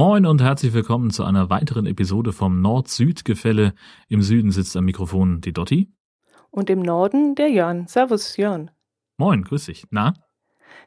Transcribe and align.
Moin 0.00 0.24
und 0.24 0.40
herzlich 0.40 0.72
willkommen 0.72 1.10
zu 1.10 1.24
einer 1.24 1.50
weiteren 1.50 1.84
Episode 1.84 2.32
vom 2.32 2.62
Nord-Süd-Gefälle. 2.62 3.74
Im 4.08 4.22
Süden 4.22 4.50
sitzt 4.50 4.74
am 4.74 4.86
Mikrofon 4.86 5.42
die 5.42 5.52
Dotti. 5.52 5.92
Und 6.48 6.70
im 6.70 6.80
Norden 6.80 7.34
der 7.34 7.50
Jörn. 7.50 7.86
Servus, 7.86 8.38
Jörn. 8.38 8.70
Moin, 9.18 9.44
grüß 9.44 9.66
dich. 9.66 9.84
Na? 9.90 10.14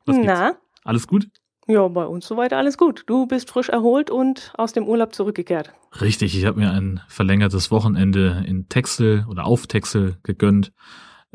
Was 0.07 0.17
Na? 0.17 0.47
Gibt's? 0.47 0.61
Alles 0.83 1.05
gut? 1.05 1.27
Ja, 1.67 1.87
bei 1.89 2.07
uns 2.07 2.25
soweit 2.25 2.53
alles 2.53 2.75
gut. 2.75 3.03
Du 3.05 3.27
bist 3.27 3.51
frisch 3.51 3.69
erholt 3.69 4.09
und 4.09 4.51
aus 4.57 4.73
dem 4.73 4.87
Urlaub 4.87 5.13
zurückgekehrt. 5.13 5.75
Richtig, 6.01 6.35
ich 6.35 6.45
habe 6.45 6.59
mir 6.59 6.71
ein 6.71 6.99
verlängertes 7.07 7.69
Wochenende 7.69 8.43
in 8.47 8.67
Texel 8.67 9.27
oder 9.29 9.45
auf 9.45 9.67
Texel 9.67 10.17
gegönnt. 10.23 10.73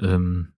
Ähm, 0.00 0.48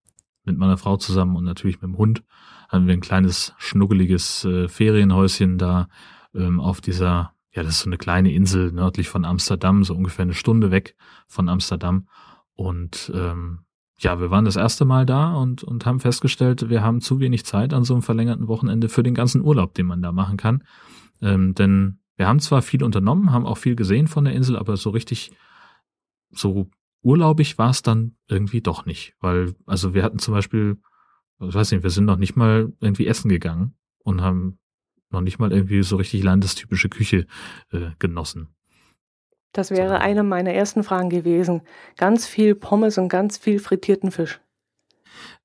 mit 0.45 0.57
meiner 0.57 0.79
Frau 0.79 0.97
zusammen 0.97 1.37
und 1.37 1.45
natürlich 1.45 1.83
mit 1.83 1.91
dem 1.91 1.99
Hund. 1.99 2.23
Haben 2.71 2.87
wir 2.87 2.95
ein 2.95 3.03
kleines, 3.03 3.53
schnuggeliges 3.59 4.47
äh, 4.47 4.69
Ferienhäuschen 4.69 5.59
da 5.59 5.89
ähm, 6.35 6.61
auf 6.61 6.81
dieser, 6.81 7.35
ja, 7.53 7.63
das 7.63 7.77
ist 7.77 7.81
so 7.81 7.89
eine 7.89 7.99
kleine 7.99 8.33
Insel 8.33 8.73
nördlich 8.73 9.09
von 9.09 9.25
Amsterdam, 9.25 9.85
so 9.85 9.95
ungefähr 9.95 10.25
eine 10.25 10.35
Stunde 10.35 10.71
weg 10.71 10.97
von 11.27 11.49
Amsterdam. 11.49 12.09
Und 12.55 13.11
ähm, 13.15 13.61
ja, 13.99 14.21
wir 14.21 14.31
waren 14.31 14.45
das 14.45 14.57
erste 14.57 14.85
Mal 14.85 15.05
da 15.05 15.35
und, 15.35 15.63
und 15.63 15.85
haben 15.85 16.01
festgestellt, 16.01 16.71
wir 16.71 16.83
haben 16.83 17.01
zu 17.01 17.21
wenig 17.21 17.45
Zeit 17.45 17.75
an 17.75 17.85
so 17.85 17.95
einem 17.95 18.03
verlängerten 18.03 18.49
Wochenende 18.49 18.89
für 18.89 19.03
den 19.03 19.15
ganzen 19.15 19.43
Urlaub, 19.43 19.75
den 19.75 19.87
man 19.87 20.03
da 20.03 20.13
machen 20.13 20.37
kann. 20.37 20.65
Ähm, 21.21 21.55
denn 21.55 22.01
wir 22.17 22.27
haben 22.27 22.41
zwar 22.41 22.63
viel 22.63 22.83
unternommen, 22.83 23.33
haben 23.33 23.47
auch 23.47 23.59
viel 23.59 23.77
gesehen 23.77 24.07
von 24.07 24.25
der 24.25 24.35
Insel, 24.35 24.57
aber 24.57 24.77
so 24.77 24.91
richtig 24.91 25.33
so 26.31 26.69
urlaubig 27.03 27.59
war 27.59 27.71
es 27.71 27.83
dann 27.83 28.17
irgendwie 28.29 28.61
doch 28.61 28.87
nicht. 28.87 29.15
Weil, 29.21 29.55
also 29.67 29.95
wir 29.95 30.03
hatten 30.03 30.19
zum 30.19 30.35
Beispiel, 30.35 30.79
ich 31.41 31.55
weiß 31.55 31.73
nicht, 31.73 31.83
wir 31.83 31.91
sind 31.91 32.05
noch 32.05 32.19
nicht 32.19 32.37
mal 32.37 32.73
irgendwie 32.81 33.07
essen 33.07 33.29
gegangen 33.29 33.75
und 33.99 34.23
haben 34.23 34.59
noch 35.11 35.21
nicht 35.21 35.39
mal 35.39 35.53
irgendwie 35.53 35.83
so 35.83 35.97
richtig 35.97 36.23
landestypische 36.23 36.89
Küche 36.89 37.27
äh, 37.73 37.91
genossen. 37.99 38.49
Das 39.53 39.71
wäre 39.71 39.89
so. 39.89 39.95
eine 39.95 40.23
meiner 40.23 40.53
ersten 40.53 40.85
Fragen 40.85 41.11
gewesen. 41.11 41.63
Ganz 41.97 42.27
viel 42.27 42.55
Pommes 42.55 42.99
und 42.99 43.09
ganz 43.09 43.37
viel 43.37 43.59
frittierten 43.59 44.11
Fisch. 44.11 44.41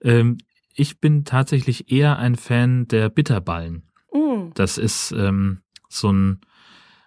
Ähm, 0.02 0.38
ich 0.76 1.00
bin 1.00 1.26
tatsächlich 1.26 1.92
eher 1.92 2.20
ein 2.20 2.36
Fan 2.36 2.88
der 2.88 3.10
Bitterballen. 3.10 3.90
Mm. 4.14 4.52
Das 4.54 4.78
ist 4.78 5.12
ähm, 5.12 5.62
so 5.90 6.12
ein, 6.12 6.42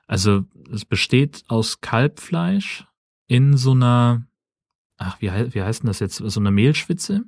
also 0.06 0.44
es 0.72 0.84
besteht 0.84 1.44
aus 1.48 1.80
Kalbfleisch 1.80 2.86
in 3.26 3.56
so 3.56 3.72
einer, 3.72 4.26
ach, 4.96 5.20
wie, 5.20 5.28
wie 5.28 5.62
heißt 5.62 5.82
denn 5.82 5.88
das 5.88 6.00
jetzt, 6.00 6.16
so 6.16 6.40
einer 6.40 6.50
Mehlschwitze. 6.50 7.24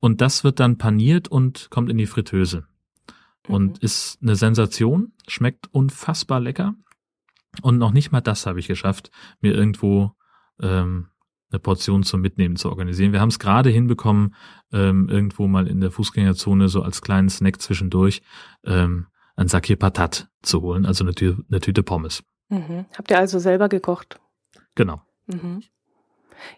Und 0.00 0.20
das 0.20 0.42
wird 0.42 0.58
dann 0.58 0.78
paniert 0.78 1.28
und 1.28 1.68
kommt 1.70 1.90
in 1.90 1.98
die 1.98 2.06
Fritteuse 2.06 2.66
und 3.50 3.72
mhm. 3.72 3.78
ist 3.80 4.18
eine 4.22 4.36
Sensation, 4.36 5.12
schmeckt 5.26 5.72
unfassbar 5.72 6.40
lecker. 6.40 6.74
Und 7.62 7.78
noch 7.78 7.92
nicht 7.92 8.12
mal 8.12 8.20
das 8.20 8.46
habe 8.46 8.60
ich 8.60 8.68
geschafft, 8.68 9.10
mir 9.40 9.54
irgendwo 9.54 10.12
ähm, 10.60 11.08
eine 11.50 11.58
Portion 11.58 12.02
zum 12.02 12.20
Mitnehmen 12.20 12.56
zu 12.56 12.68
organisieren. 12.68 13.12
Wir 13.12 13.20
haben 13.20 13.28
es 13.28 13.38
gerade 13.38 13.70
hinbekommen, 13.70 14.34
ähm, 14.72 15.08
irgendwo 15.08 15.48
mal 15.48 15.66
in 15.66 15.80
der 15.80 15.90
Fußgängerzone 15.90 16.68
so 16.68 16.82
als 16.82 17.02
kleinen 17.02 17.28
Snack 17.28 17.60
zwischendurch 17.60 18.22
ähm, 18.64 19.06
ein 19.36 19.48
Sakir 19.48 19.76
Patat 19.76 20.28
zu 20.42 20.62
holen, 20.62 20.86
also 20.86 21.04
eine, 21.04 21.14
Tü 21.14 21.36
eine 21.50 21.60
Tüte 21.60 21.82
Pommes. 21.82 22.22
Mhm. 22.48 22.86
Habt 22.96 23.10
ihr 23.10 23.18
also 23.18 23.38
selber 23.38 23.68
gekocht? 23.68 24.20
Genau. 24.74 25.02
Mhm. 25.26 25.62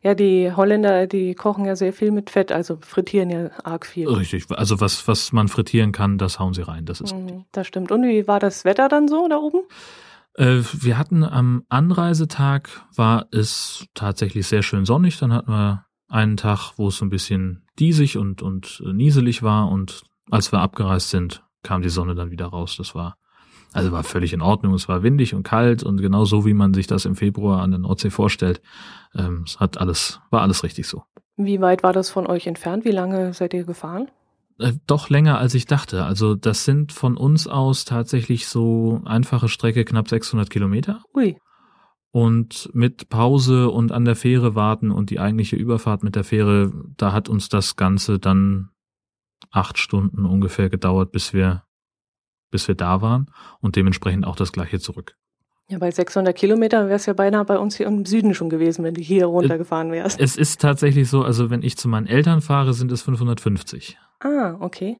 Ja, 0.02 0.14
die 0.14 0.52
Holländer, 0.52 1.06
die 1.06 1.34
kochen 1.34 1.64
ja 1.64 1.76
sehr 1.76 1.92
viel 1.92 2.10
mit 2.10 2.30
Fett, 2.30 2.52
also 2.52 2.78
frittieren 2.80 3.30
ja 3.30 3.50
arg 3.64 3.86
viel. 3.86 4.08
Richtig, 4.08 4.46
also 4.50 4.80
was, 4.80 5.06
was 5.08 5.32
man 5.32 5.48
frittieren 5.48 5.92
kann, 5.92 6.18
das 6.18 6.38
hauen 6.38 6.54
sie 6.54 6.62
rein, 6.62 6.84
das 6.84 7.00
ist 7.00 7.14
mhm. 7.14 7.44
Das 7.52 7.66
stimmt. 7.66 7.92
Und 7.92 8.02
wie 8.02 8.26
war 8.26 8.40
das 8.40 8.64
Wetter 8.64 8.88
dann 8.88 9.08
so 9.08 9.26
da 9.28 9.36
oben? 9.36 9.60
Äh, 10.34 10.62
wir 10.72 10.98
hatten 10.98 11.24
am 11.24 11.64
Anreisetag 11.68 12.68
war 12.94 13.26
es 13.30 13.86
tatsächlich 13.94 14.46
sehr 14.46 14.62
schön 14.62 14.84
sonnig. 14.84 15.18
Dann 15.18 15.32
hatten 15.32 15.50
wir 15.50 15.86
einen 16.08 16.36
Tag, 16.36 16.72
wo 16.76 16.88
es 16.88 16.96
so 16.96 17.04
ein 17.04 17.10
bisschen 17.10 17.66
diesig 17.78 18.16
und, 18.16 18.42
und 18.42 18.82
nieselig 18.92 19.42
war. 19.42 19.70
Und 19.70 20.02
als 20.30 20.52
wir 20.52 20.60
abgereist 20.60 21.10
sind, 21.10 21.42
kam 21.62 21.82
die 21.82 21.88
Sonne 21.88 22.14
dann 22.14 22.30
wieder 22.30 22.46
raus. 22.46 22.76
Das 22.76 22.94
war 22.94 23.16
also 23.72 23.92
war 23.92 24.02
völlig 24.04 24.32
in 24.32 24.42
Ordnung. 24.42 24.74
Es 24.74 24.88
war 24.88 25.02
windig 25.02 25.34
und 25.34 25.42
kalt 25.42 25.82
und 25.82 26.00
genau 26.00 26.24
so, 26.24 26.44
wie 26.44 26.54
man 26.54 26.74
sich 26.74 26.86
das 26.86 27.04
im 27.04 27.16
Februar 27.16 27.62
an 27.62 27.70
der 27.70 27.80
Nordsee 27.80 28.10
vorstellt. 28.10 28.60
Ähm, 29.14 29.44
es 29.46 29.60
hat 29.60 29.78
alles, 29.78 30.20
war 30.30 30.42
alles 30.42 30.62
richtig 30.62 30.86
so. 30.86 31.04
Wie 31.36 31.60
weit 31.60 31.82
war 31.82 31.92
das 31.92 32.10
von 32.10 32.26
euch 32.26 32.46
entfernt? 32.46 32.84
Wie 32.84 32.90
lange 32.90 33.32
seid 33.32 33.54
ihr 33.54 33.64
gefahren? 33.64 34.10
Äh, 34.58 34.72
doch 34.86 35.08
länger 35.08 35.38
als 35.38 35.54
ich 35.54 35.66
dachte. 35.66 36.04
Also 36.04 36.34
das 36.34 36.64
sind 36.64 36.92
von 36.92 37.16
uns 37.16 37.46
aus 37.46 37.84
tatsächlich 37.84 38.46
so 38.46 39.00
einfache 39.04 39.48
Strecke 39.48 39.84
knapp 39.84 40.08
600 40.08 40.50
Kilometer. 40.50 41.02
Ui. 41.14 41.36
Und 42.10 42.68
mit 42.74 43.08
Pause 43.08 43.70
und 43.70 43.90
an 43.90 44.04
der 44.04 44.16
Fähre 44.16 44.54
warten 44.54 44.90
und 44.90 45.08
die 45.08 45.18
eigentliche 45.18 45.56
Überfahrt 45.56 46.02
mit 46.02 46.14
der 46.14 46.24
Fähre, 46.24 46.70
da 46.98 47.12
hat 47.12 47.30
uns 47.30 47.48
das 47.48 47.76
Ganze 47.76 48.18
dann 48.18 48.68
acht 49.50 49.78
Stunden 49.78 50.26
ungefähr 50.26 50.68
gedauert, 50.68 51.10
bis 51.10 51.32
wir 51.32 51.64
bis 52.52 52.68
wir 52.68 52.76
da 52.76 53.02
waren 53.02 53.26
und 53.60 53.74
dementsprechend 53.74 54.24
auch 54.24 54.36
das 54.36 54.52
gleiche 54.52 54.78
zurück. 54.78 55.16
Ja, 55.68 55.78
bei 55.78 55.90
600 55.90 56.36
Kilometern 56.36 56.86
wäre 56.86 56.96
es 56.96 57.06
ja 57.06 57.14
beinahe 57.14 57.44
bei 57.44 57.58
uns 57.58 57.76
hier 57.76 57.86
im 57.86 58.04
Süden 58.04 58.34
schon 58.34 58.50
gewesen, 58.50 58.84
wenn 58.84 58.94
du 58.94 59.00
hier 59.00 59.26
runtergefahren 59.26 59.90
wärst. 59.90 60.20
Es 60.20 60.36
ist 60.36 60.60
tatsächlich 60.60 61.08
so, 61.08 61.22
also 61.22 61.50
wenn 61.50 61.62
ich 61.62 61.76
zu 61.76 61.88
meinen 61.88 62.06
Eltern 62.06 62.42
fahre, 62.42 62.74
sind 62.74 62.92
es 62.92 63.02
550. 63.02 63.98
Ah, 64.20 64.56
okay. 64.60 64.98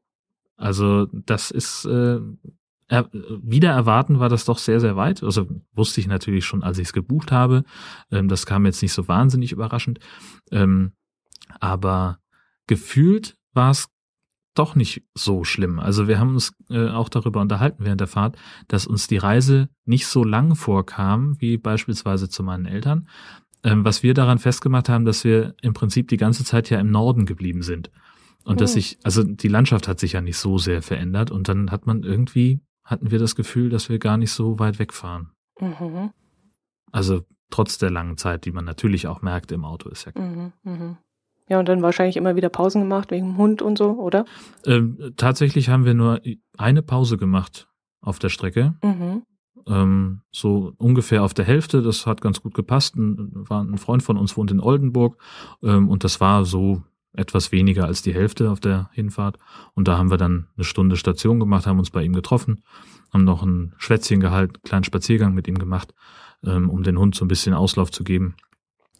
Also 0.57 1.07
das 1.11 1.51
ist 1.51 1.85
äh, 1.85 2.19
er, 2.87 3.09
wieder 3.11 3.71
erwarten 3.71 4.19
war 4.19 4.29
das 4.29 4.45
doch 4.45 4.57
sehr, 4.57 4.79
sehr 4.79 4.95
weit. 4.95 5.23
Also 5.23 5.47
wusste 5.73 5.99
ich 5.99 6.07
natürlich 6.07 6.45
schon, 6.45 6.63
als 6.63 6.77
ich 6.77 6.87
es 6.87 6.93
gebucht 6.93 7.31
habe. 7.31 7.63
Ähm, 8.11 8.27
das 8.27 8.45
kam 8.45 8.65
jetzt 8.65 8.81
nicht 8.81 8.93
so 8.93 9.07
wahnsinnig 9.07 9.51
überraschend. 9.51 9.99
Ähm, 10.51 10.93
aber 11.59 12.19
gefühlt 12.67 13.35
war 13.53 13.71
es 13.71 13.87
doch 14.53 14.75
nicht 14.75 15.03
so 15.15 15.43
schlimm. 15.43 15.79
Also 15.79 16.07
wir 16.07 16.19
haben 16.19 16.33
uns 16.33 16.53
äh, 16.69 16.89
auch 16.89 17.09
darüber 17.09 17.41
unterhalten 17.41 17.85
während 17.85 18.01
der 18.01 18.07
Fahrt, 18.07 18.37
dass 18.67 18.87
uns 18.87 19.07
die 19.07 19.17
Reise 19.17 19.69
nicht 19.85 20.07
so 20.07 20.23
lang 20.23 20.55
vorkam 20.55 21.39
wie 21.39 21.57
beispielsweise 21.57 22.29
zu 22.29 22.43
meinen 22.43 22.65
Eltern. 22.65 23.07
Ähm, 23.63 23.85
was 23.85 24.03
wir 24.03 24.13
daran 24.13 24.39
festgemacht 24.39 24.89
haben, 24.89 25.05
dass 25.05 25.23
wir 25.23 25.55
im 25.61 25.73
Prinzip 25.73 26.07
die 26.09 26.17
ganze 26.17 26.43
Zeit 26.43 26.69
ja 26.69 26.79
im 26.79 26.91
Norden 26.91 27.25
geblieben 27.25 27.63
sind. 27.63 27.89
Und 28.45 28.59
dass 28.59 28.73
sich, 28.73 28.97
also 29.03 29.23
die 29.23 29.47
Landschaft 29.47 29.87
hat 29.87 29.99
sich 29.99 30.13
ja 30.13 30.21
nicht 30.21 30.37
so 30.37 30.57
sehr 30.57 30.81
verändert 30.81 31.31
und 31.31 31.47
dann 31.47 31.71
hat 31.71 31.87
man 31.87 32.03
irgendwie, 32.03 32.59
hatten 32.83 33.09
wir 33.09 33.19
das 33.19 33.35
Gefühl, 33.35 33.69
dass 33.69 33.87
wir 33.87 33.99
gar 33.99 34.17
nicht 34.17 34.31
so 34.31 34.59
weit 34.59 34.79
wegfahren. 34.79 35.31
Mhm. 35.61 36.11
Also 36.91 37.21
trotz 37.49 37.77
der 37.77 37.89
langen 37.89 38.17
Zeit, 38.17 38.43
die 38.45 38.51
man 38.51 38.65
natürlich 38.65 39.07
auch 39.07 39.21
merkt 39.21 39.51
im 39.53 39.63
Auto, 39.63 39.89
ist 39.89 40.05
ja 40.05 40.11
klar. 40.11 40.27
Mhm, 40.27 40.53
mh. 40.63 40.97
Ja, 41.53 41.59
und 41.59 41.69
dann 41.69 41.83
wahrscheinlich 41.83 42.17
immer 42.17 42.35
wieder 42.35 42.49
Pausen 42.49 42.81
gemacht 42.81 43.11
wegen 43.11 43.27
dem 43.27 43.37
Hund 43.37 43.61
und 43.61 43.77
so, 43.77 43.91
oder? 43.91 44.25
Ähm, 44.65 45.13
tatsächlich 45.17 45.69
haben 45.69 45.85
wir 45.85 45.93
nur 45.93 46.19
eine 46.57 46.81
Pause 46.81 47.15
gemacht 47.17 47.67
auf 48.01 48.17
der 48.17 48.29
Strecke. 48.29 48.73
Mhm. 48.83 49.21
Ähm, 49.67 50.21
so 50.31 50.73
ungefähr 50.77 51.23
auf 51.23 51.35
der 51.35 51.45
Hälfte, 51.45 51.83
das 51.83 52.07
hat 52.07 52.21
ganz 52.21 52.41
gut 52.41 52.55
gepasst. 52.55 52.95
Ein, 52.95 53.29
war 53.47 53.63
ein 53.63 53.77
Freund 53.77 54.01
von 54.01 54.17
uns 54.17 54.35
wohnt 54.35 54.49
in 54.49 54.59
Oldenburg 54.59 55.21
ähm, 55.61 55.89
und 55.89 56.03
das 56.03 56.19
war 56.19 56.43
so 56.43 56.81
etwas 57.15 57.51
weniger 57.51 57.85
als 57.85 58.01
die 58.01 58.15
Hälfte 58.15 58.49
auf 58.49 58.59
der 58.59 58.89
Hinfahrt. 58.93 59.37
Und 59.75 59.87
da 59.87 59.99
haben 59.99 60.09
wir 60.09 60.17
dann 60.17 60.47
eine 60.57 60.63
Stunde 60.63 60.95
Station 60.95 61.39
gemacht, 61.39 61.67
haben 61.67 61.77
uns 61.77 61.91
bei 61.91 62.01
ihm 62.01 62.13
getroffen, 62.13 62.63
haben 63.13 63.25
noch 63.25 63.43
ein 63.43 63.75
Schwätzchen 63.77 64.21
gehalten, 64.21 64.55
einen 64.55 64.63
kleinen 64.63 64.83
Spaziergang 64.85 65.35
mit 65.35 65.47
ihm 65.47 65.59
gemacht, 65.59 65.93
ähm, 66.43 66.71
um 66.71 66.81
den 66.81 66.97
Hund 66.97 67.13
so 67.13 67.23
ein 67.23 67.27
bisschen 67.27 67.53
Auslauf 67.53 67.91
zu 67.91 68.03
geben. 68.03 68.37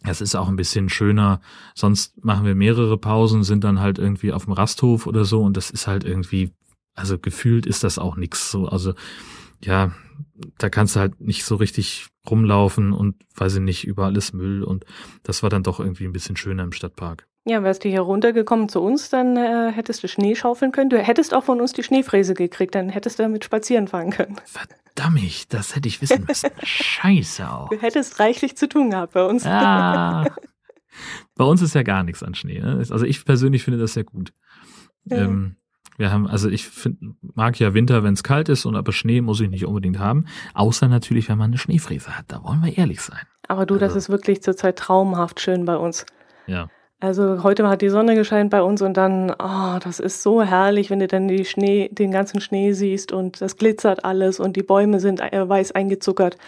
Es 0.06 0.20
ist 0.20 0.34
auch 0.34 0.48
ein 0.48 0.56
bisschen 0.56 0.88
schöner. 0.88 1.40
Sonst 1.74 2.24
machen 2.24 2.44
wir 2.44 2.54
mehrere 2.54 2.98
Pausen, 2.98 3.42
sind 3.42 3.64
dann 3.64 3.80
halt 3.80 3.98
irgendwie 3.98 4.32
auf 4.32 4.44
dem 4.44 4.52
Rasthof 4.52 5.06
oder 5.06 5.24
so 5.24 5.42
und 5.42 5.56
das 5.56 5.70
ist 5.70 5.86
halt 5.86 6.04
irgendwie, 6.04 6.52
also 6.94 7.18
gefühlt 7.18 7.66
ist 7.66 7.84
das 7.84 7.98
auch 7.98 8.16
nichts 8.16 8.50
so. 8.50 8.66
Also 8.68 8.94
ja, 9.62 9.92
da 10.58 10.68
kannst 10.68 10.96
du 10.96 11.00
halt 11.00 11.20
nicht 11.20 11.44
so 11.44 11.56
richtig 11.56 12.08
rumlaufen 12.28 12.92
und 12.92 13.16
weiß 13.36 13.56
ich 13.56 13.60
nicht, 13.60 13.84
überall 13.86 14.16
ist 14.16 14.34
Müll 14.34 14.62
und 14.62 14.84
das 15.22 15.42
war 15.42 15.50
dann 15.50 15.62
doch 15.62 15.80
irgendwie 15.80 16.04
ein 16.04 16.12
bisschen 16.12 16.36
schöner 16.36 16.64
im 16.64 16.72
Stadtpark. 16.72 17.26
Ja, 17.46 17.62
wärst 17.62 17.84
du 17.84 17.90
hier 17.90 18.00
runtergekommen 18.00 18.68
zu 18.70 18.80
uns, 18.80 19.10
dann 19.10 19.36
äh, 19.36 19.70
hättest 19.70 20.02
du 20.02 20.08
Schnee 20.08 20.34
schaufeln 20.34 20.72
können. 20.72 20.88
Du 20.88 20.98
hättest 20.98 21.34
auch 21.34 21.44
von 21.44 21.60
uns 21.60 21.74
die 21.74 21.82
Schneefräse 21.82 22.32
gekriegt, 22.32 22.74
dann 22.74 22.88
hättest 22.88 23.18
du 23.18 23.22
damit 23.22 23.44
spazieren 23.44 23.86
fahren 23.86 24.10
können. 24.10 24.36
Verdammt, 24.94 25.52
das 25.52 25.74
hätte 25.74 25.88
ich 25.88 26.00
wissen 26.00 26.24
müssen. 26.26 26.50
Scheiße 26.62 27.50
auch. 27.50 27.68
Du 27.68 27.80
hättest 27.80 28.20
reichlich 28.20 28.56
zu 28.56 28.68
tun 28.68 28.90
gehabt 28.90 29.14
bei 29.14 29.24
uns. 29.24 29.44
Ah, 29.44 30.24
bei 31.34 31.44
uns 31.44 31.62
ist 31.62 31.74
ja 31.74 31.82
gar 31.82 32.02
nichts 32.04 32.22
an 32.22 32.34
Schnee. 32.34 32.60
Ne? 32.60 32.76
Also 32.78 33.04
ich 33.04 33.24
persönlich 33.24 33.64
finde 33.64 33.80
das 33.80 33.94
sehr 33.94 34.04
gut. 34.04 34.32
Ja. 35.04 35.18
Ähm, 35.18 35.56
wir 35.96 36.10
haben, 36.10 36.26
also 36.26 36.48
ich 36.48 36.66
find, 36.66 36.98
mag 37.34 37.58
ja 37.58 37.74
Winter, 37.74 38.02
wenn 38.02 38.14
es 38.14 38.22
kalt 38.22 38.48
ist, 38.48 38.64
und 38.66 38.74
aber 38.76 38.92
Schnee 38.92 39.20
muss 39.20 39.40
ich 39.40 39.48
nicht 39.48 39.64
unbedingt 39.64 39.98
haben. 39.98 40.26
Außer 40.54 40.88
natürlich, 40.88 41.28
wenn 41.28 41.38
man 41.38 41.50
eine 41.50 41.58
Schneefräse 41.58 42.16
hat. 42.16 42.26
Da 42.28 42.42
wollen 42.42 42.62
wir 42.62 42.76
ehrlich 42.76 43.00
sein. 43.00 43.26
Aber 43.46 43.66
du, 43.66 43.74
also. 43.74 43.86
das 43.86 43.96
ist 43.96 44.08
wirklich 44.08 44.42
zurzeit 44.42 44.76
traumhaft 44.76 45.40
schön 45.40 45.64
bei 45.64 45.76
uns. 45.76 46.06
Ja. 46.46 46.68
Also 47.00 47.42
heute 47.42 47.68
hat 47.68 47.82
die 47.82 47.90
Sonne 47.90 48.14
gescheint 48.14 48.50
bei 48.50 48.62
uns 48.62 48.80
und 48.80 48.96
dann, 48.96 49.30
oh, 49.30 49.78
das 49.82 50.00
ist 50.00 50.22
so 50.22 50.42
herrlich, 50.42 50.90
wenn 50.90 51.00
du 51.00 51.06
dann 51.06 51.28
die 51.28 51.44
Schnee, 51.44 51.88
den 51.90 52.10
ganzen 52.10 52.40
Schnee 52.40 52.72
siehst 52.72 53.12
und 53.12 53.40
das 53.40 53.56
glitzert 53.56 54.04
alles 54.04 54.40
und 54.40 54.56
die 54.56 54.62
Bäume 54.62 55.00
sind 55.00 55.20
äh, 55.20 55.48
weiß 55.48 55.72
eingezuckert. 55.72 56.38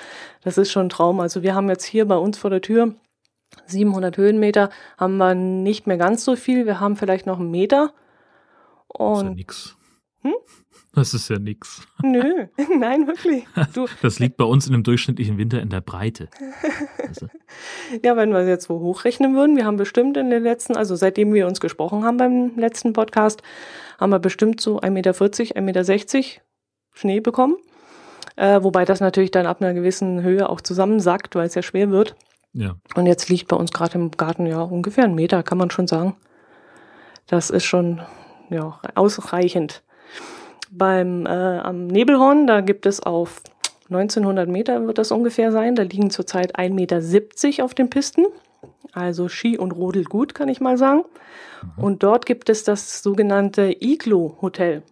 Das 0.42 0.56
ist 0.56 0.70
schon 0.70 0.86
ein 0.86 0.90
Traum. 0.90 1.20
Also 1.20 1.42
wir 1.42 1.54
haben 1.54 1.68
jetzt 1.68 1.84
hier 1.84 2.06
bei 2.06 2.16
uns 2.16 2.38
vor 2.38 2.50
der 2.50 2.62
Tür 2.62 2.94
700 3.66 4.16
Höhenmeter, 4.16 4.70
haben 4.96 5.16
wir 5.18 5.34
nicht 5.34 5.86
mehr 5.86 5.96
ganz 5.96 6.24
so 6.24 6.36
viel. 6.36 6.66
Wir 6.66 6.80
haben 6.80 6.96
vielleicht 6.96 7.26
noch 7.26 7.38
einen 7.38 7.50
Meter. 7.50 7.92
Und 8.88 9.14
das 9.14 9.18
ist 9.18 9.24
ja 9.24 9.34
nix. 9.34 9.75
Hm? 10.26 10.34
Das 10.92 11.12
ist 11.12 11.28
ja 11.28 11.38
nix. 11.38 11.86
Nö, 12.02 12.46
nein, 12.78 13.06
wirklich. 13.06 13.46
Du, 13.74 13.86
das 14.02 14.18
liegt 14.18 14.38
bei 14.38 14.44
uns 14.44 14.66
in 14.66 14.74
einem 14.74 14.82
durchschnittlichen 14.82 15.38
Winter 15.38 15.60
in 15.60 15.68
der 15.68 15.80
Breite. 15.80 16.28
Also. 17.06 17.28
Ja, 18.04 18.16
wenn 18.16 18.32
wir 18.32 18.46
jetzt 18.46 18.68
wo 18.68 18.80
hochrechnen 18.80 19.34
würden, 19.34 19.56
wir 19.56 19.64
haben 19.64 19.76
bestimmt 19.76 20.16
in 20.16 20.28
den 20.28 20.42
letzten, 20.42 20.76
also 20.76 20.94
seitdem 20.94 21.32
wir 21.32 21.46
uns 21.46 21.60
gesprochen 21.60 22.04
haben 22.04 22.16
beim 22.16 22.56
letzten 22.56 22.92
Podcast, 22.92 23.42
haben 23.98 24.10
wir 24.10 24.18
bestimmt 24.18 24.60
so 24.60 24.80
1,40 24.80 24.90
Meter, 24.90 25.12
1,60 25.12 25.62
Meter 25.62 26.42
Schnee 26.92 27.20
bekommen. 27.20 27.56
Äh, 28.34 28.62
wobei 28.62 28.84
das 28.84 29.00
natürlich 29.00 29.30
dann 29.30 29.46
ab 29.46 29.62
einer 29.62 29.72
gewissen 29.72 30.22
Höhe 30.22 30.50
auch 30.50 30.60
zusammensackt, 30.60 31.34
weil 31.34 31.46
es 31.46 31.54
ja 31.54 31.62
schwer 31.62 31.90
wird. 31.90 32.16
Ja. 32.52 32.74
Und 32.94 33.06
jetzt 33.06 33.28
liegt 33.28 33.48
bei 33.48 33.56
uns 33.56 33.72
gerade 33.72 33.94
im 33.96 34.10
Garten 34.10 34.44
ja 34.44 34.60
ungefähr 34.60 35.04
ein 35.04 35.14
Meter, 35.14 35.42
kann 35.42 35.58
man 35.58 35.70
schon 35.70 35.86
sagen. 35.86 36.16
Das 37.26 37.48
ist 37.48 37.64
schon 37.64 38.02
ja, 38.50 38.80
ausreichend. 38.94 39.82
Beim 40.76 41.26
äh, 41.26 41.30
am 41.30 41.86
Nebelhorn, 41.86 42.46
da 42.46 42.60
gibt 42.60 42.86
es 42.86 43.00
auf 43.00 43.42
1900 43.88 44.48
Meter 44.48 44.86
wird 44.86 44.98
das 44.98 45.12
ungefähr 45.12 45.52
sein. 45.52 45.76
Da 45.76 45.82
liegen 45.82 46.10
zurzeit 46.10 46.58
1,70 46.58 46.70
Meter 46.72 47.64
auf 47.64 47.74
den 47.74 47.88
Pisten. 47.88 48.26
Also 48.92 49.28
Ski 49.28 49.58
und 49.58 49.72
Rodel 49.72 50.04
gut, 50.04 50.34
kann 50.34 50.48
ich 50.48 50.60
mal 50.60 50.76
sagen. 50.76 51.04
Mhm. 51.76 51.84
Und 51.84 52.02
dort 52.02 52.26
gibt 52.26 52.48
es 52.48 52.64
das 52.64 53.02
sogenannte 53.02 53.74
Iglo 53.80 54.38
Hotel. 54.40 54.82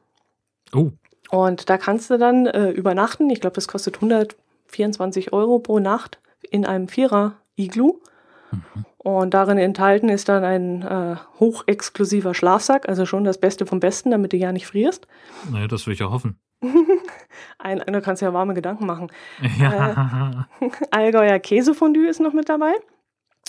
Oh. 0.74 0.90
Und 1.30 1.68
da 1.70 1.78
kannst 1.78 2.10
du 2.10 2.18
dann 2.18 2.46
äh, 2.46 2.70
übernachten. 2.70 3.28
Ich 3.30 3.40
glaube, 3.40 3.54
das 3.54 3.66
kostet 3.66 3.96
124 3.96 5.32
Euro 5.32 5.58
pro 5.58 5.78
Nacht 5.78 6.20
in 6.50 6.64
einem 6.64 6.88
Vierer 6.88 7.34
Iglu. 7.56 8.00
Mhm. 8.52 8.84
Und 9.04 9.34
darin 9.34 9.58
enthalten 9.58 10.08
ist 10.08 10.30
dann 10.30 10.44
ein 10.44 10.80
äh, 10.80 11.16
hochexklusiver 11.38 12.32
Schlafsack, 12.32 12.88
also 12.88 13.04
schon 13.04 13.24
das 13.24 13.36
Beste 13.36 13.66
vom 13.66 13.78
Besten, 13.78 14.10
damit 14.10 14.32
du 14.32 14.38
ja 14.38 14.50
nicht 14.50 14.66
frierst. 14.66 15.06
Naja, 15.52 15.68
das 15.68 15.86
will 15.86 15.92
ich 15.92 16.00
ja 16.00 16.10
hoffen. 16.10 16.40
ein, 17.58 17.82
da 17.86 18.00
kannst 18.00 18.22
du 18.22 18.26
ja 18.26 18.32
warme 18.32 18.54
Gedanken 18.54 18.86
machen. 18.86 19.12
Ja. 19.58 20.46
Äh, 20.58 20.70
Allgäuer 20.90 21.38
Käsefondue 21.38 22.08
ist 22.08 22.18
noch 22.18 22.32
mit 22.32 22.48
dabei. 22.48 22.72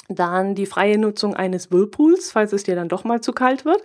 Dann 0.09 0.55
die 0.55 0.65
freie 0.65 0.97
Nutzung 0.97 1.35
eines 1.35 1.71
Whirlpools, 1.71 2.33
falls 2.33 2.51
es 2.51 2.63
dir 2.63 2.75
dann 2.75 2.89
doch 2.89 3.05
mal 3.05 3.21
zu 3.21 3.31
kalt 3.31 3.63
wird. 3.63 3.81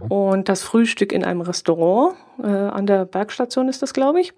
Mhm. 0.00 0.06
Und 0.06 0.48
das 0.48 0.62
Frühstück 0.62 1.10
in 1.10 1.24
einem 1.24 1.40
Restaurant. 1.40 2.16
Äh, 2.40 2.46
an 2.46 2.86
der 2.86 3.06
Bergstation 3.06 3.68
ist 3.68 3.82
das, 3.82 3.92
glaube 3.92 4.20
ich. 4.20 4.34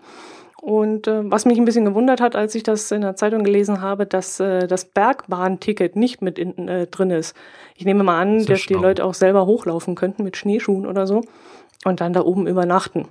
Und 0.61 1.07
äh, 1.07 1.31
was 1.31 1.45
mich 1.45 1.57
ein 1.59 1.65
bisschen 1.65 1.85
gewundert 1.85 2.21
hat, 2.21 2.35
als 2.35 2.55
ich 2.55 2.65
das 2.65 2.91
in 2.91 3.03
der 3.03 3.15
Zeitung 3.15 3.45
gelesen 3.45 3.81
habe, 3.81 4.07
dass 4.07 4.41
äh, 4.41 4.67
das 4.67 4.87
Bergbahnticket 4.87 5.95
nicht 5.95 6.21
mit 6.21 6.39
in, 6.39 6.67
äh, 6.67 6.87
drin 6.89 7.11
ist. 7.11 7.37
Ich 7.77 7.85
nehme 7.85 8.03
mal 8.03 8.21
an, 8.21 8.39
das 8.39 8.47
dass 8.47 8.67
die 8.67 8.75
Leute 8.75 9.05
auch 9.05 9.15
selber 9.15 9.47
hochlaufen 9.47 9.95
könnten 9.95 10.25
mit 10.25 10.37
Schneeschuhen 10.37 10.85
oder 10.85 11.07
so 11.07 11.23
und 11.85 12.01
dann 12.01 12.13
da 12.13 12.23
oben 12.23 12.49
übernachten 12.49 13.07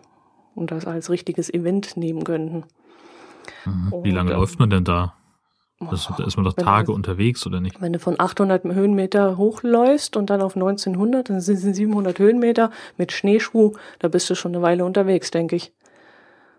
und 0.56 0.72
das 0.72 0.86
als 0.86 1.10
richtiges 1.10 1.54
Event 1.54 1.96
nehmen 1.96 2.26
könnten. 2.26 2.66
Mhm. 3.66 3.94
Wie 4.04 4.12
lange 4.12 4.34
und, 4.34 4.40
läuft 4.40 4.60
man 4.60 4.70
denn 4.70 4.84
da? 4.84 5.14
Das, 5.80 6.10
da 6.18 6.26
ist 6.26 6.38
man 6.38 6.44
doch 6.44 6.54
Tage 6.54 6.88
du, 6.88 6.94
unterwegs, 6.94 7.46
oder 7.46 7.62
nicht? 7.62 7.80
Wenn 7.80 7.94
du 7.94 8.00
von 8.00 8.20
800 8.20 8.64
Höhenmeter 8.64 9.38
hochläufst 9.38 10.18
und 10.18 10.32
dann 10.32 10.42
auf 10.42 10.56
1900, 10.56 11.30
dann 11.30 11.40
sind 11.40 11.64
es 11.64 11.76
700 11.78 12.18
Höhenmeter 12.18 12.72
mit 12.98 13.12
Schneeschuh, 13.12 13.74
da 14.00 14.08
bist 14.08 14.28
du 14.30 14.36
schon 14.36 14.56
eine 14.56 14.64
Weile 14.64 14.84
unterwegs, 14.86 15.30
denke 15.30 15.56
ich. 15.56 15.72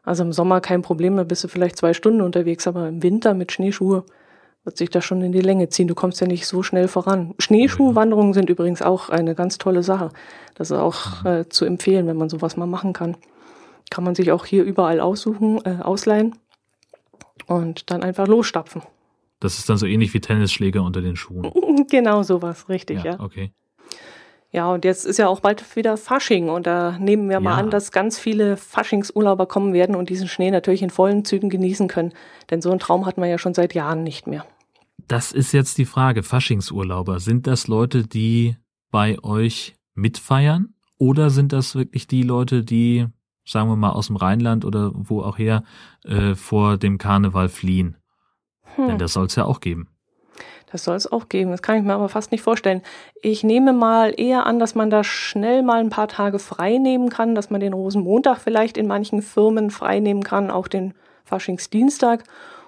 Also 0.08 0.24
im 0.24 0.32
Sommer 0.32 0.62
kein 0.62 0.80
Problem, 0.80 1.16
da 1.18 1.24
bist 1.24 1.44
du 1.44 1.48
vielleicht 1.48 1.76
zwei 1.76 1.92
Stunden 1.92 2.22
unterwegs, 2.22 2.66
aber 2.66 2.88
im 2.88 3.02
Winter 3.02 3.34
mit 3.34 3.52
Schneeschuhe 3.52 4.04
wird 4.64 4.78
sich 4.78 4.88
das 4.88 5.04
schon 5.04 5.20
in 5.20 5.32
die 5.32 5.42
Länge 5.42 5.68
ziehen. 5.68 5.86
Du 5.86 5.94
kommst 5.94 6.18
ja 6.22 6.26
nicht 6.26 6.46
so 6.46 6.62
schnell 6.62 6.88
voran. 6.88 7.34
Schneeschuhwanderungen 7.38 8.32
sind 8.32 8.48
übrigens 8.48 8.80
auch 8.80 9.10
eine 9.10 9.34
ganz 9.34 9.58
tolle 9.58 9.82
Sache. 9.82 10.10
Das 10.54 10.70
ist 10.70 10.78
auch 10.78 11.26
äh, 11.26 11.48
zu 11.50 11.66
empfehlen, 11.66 12.06
wenn 12.06 12.16
man 12.16 12.30
sowas 12.30 12.56
mal 12.56 12.66
machen 12.66 12.94
kann. 12.94 13.18
Kann 13.90 14.02
man 14.02 14.14
sich 14.14 14.32
auch 14.32 14.46
hier 14.46 14.64
überall 14.64 15.00
aussuchen, 15.00 15.60
äh, 15.64 15.82
ausleihen 15.82 16.36
und 17.46 17.90
dann 17.90 18.02
einfach 18.02 18.26
losstapfen. 18.26 18.80
Das 19.40 19.58
ist 19.58 19.68
dann 19.68 19.76
so 19.76 19.84
ähnlich 19.84 20.14
wie 20.14 20.20
Tennisschläger 20.20 20.82
unter 20.82 21.02
den 21.02 21.16
Schuhen. 21.16 21.52
genau 21.90 22.22
sowas, 22.22 22.70
richtig, 22.70 23.04
ja. 23.04 23.12
ja. 23.12 23.20
Okay. 23.20 23.52
Ja, 24.50 24.72
und 24.72 24.84
jetzt 24.84 25.04
ist 25.04 25.18
ja 25.18 25.28
auch 25.28 25.40
bald 25.40 25.76
wieder 25.76 25.98
Fasching 25.98 26.48
und 26.48 26.66
da 26.66 26.98
nehmen 26.98 27.28
wir 27.28 27.34
ja. 27.34 27.40
mal 27.40 27.56
an, 27.56 27.70
dass 27.70 27.92
ganz 27.92 28.18
viele 28.18 28.56
Faschingsurlauber 28.56 29.46
kommen 29.46 29.74
werden 29.74 29.94
und 29.94 30.08
diesen 30.08 30.26
Schnee 30.26 30.50
natürlich 30.50 30.82
in 30.82 30.88
vollen 30.88 31.24
Zügen 31.24 31.50
genießen 31.50 31.86
können. 31.86 32.14
Denn 32.50 32.62
so 32.62 32.70
einen 32.70 32.80
Traum 32.80 33.04
hat 33.04 33.18
man 33.18 33.28
ja 33.28 33.36
schon 33.36 33.52
seit 33.52 33.74
Jahren 33.74 34.02
nicht 34.02 34.26
mehr. 34.26 34.46
Das 35.06 35.32
ist 35.32 35.52
jetzt 35.52 35.76
die 35.76 35.84
Frage. 35.84 36.22
Faschingsurlauber, 36.22 37.20
sind 37.20 37.46
das 37.46 37.68
Leute, 37.68 38.06
die 38.06 38.56
bei 38.90 39.22
euch 39.22 39.76
mitfeiern? 39.94 40.74
Oder 40.98 41.30
sind 41.30 41.52
das 41.52 41.74
wirklich 41.74 42.06
die 42.06 42.22
Leute, 42.22 42.64
die, 42.64 43.06
sagen 43.44 43.68
wir 43.68 43.76
mal, 43.76 43.92
aus 43.92 44.08
dem 44.08 44.16
Rheinland 44.16 44.64
oder 44.64 44.90
wo 44.94 45.22
auch 45.22 45.38
her, 45.38 45.62
äh, 46.04 46.34
vor 46.34 46.78
dem 46.78 46.98
Karneval 46.98 47.48
fliehen? 47.48 47.96
Hm. 48.74 48.88
Denn 48.88 48.98
das 48.98 49.12
soll 49.12 49.26
es 49.26 49.36
ja 49.36 49.44
auch 49.44 49.60
geben. 49.60 49.88
Das 50.70 50.84
soll 50.84 50.96
es 50.96 51.10
auch 51.10 51.28
geben. 51.28 51.50
Das 51.50 51.62
kann 51.62 51.76
ich 51.76 51.82
mir 51.82 51.94
aber 51.94 52.08
fast 52.08 52.32
nicht 52.32 52.42
vorstellen. 52.42 52.82
Ich 53.22 53.42
nehme 53.42 53.72
mal 53.72 54.12
eher 54.16 54.46
an, 54.46 54.58
dass 54.58 54.74
man 54.74 54.90
da 54.90 55.04
schnell 55.04 55.62
mal 55.62 55.80
ein 55.80 55.90
paar 55.90 56.08
Tage 56.08 56.38
frei 56.38 56.78
nehmen 56.78 57.08
kann, 57.08 57.34
dass 57.34 57.50
man 57.50 57.60
den 57.60 57.72
Rosenmontag 57.72 58.38
vielleicht 58.38 58.76
in 58.76 58.86
manchen 58.86 59.22
Firmen 59.22 59.70
frei 59.70 60.00
nehmen 60.00 60.22
kann, 60.22 60.50
auch 60.50 60.68
den 60.68 60.94
Faschingsdienstag. 61.24 62.24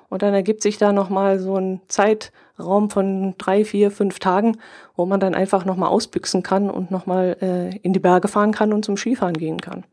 Und 0.09 0.23
dann 0.23 0.35
ergibt 0.35 0.63
sich 0.63 0.77
da 0.77 0.93
nochmal 0.93 1.39
so 1.39 1.57
ein 1.57 1.81
Zeitraum 1.89 2.91
von 2.91 3.35
drei, 3.39 3.65
vier, 3.65 3.91
fünf 3.91 4.19
Tagen, 4.19 4.59
wo 4.97 5.07
man 5.07 5.21
dann 5.21 5.35
einfach 5.35 5.65
nochmal 5.65 5.91
ausbüchsen 5.91 6.43
kann 6.43 6.69
und 6.69 6.91
nochmal 6.91 7.37
äh, 7.41 7.77
in 7.79 7.93
die 7.93 8.01
Berge 8.01 8.29
fahren 8.29 8.53
kann 8.53 8.73
und 8.73 8.85
zum 8.85 8.97
Skifahren 8.97 9.35
gehen 9.35 9.61
kann. 9.61 9.85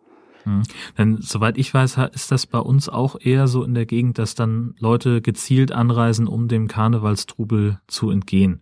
Mhm. 0.48 0.64
Denn 0.98 1.18
soweit 1.20 1.58
ich 1.58 1.74
weiß, 1.74 1.98
ist 2.14 2.32
das 2.32 2.46
bei 2.46 2.60
uns 2.60 2.88
auch 2.90 3.18
eher 3.20 3.48
so 3.48 3.64
in 3.64 3.74
der 3.74 3.86
Gegend, 3.86 4.18
dass 4.18 4.34
dann 4.34 4.76
Leute 4.80 5.22
gezielt 5.22 5.72
anreisen, 5.72 6.28
um 6.28 6.48
dem 6.48 6.68
Karnevalstrubel 6.68 7.80
zu 7.88 8.10
entgehen. 8.10 8.62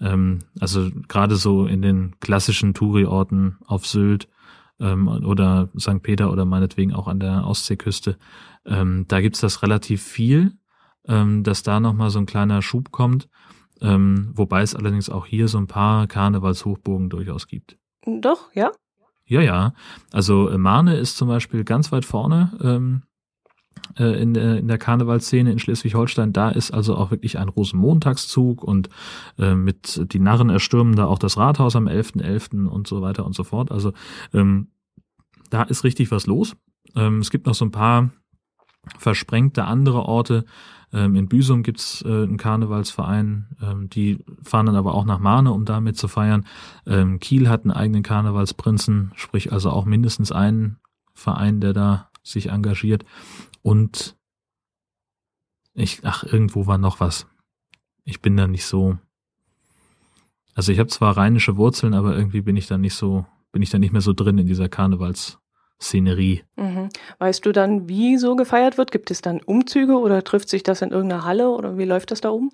Ähm, 0.00 0.40
also 0.58 0.90
gerade 1.08 1.36
so 1.36 1.66
in 1.66 1.82
den 1.82 2.16
klassischen 2.20 2.74
Touri-Orten 2.74 3.58
auf 3.66 3.86
Sylt 3.86 4.28
ähm, 4.80 5.08
oder 5.08 5.68
St. 5.78 6.02
Peter 6.02 6.32
oder 6.32 6.44
meinetwegen 6.44 6.94
auch 6.94 7.08
an 7.08 7.20
der 7.20 7.46
Ostseeküste. 7.46 8.16
Ähm, 8.64 9.04
da 9.08 9.20
gibt's 9.20 9.40
das 9.40 9.62
relativ 9.62 10.02
viel, 10.02 10.52
ähm, 11.06 11.42
dass 11.44 11.62
da 11.62 11.78
nochmal 11.78 12.10
so 12.10 12.18
ein 12.18 12.26
kleiner 12.26 12.62
Schub 12.62 12.90
kommt. 12.90 13.28
Ähm, 13.82 14.30
wobei 14.32 14.62
es 14.62 14.74
allerdings 14.74 15.10
auch 15.10 15.26
hier 15.26 15.48
so 15.48 15.58
ein 15.58 15.66
paar 15.66 16.06
Karnevalshochbogen 16.06 17.10
durchaus 17.10 17.46
gibt. 17.46 17.76
Doch, 18.06 18.50
ja. 18.54 18.70
Ja, 19.26 19.40
ja. 19.40 19.72
Also 20.12 20.48
äh, 20.48 20.58
Mahne 20.58 20.96
ist 20.96 21.16
zum 21.16 21.28
Beispiel 21.28 21.64
ganz 21.64 21.90
weit 21.92 22.04
vorne 22.04 22.56
ähm, 22.62 23.02
äh, 23.98 24.20
in, 24.20 24.34
der, 24.34 24.58
in 24.58 24.68
der 24.68 24.78
Karnevalszene 24.78 25.50
in 25.50 25.58
Schleswig-Holstein. 25.58 26.32
Da 26.32 26.50
ist 26.50 26.70
also 26.72 26.96
auch 26.96 27.10
wirklich 27.10 27.38
ein 27.38 27.48
Rosenmontagszug 27.48 28.62
und 28.62 28.88
äh, 29.38 29.54
mit 29.54 30.12
die 30.12 30.20
Narren 30.20 30.50
erstürmen 30.50 30.96
da 30.96 31.06
auch 31.06 31.18
das 31.18 31.36
Rathaus 31.36 31.76
am 31.76 31.88
11.11. 31.88 32.22
.11. 32.22 32.66
und 32.66 32.86
so 32.86 33.02
weiter 33.02 33.26
und 33.26 33.34
so 33.34 33.44
fort. 33.44 33.72
Also 33.72 33.92
ähm, 34.32 34.68
da 35.50 35.62
ist 35.62 35.84
richtig 35.84 36.10
was 36.10 36.26
los. 36.26 36.56
Ähm, 36.94 37.18
es 37.18 37.30
gibt 37.30 37.46
noch 37.46 37.54
so 37.54 37.64
ein 37.64 37.72
paar 37.72 38.10
versprengte 38.98 39.64
andere 39.64 40.02
Orte, 40.04 40.44
ähm, 40.92 41.16
in 41.16 41.28
Büsum 41.28 41.62
gibt's 41.62 42.02
äh, 42.02 42.08
einen 42.08 42.36
Karnevalsverein, 42.36 43.56
ähm, 43.60 43.90
die 43.90 44.24
fahren 44.42 44.66
dann 44.66 44.76
aber 44.76 44.94
auch 44.94 45.04
nach 45.04 45.18
Mahne, 45.18 45.52
um 45.52 45.64
damit 45.64 45.96
zu 45.96 46.08
feiern. 46.08 46.46
Ähm, 46.86 47.18
Kiel 47.18 47.48
hat 47.48 47.62
einen 47.62 47.72
eigenen 47.72 48.02
Karnevalsprinzen, 48.02 49.12
sprich 49.16 49.52
also 49.52 49.70
auch 49.70 49.84
mindestens 49.84 50.32
einen 50.32 50.78
Verein, 51.12 51.60
der 51.60 51.72
da 51.72 52.10
sich 52.22 52.50
engagiert. 52.50 53.04
Und 53.62 54.16
ich, 55.74 56.00
ach, 56.04 56.24
irgendwo 56.24 56.66
war 56.66 56.78
noch 56.78 57.00
was. 57.00 57.26
Ich 58.04 58.22
bin 58.22 58.36
da 58.36 58.46
nicht 58.46 58.64
so. 58.64 58.98
Also 60.54 60.72
ich 60.72 60.78
habe 60.78 60.88
zwar 60.88 61.16
rheinische 61.16 61.56
Wurzeln, 61.56 61.92
aber 61.94 62.16
irgendwie 62.16 62.40
bin 62.40 62.56
ich 62.56 62.66
da 62.66 62.78
nicht 62.78 62.94
so, 62.94 63.26
bin 63.52 63.62
ich 63.62 63.70
da 63.70 63.78
nicht 63.78 63.92
mehr 63.92 64.00
so 64.00 64.12
drin 64.12 64.38
in 64.38 64.46
dieser 64.46 64.68
Karnevals 64.68 65.38
Szenerie. 65.80 66.42
Mhm. 66.56 66.88
Weißt 67.18 67.44
du 67.44 67.52
dann, 67.52 67.88
wie 67.88 68.16
so 68.16 68.34
gefeiert 68.34 68.78
wird? 68.78 68.90
Gibt 68.92 69.10
es 69.10 69.20
dann 69.20 69.40
Umzüge 69.40 69.98
oder 69.98 70.24
trifft 70.24 70.48
sich 70.48 70.62
das 70.62 70.80
in 70.80 70.90
irgendeiner 70.90 71.24
Halle 71.24 71.50
oder 71.50 71.76
wie 71.76 71.84
läuft 71.84 72.10
das 72.10 72.22
da 72.22 72.30
um? 72.30 72.50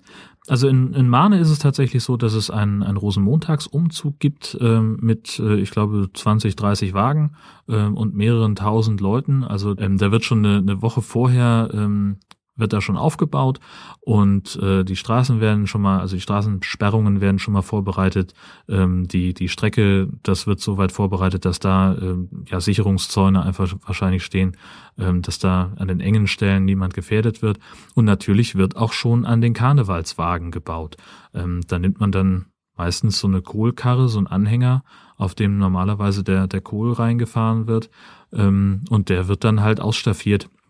Also 0.48 0.66
in, 0.66 0.92
in 0.92 1.08
Mahne 1.08 1.38
ist 1.38 1.50
es 1.50 1.60
tatsächlich 1.60 2.02
so, 2.02 2.16
dass 2.16 2.34
es 2.34 2.50
einen, 2.50 2.82
einen 2.82 2.96
Rosenmontagsumzug 2.96 4.18
gibt 4.18 4.58
ähm, 4.60 4.98
mit, 5.00 5.38
äh, 5.38 5.54
ich 5.54 5.70
glaube, 5.70 6.08
20, 6.12 6.56
30 6.56 6.94
Wagen 6.94 7.36
ähm, 7.68 7.96
und 7.96 8.14
mehreren 8.14 8.56
tausend 8.56 9.00
Leuten. 9.00 9.44
Also 9.44 9.76
ähm, 9.78 9.98
da 9.98 10.10
wird 10.10 10.24
schon 10.24 10.44
eine, 10.44 10.58
eine 10.58 10.82
Woche 10.82 11.00
vorher 11.00 11.70
ähm, 11.72 12.16
wird 12.54 12.72
da 12.72 12.80
schon 12.80 12.96
aufgebaut 12.96 13.60
und 14.00 14.56
äh, 14.56 14.84
die 14.84 14.96
Straßen 14.96 15.40
werden 15.40 15.66
schon 15.66 15.80
mal, 15.80 16.00
also 16.00 16.16
die 16.16 16.20
Straßensperrungen 16.20 17.20
werden 17.20 17.38
schon 17.38 17.54
mal 17.54 17.62
vorbereitet. 17.62 18.34
Ähm, 18.68 19.08
die 19.08 19.32
die 19.32 19.48
Strecke, 19.48 20.08
das 20.22 20.46
wird 20.46 20.60
so 20.60 20.76
weit 20.76 20.92
vorbereitet, 20.92 21.44
dass 21.44 21.60
da 21.60 21.94
äh, 21.94 22.16
ja 22.46 22.60
Sicherungszäune 22.60 23.42
einfach 23.42 23.74
wahrscheinlich 23.86 24.24
stehen, 24.24 24.56
ähm, 24.98 25.22
dass 25.22 25.38
da 25.38 25.72
an 25.76 25.88
den 25.88 26.00
engen 26.00 26.26
Stellen 26.26 26.64
niemand 26.64 26.94
gefährdet 26.94 27.40
wird. 27.40 27.58
Und 27.94 28.04
natürlich 28.04 28.54
wird 28.54 28.76
auch 28.76 28.92
schon 28.92 29.24
an 29.24 29.40
den 29.40 29.54
Karnevalswagen 29.54 30.50
gebaut. 30.50 30.96
Ähm, 31.32 31.62
da 31.68 31.78
nimmt 31.78 32.00
man 32.00 32.12
dann 32.12 32.46
meistens 32.76 33.18
so 33.18 33.28
eine 33.28 33.40
Kohlkarre, 33.40 34.08
so 34.08 34.18
ein 34.18 34.26
Anhänger, 34.26 34.84
auf 35.16 35.34
dem 35.34 35.58
normalerweise 35.58 36.22
der 36.22 36.48
der 36.48 36.60
Kohl 36.60 36.92
reingefahren 36.92 37.66
wird 37.66 37.90
ähm, 38.32 38.84
und 38.90 39.08
der 39.08 39.28
wird 39.28 39.44
dann 39.44 39.60
halt 39.60 39.80
ausstaffiert 39.80 40.44
ähm, 40.44 40.60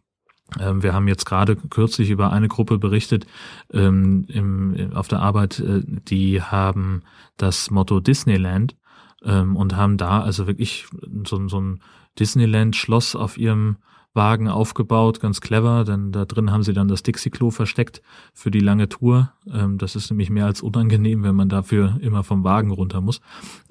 wir 0.59 0.93
haben 0.93 1.09
jetzt 1.09 1.25
gerade 1.25 1.57
kürzlich 1.57 2.11
über 2.11 2.33
eine 2.33 2.49
Gruppe 2.49 2.79
berichtet 2.79 3.27
ähm, 3.73 4.25
im, 4.29 4.93
auf 4.95 5.09
der 5.09 5.21
Arbeit, 5.21 5.61
äh, 5.61 5.83
die 5.85 6.43
haben 6.43 7.03
das 7.37 7.71
Motto 7.71 8.01
Disneyland 8.01 8.77
ähm, 9.25 9.57
und 9.57 9.77
haben 9.77 9.97
da 9.97 10.23
also 10.23 10.47
wirklich 10.47 10.87
so, 11.27 11.49
so 11.49 11.61
ein 11.61 11.81
Disneyland-Schloss 12.19 13.17
auf 13.17 13.39
ihrem 13.39 13.77
Wagen 14.15 14.49
aufgebaut, 14.49 15.21
ganz 15.21 15.41
clever, 15.41 15.85
denn 15.85 16.13
da 16.13 16.27
drin 16.27 16.51
haben 16.51 16.63
sie 16.63 16.75
dann 16.75 16.89
das 16.89 17.03
Dixie-Klo 17.03 17.51
versteckt 17.51 18.03
für 18.35 18.51
die 18.51 18.61
lange 18.61 18.89
Tour. 18.89 19.33
Ähm, 19.51 19.79
das 19.79 19.97
ist 19.97 20.11
nämlich 20.11 20.29
mehr 20.29 20.45
als 20.45 20.61
unangenehm, 20.61 21.23
wenn 21.23 21.35
man 21.35 21.49
dafür 21.49 21.99
immer 22.01 22.23
vom 22.23 22.45
Wagen 22.45 22.71
runter 22.71 23.01
muss. 23.01 23.21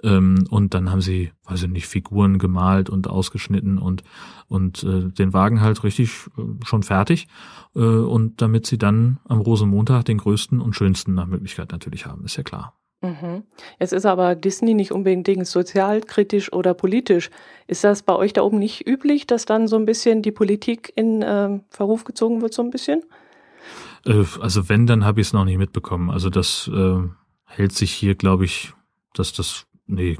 Ähm, 0.03 0.45
und 0.49 0.73
dann 0.73 0.89
haben 0.89 1.01
sie, 1.01 1.31
weiß 1.45 1.63
ich 1.63 1.69
nicht, 1.69 1.87
Figuren 1.87 2.39
gemalt 2.39 2.89
und 2.89 3.07
ausgeschnitten 3.07 3.77
und, 3.77 4.03
und 4.47 4.83
äh, 4.83 5.09
den 5.09 5.33
Wagen 5.33 5.61
halt 5.61 5.83
richtig 5.83 6.11
äh, 6.37 6.41
schon 6.65 6.81
fertig. 6.81 7.27
Äh, 7.75 7.79
und 7.79 8.41
damit 8.41 8.65
sie 8.65 8.79
dann 8.79 9.19
am 9.27 9.41
Rosenmontag 9.41 10.05
den 10.05 10.17
größten 10.17 10.59
und 10.59 10.75
schönsten 10.75 11.13
nach 11.13 11.27
Möglichkeit 11.27 11.71
natürlich 11.71 12.07
haben, 12.07 12.25
ist 12.25 12.37
ja 12.37 12.43
klar. 12.43 12.73
Mhm. 13.01 13.43
Jetzt 13.79 13.93
ist 13.93 14.05
aber 14.05 14.35
Disney 14.35 14.75
nicht 14.75 14.91
unbedingt 14.91 15.47
sozialkritisch 15.47 16.53
oder 16.53 16.73
politisch. 16.73 17.31
Ist 17.67 17.83
das 17.83 18.03
bei 18.03 18.15
euch 18.15 18.33
da 18.33 18.43
oben 18.43 18.59
nicht 18.59 18.87
üblich, 18.87 19.25
dass 19.25 19.45
dann 19.45 19.67
so 19.67 19.75
ein 19.75 19.85
bisschen 19.85 20.21
die 20.21 20.31
Politik 20.31 20.93
in 20.95 21.21
äh, 21.23 21.59
Verruf 21.69 22.03
gezogen 22.03 22.41
wird, 22.41 22.53
so 22.53 22.61
ein 22.61 22.69
bisschen? 22.69 23.03
Äh, 24.05 24.23
also 24.39 24.69
wenn, 24.69 24.85
dann 24.85 25.03
habe 25.03 25.19
ich 25.21 25.27
es 25.27 25.33
noch 25.33 25.45
nicht 25.45 25.57
mitbekommen. 25.57 26.11
Also 26.11 26.29
das 26.29 26.69
äh, 26.71 26.99
hält 27.45 27.71
sich 27.73 27.91
hier, 27.91 28.15
glaube 28.15 28.45
ich, 28.45 28.73
dass 29.13 29.33
das, 29.33 29.65
nee, 29.87 30.19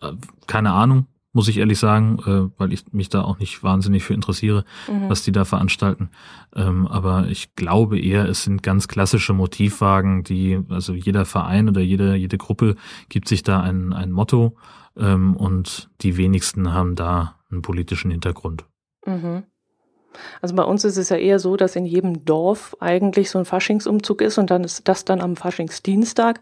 äh, 0.00 0.12
keine 0.46 0.72
Ahnung 0.72 1.08
muss 1.34 1.48
ich 1.48 1.58
ehrlich 1.58 1.78
sagen, 1.78 2.18
äh, 2.24 2.58
weil 2.58 2.72
ich 2.72 2.92
mich 2.92 3.10
da 3.10 3.22
auch 3.22 3.38
nicht 3.38 3.62
wahnsinnig 3.62 4.04
für 4.04 4.14
interessiere, 4.14 4.64
mhm. 4.88 5.10
was 5.10 5.22
die 5.22 5.32
da 5.32 5.44
veranstalten. 5.44 6.08
Ähm, 6.54 6.86
aber 6.86 7.26
ich 7.28 7.54
glaube 7.56 7.98
eher, 8.00 8.26
es 8.26 8.44
sind 8.44 8.62
ganz 8.62 8.88
klassische 8.88 9.34
Motivwagen, 9.34 10.22
die, 10.22 10.60
also 10.70 10.94
jeder 10.94 11.26
Verein 11.26 11.68
oder 11.68 11.82
jede, 11.82 12.14
jede 12.14 12.38
Gruppe 12.38 12.76
gibt 13.08 13.28
sich 13.28 13.42
da 13.42 13.60
ein, 13.60 13.92
ein 13.92 14.12
Motto 14.12 14.56
ähm, 14.96 15.36
und 15.36 15.90
die 16.00 16.16
wenigsten 16.16 16.72
haben 16.72 16.94
da 16.94 17.34
einen 17.50 17.62
politischen 17.62 18.12
Hintergrund. 18.12 18.64
Mhm. 19.04 19.42
Also 20.40 20.54
bei 20.54 20.62
uns 20.62 20.84
ist 20.84 20.96
es 20.96 21.08
ja 21.08 21.16
eher 21.16 21.40
so, 21.40 21.56
dass 21.56 21.74
in 21.74 21.84
jedem 21.84 22.24
Dorf 22.24 22.76
eigentlich 22.78 23.28
so 23.28 23.40
ein 23.40 23.44
Faschingsumzug 23.44 24.20
ist 24.20 24.38
und 24.38 24.50
dann 24.50 24.62
ist 24.62 24.86
das 24.86 25.04
dann 25.04 25.20
am 25.20 25.34
Faschingsdienstag. 25.34 26.40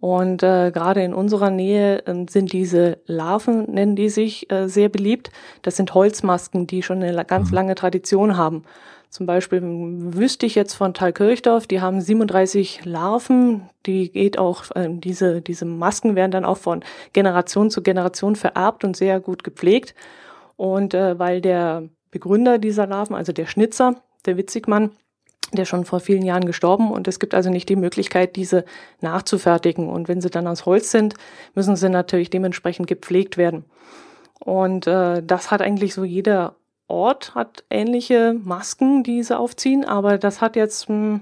Und 0.00 0.42
äh, 0.42 0.70
gerade 0.72 1.02
in 1.02 1.12
unserer 1.12 1.50
Nähe 1.50 2.06
äh, 2.06 2.26
sind 2.28 2.52
diese 2.52 2.98
Larven, 3.06 3.70
nennen 3.70 3.96
die 3.96 4.08
sich, 4.08 4.50
äh, 4.50 4.66
sehr 4.66 4.88
beliebt. 4.88 5.30
Das 5.60 5.76
sind 5.76 5.92
Holzmasken, 5.92 6.66
die 6.66 6.82
schon 6.82 7.02
eine 7.02 7.24
ganz 7.24 7.50
mhm. 7.50 7.54
lange 7.54 7.74
Tradition 7.74 8.36
haben. 8.38 8.64
Zum 9.10 9.26
Beispiel 9.26 9.60
wüsste 9.62 10.46
ich 10.46 10.54
jetzt 10.54 10.74
von 10.74 10.94
Thalkirchdorf, 10.94 11.66
die 11.66 11.80
haben 11.80 12.00
37 12.00 12.84
Larven, 12.84 13.68
die 13.84 14.10
geht 14.10 14.38
auch, 14.38 14.64
äh, 14.74 14.88
diese, 14.88 15.42
diese 15.42 15.64
Masken 15.64 16.14
werden 16.14 16.30
dann 16.30 16.44
auch 16.44 16.58
von 16.58 16.82
Generation 17.12 17.70
zu 17.70 17.82
Generation 17.82 18.36
vererbt 18.36 18.84
und 18.84 18.96
sehr 18.96 19.20
gut 19.20 19.44
gepflegt. 19.44 19.94
Und 20.56 20.94
äh, 20.94 21.18
weil 21.18 21.40
der 21.40 21.88
Begründer 22.10 22.58
dieser 22.58 22.86
Larven, 22.86 23.16
also 23.16 23.32
der 23.32 23.46
Schnitzer, 23.46 23.96
der 24.26 24.36
Witzigmann, 24.36 24.92
der 25.56 25.64
schon 25.64 25.84
vor 25.84 26.00
vielen 26.00 26.24
Jahren 26.24 26.44
gestorben 26.44 26.90
und 26.90 27.08
es 27.08 27.18
gibt 27.18 27.34
also 27.34 27.50
nicht 27.50 27.68
die 27.68 27.76
Möglichkeit, 27.76 28.36
diese 28.36 28.64
nachzufertigen. 29.00 29.88
Und 29.88 30.08
wenn 30.08 30.20
sie 30.20 30.30
dann 30.30 30.46
aus 30.46 30.66
Holz 30.66 30.90
sind, 30.90 31.14
müssen 31.54 31.76
sie 31.76 31.88
natürlich 31.88 32.30
dementsprechend 32.30 32.86
gepflegt 32.86 33.36
werden. 33.36 33.64
Und 34.38 34.86
äh, 34.86 35.22
das 35.22 35.50
hat 35.50 35.62
eigentlich 35.62 35.94
so 35.94 36.04
jeder 36.04 36.56
Ort 36.88 37.36
hat 37.36 37.64
ähnliche 37.70 38.34
Masken, 38.34 39.04
die 39.04 39.22
sie 39.22 39.38
aufziehen, 39.38 39.84
aber 39.84 40.18
das 40.18 40.40
hat 40.40 40.56
jetzt 40.56 40.88
mh, 40.88 40.96
hm, 40.96 41.20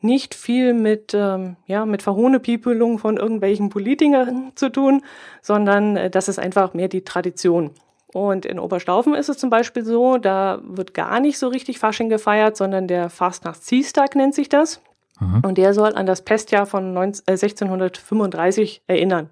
nicht 0.00 0.34
viel 0.34 0.74
mit 0.74 1.14
ähm, 1.14 1.56
ja 1.66 1.86
mit 1.86 2.02
Verhohnepiepelung 2.02 2.98
von 2.98 3.18
irgendwelchen 3.18 3.68
Politikern 3.68 4.52
zu 4.56 4.70
tun, 4.70 5.02
sondern 5.42 5.96
äh, 5.96 6.10
das 6.10 6.28
ist 6.28 6.38
einfach 6.38 6.74
mehr 6.74 6.88
die 6.88 7.04
Tradition. 7.04 7.70
Und 8.12 8.44
in 8.44 8.58
Oberstaufen 8.58 9.14
ist 9.14 9.28
es 9.28 9.38
zum 9.38 9.48
Beispiel 9.48 9.84
so, 9.84 10.18
da 10.18 10.60
wird 10.62 10.92
gar 10.92 11.18
nicht 11.20 11.38
so 11.38 11.48
richtig 11.48 11.78
Fasching 11.78 12.08
gefeiert, 12.08 12.56
sondern 12.56 12.86
der 12.86 13.08
Fastnachtsdienstag 13.08 14.14
nennt 14.14 14.34
sich 14.34 14.48
das. 14.48 14.82
Mhm. 15.18 15.42
Und 15.46 15.58
der 15.58 15.72
soll 15.72 15.94
an 15.94 16.06
das 16.06 16.22
Pestjahr 16.22 16.66
von 16.66 16.92
19, 16.92 17.24
äh, 17.26 17.36
1635 17.36 18.82
erinnern. 18.86 19.30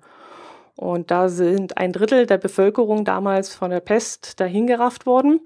Und 0.76 1.10
da 1.10 1.28
sind 1.28 1.76
ein 1.76 1.92
Drittel 1.92 2.24
der 2.24 2.38
Bevölkerung 2.38 3.04
damals 3.04 3.54
von 3.54 3.70
der 3.70 3.80
Pest 3.80 4.40
dahingerafft 4.40 5.04
worden. 5.04 5.40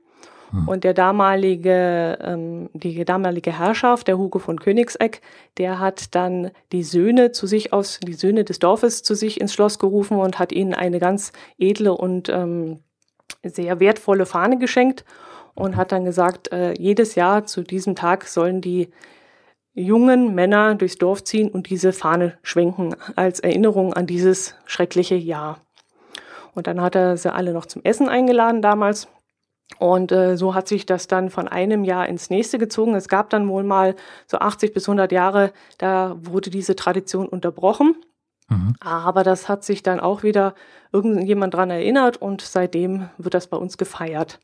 Mhm. 0.52 0.68
Und 0.68 0.84
der 0.84 0.94
damalige, 0.94 2.18
ähm, 2.22 2.70
die 2.72 3.04
damalige 3.04 3.58
Herrschaft, 3.58 4.06
der 4.06 4.16
Hugo 4.16 4.38
von 4.38 4.60
Königseck, 4.60 5.22
der 5.58 5.80
hat 5.80 6.14
dann 6.14 6.52
die 6.70 6.84
Söhne 6.84 7.32
zu 7.32 7.48
sich 7.48 7.72
aus, 7.72 7.98
die 7.98 8.14
Söhne 8.14 8.44
des 8.44 8.60
Dorfes 8.60 9.02
zu 9.02 9.16
sich 9.16 9.40
ins 9.40 9.52
Schloss 9.52 9.80
gerufen 9.80 10.18
und 10.18 10.38
hat 10.38 10.52
ihnen 10.52 10.72
eine 10.72 11.00
ganz 11.00 11.32
edle 11.58 11.94
und 11.94 12.28
ähm, 12.28 12.78
sehr 13.42 13.80
wertvolle 13.80 14.26
Fahne 14.26 14.58
geschenkt 14.58 15.04
und 15.54 15.76
hat 15.76 15.92
dann 15.92 16.04
gesagt, 16.04 16.52
äh, 16.52 16.72
jedes 16.72 17.14
Jahr 17.14 17.46
zu 17.46 17.62
diesem 17.62 17.94
Tag 17.94 18.24
sollen 18.24 18.60
die 18.60 18.90
jungen 19.74 20.34
Männer 20.34 20.74
durchs 20.76 20.98
Dorf 20.98 21.24
ziehen 21.24 21.50
und 21.50 21.68
diese 21.68 21.92
Fahne 21.92 22.38
schwenken 22.42 22.94
als 23.16 23.40
Erinnerung 23.40 23.92
an 23.92 24.06
dieses 24.06 24.54
schreckliche 24.66 25.16
Jahr. 25.16 25.58
Und 26.54 26.68
dann 26.68 26.80
hat 26.80 26.94
er 26.94 27.16
sie 27.16 27.32
alle 27.32 27.52
noch 27.52 27.66
zum 27.66 27.82
Essen 27.82 28.08
eingeladen 28.08 28.62
damals. 28.62 29.08
Und 29.78 30.12
äh, 30.12 30.36
so 30.36 30.54
hat 30.54 30.68
sich 30.68 30.86
das 30.86 31.08
dann 31.08 31.30
von 31.30 31.48
einem 31.48 31.84
Jahr 31.84 32.08
ins 32.08 32.30
nächste 32.30 32.58
gezogen. 32.58 32.94
Es 32.94 33.08
gab 33.08 33.30
dann 33.30 33.48
wohl 33.48 33.64
mal 33.64 33.96
so 34.26 34.38
80 34.38 34.72
bis 34.72 34.88
100 34.88 35.10
Jahre, 35.10 35.52
da 35.78 36.16
wurde 36.20 36.50
diese 36.50 36.76
Tradition 36.76 37.26
unterbrochen. 37.26 37.96
Mhm. 38.48 38.74
Aber 38.80 39.24
das 39.24 39.48
hat 39.48 39.64
sich 39.64 39.82
dann 39.82 40.00
auch 40.00 40.22
wieder 40.22 40.54
irgendjemand 40.94 41.52
dran 41.52 41.70
erinnert 41.70 42.16
und 42.16 42.40
seitdem 42.40 43.10
wird 43.18 43.34
das 43.34 43.48
bei 43.48 43.56
uns 43.58 43.76
gefeiert. 43.76 44.38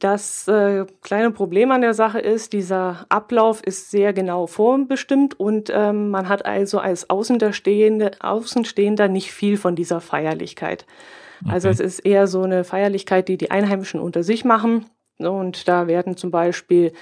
Das 0.00 0.48
äh, 0.48 0.84
kleine 1.02 1.30
Problem 1.30 1.70
an 1.70 1.80
der 1.80 1.94
Sache 1.94 2.18
ist, 2.18 2.52
dieser 2.52 3.06
Ablauf 3.08 3.62
ist 3.62 3.92
sehr 3.92 4.12
genau 4.12 4.48
vorbestimmt 4.48 5.38
und 5.38 5.70
ähm, 5.72 6.10
man 6.10 6.28
hat 6.28 6.44
also 6.44 6.80
als 6.80 7.08
Außenstehende, 7.08 8.10
Außenstehender 8.18 9.06
nicht 9.06 9.30
viel 9.30 9.56
von 9.56 9.76
dieser 9.76 10.00
Feierlichkeit. 10.00 10.86
Okay. 11.42 11.52
Also 11.54 11.68
es 11.68 11.78
ist 11.78 12.00
eher 12.00 12.26
so 12.26 12.42
eine 12.42 12.64
Feierlichkeit, 12.64 13.28
die 13.28 13.36
die 13.36 13.52
Einheimischen 13.52 14.00
unter 14.00 14.24
sich 14.24 14.44
machen. 14.44 14.86
Und 15.18 15.68
da 15.68 15.86
werden 15.86 16.16
zum 16.16 16.32
Beispiel 16.32 16.92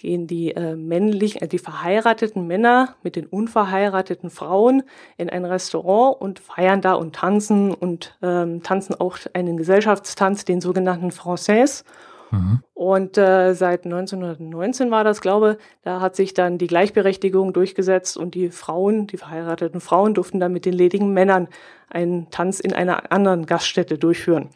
gehen 0.00 0.26
die 0.26 0.52
äh, 0.56 0.74
männlichen, 0.74 1.42
äh, 1.42 1.48
die 1.48 1.58
verheirateten 1.58 2.46
Männer 2.46 2.96
mit 3.02 3.16
den 3.16 3.26
unverheirateten 3.26 4.30
Frauen 4.30 4.82
in 5.16 5.30
ein 5.30 5.44
Restaurant 5.44 6.20
und 6.20 6.40
feiern 6.40 6.80
da 6.80 6.94
und 6.94 7.14
tanzen 7.14 7.72
und 7.72 8.16
ähm, 8.22 8.62
tanzen 8.62 8.94
auch 8.94 9.18
einen 9.34 9.56
Gesellschaftstanz, 9.56 10.44
den 10.44 10.60
sogenannten 10.60 11.10
Français. 11.10 11.84
Mhm. 12.30 12.62
Und 12.72 13.18
äh, 13.18 13.54
seit 13.54 13.84
1919 13.84 14.90
war 14.90 15.04
das, 15.04 15.20
glaube 15.20 15.58
da 15.82 16.00
hat 16.00 16.16
sich 16.16 16.32
dann 16.32 16.56
die 16.58 16.66
Gleichberechtigung 16.66 17.52
durchgesetzt 17.52 18.16
und 18.16 18.34
die 18.34 18.50
Frauen, 18.50 19.06
die 19.06 19.18
verheirateten 19.18 19.80
Frauen, 19.80 20.14
durften 20.14 20.40
dann 20.40 20.52
mit 20.52 20.64
den 20.64 20.74
ledigen 20.74 21.12
Männern 21.12 21.48
einen 21.90 22.30
Tanz 22.30 22.58
in 22.58 22.72
einer 22.72 23.12
anderen 23.12 23.46
Gaststätte 23.46 23.98
durchführen. 23.98 24.48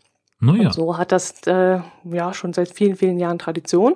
Naja. 0.45 0.67
Und 0.67 0.75
so 0.75 0.99
hat 0.99 1.13
das 1.13 1.43
äh, 1.47 1.81
ja 2.05 2.35
schon 2.35 2.53
seit 2.53 2.69
vielen, 2.69 2.97
vielen 2.97 3.19
Jahren 3.19 3.39
Tradition. 3.39 3.95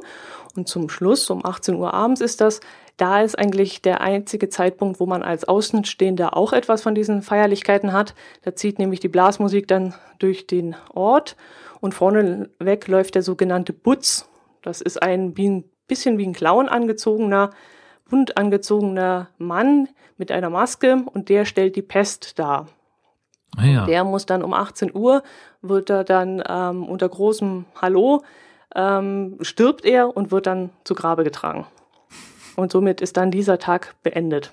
Und 0.57 0.69
zum 0.69 0.88
Schluss, 0.88 1.28
um 1.31 1.45
18 1.45 1.75
Uhr 1.76 1.95
abends 1.95 2.21
ist 2.21 2.40
das, 2.40 2.61
da 2.97 3.23
ist 3.23 3.38
eigentlich 3.38 3.81
der 3.81 4.00
einzige 4.00 4.49
Zeitpunkt, 4.49 4.99
wo 4.99 5.07
man 5.07 5.23
als 5.23 5.47
Außenstehender 5.47 6.37
auch 6.37 6.52
etwas 6.52 6.83
von 6.83 6.97
diesen 6.97 7.23
Feierlichkeiten 7.23 7.93
hat. 7.93 8.14
Da 8.43 8.57
zieht 8.57 8.81
nämlich 8.81 8.99
die 8.99 9.09
Blasmusik 9.09 9.69
dann 9.69 9.95
durch 10.19 10.49
den 10.49 10.75
Ort 10.93 11.37
und 11.81 11.95
vorne 11.95 12.50
weg 12.59 12.88
läuft 12.88 13.14
der 13.14 13.23
sogenannte 13.23 13.73
Butz. 13.73 14.28
Das 14.62 14.81
ist 14.81 15.00
ein, 15.00 15.37
wie 15.37 15.49
ein 15.49 15.64
bisschen 15.87 16.19
wie 16.19 16.26
ein 16.26 16.33
Clown 16.33 16.69
angezogener, 16.69 17.50
bunt 18.11 18.37
angezogener 18.37 19.28
Mann 19.38 19.88
mit 20.17 20.33
einer 20.33 20.50
Maske 20.50 21.05
und 21.12 21.28
der 21.28 21.45
stellt 21.45 21.76
die 21.76 21.83
Pest 21.83 22.38
dar. 22.38 22.67
Ah 23.59 23.67
ja. 23.67 23.87
Der 23.87 24.05
muss 24.05 24.27
dann 24.27 24.43
um 24.43 24.55
18 24.55 24.95
Uhr, 24.95 25.23
wird 25.62 25.91
er 25.91 26.05
dann 26.05 26.43
ähm, 26.49 26.85
unter 26.85 27.09
großem 27.09 27.65
Hallo, 27.81 28.23
ähm, 28.75 29.38
stirbt 29.41 29.85
er 29.85 30.17
und 30.17 30.31
wird 30.31 30.47
dann 30.47 30.71
zu 30.85 30.95
Grabe 30.95 31.25
getragen. 31.25 31.67
Und 32.57 32.73
somit 32.73 33.00
ist 33.00 33.17
dann 33.17 33.31
dieser 33.31 33.59
Tag 33.59 33.95
beendet. 34.03 34.53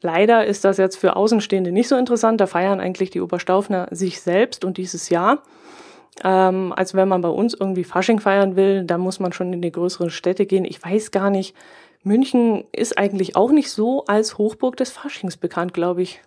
Leider 0.00 0.46
ist 0.46 0.64
das 0.64 0.76
jetzt 0.76 0.96
für 0.96 1.16
Außenstehende 1.16 1.72
nicht 1.72 1.88
so 1.88 1.96
interessant. 1.96 2.40
Da 2.40 2.46
feiern 2.46 2.80
eigentlich 2.80 3.10
die 3.10 3.20
Oberstaufner 3.20 3.88
sich 3.90 4.20
selbst 4.20 4.64
und 4.64 4.76
dieses 4.76 5.08
Jahr. 5.08 5.42
Ähm, 6.24 6.72
als 6.74 6.94
wenn 6.94 7.08
man 7.08 7.20
bei 7.20 7.28
uns 7.28 7.54
irgendwie 7.54 7.84
Fasching 7.84 8.20
feiern 8.20 8.56
will, 8.56 8.84
da 8.84 8.98
muss 8.98 9.20
man 9.20 9.32
schon 9.32 9.52
in 9.52 9.62
die 9.62 9.72
größeren 9.72 10.10
Städte 10.10 10.46
gehen. 10.46 10.64
Ich 10.64 10.82
weiß 10.82 11.10
gar 11.10 11.30
nicht. 11.30 11.54
München 12.02 12.64
ist 12.72 12.96
eigentlich 12.96 13.36
auch 13.36 13.50
nicht 13.50 13.70
so 13.70 14.04
als 14.04 14.38
Hochburg 14.38 14.76
des 14.76 14.90
Faschings 14.90 15.36
bekannt, 15.36 15.74
glaube 15.74 16.02
ich. 16.02 16.22